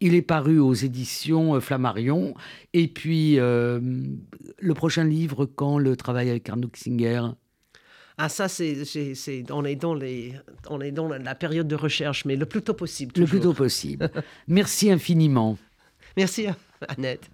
Il 0.00 0.14
est 0.16 0.22
paru 0.22 0.58
aux 0.58 0.74
éditions 0.74 1.54
euh, 1.54 1.60
Flammarion. 1.60 2.34
Et 2.72 2.88
puis, 2.88 3.38
euh, 3.38 3.80
le 4.58 4.74
prochain 4.74 5.04
livre, 5.04 5.46
quand 5.46 5.78
le 5.78 5.96
travail 5.96 6.28
avec 6.28 6.48
Arnaud 6.48 6.70
Singer 6.74 7.22
ah 8.16 8.28
ça, 8.28 8.46
c'est, 8.46 8.76
on, 9.50 9.64
est 9.64 9.74
dans 9.74 9.94
les, 9.94 10.34
on 10.70 10.80
est 10.80 10.92
dans 10.92 11.08
la 11.08 11.34
période 11.34 11.66
de 11.66 11.74
recherche, 11.74 12.24
mais 12.24 12.36
le 12.36 12.46
plus 12.46 12.62
tôt 12.62 12.74
possible. 12.74 13.12
Le 13.16 13.26
plus 13.26 13.40
tôt 13.40 13.54
possible. 13.54 14.08
Merci 14.46 14.88
infiniment. 14.92 15.58
Merci 16.16 16.46
Annette. 16.86 17.28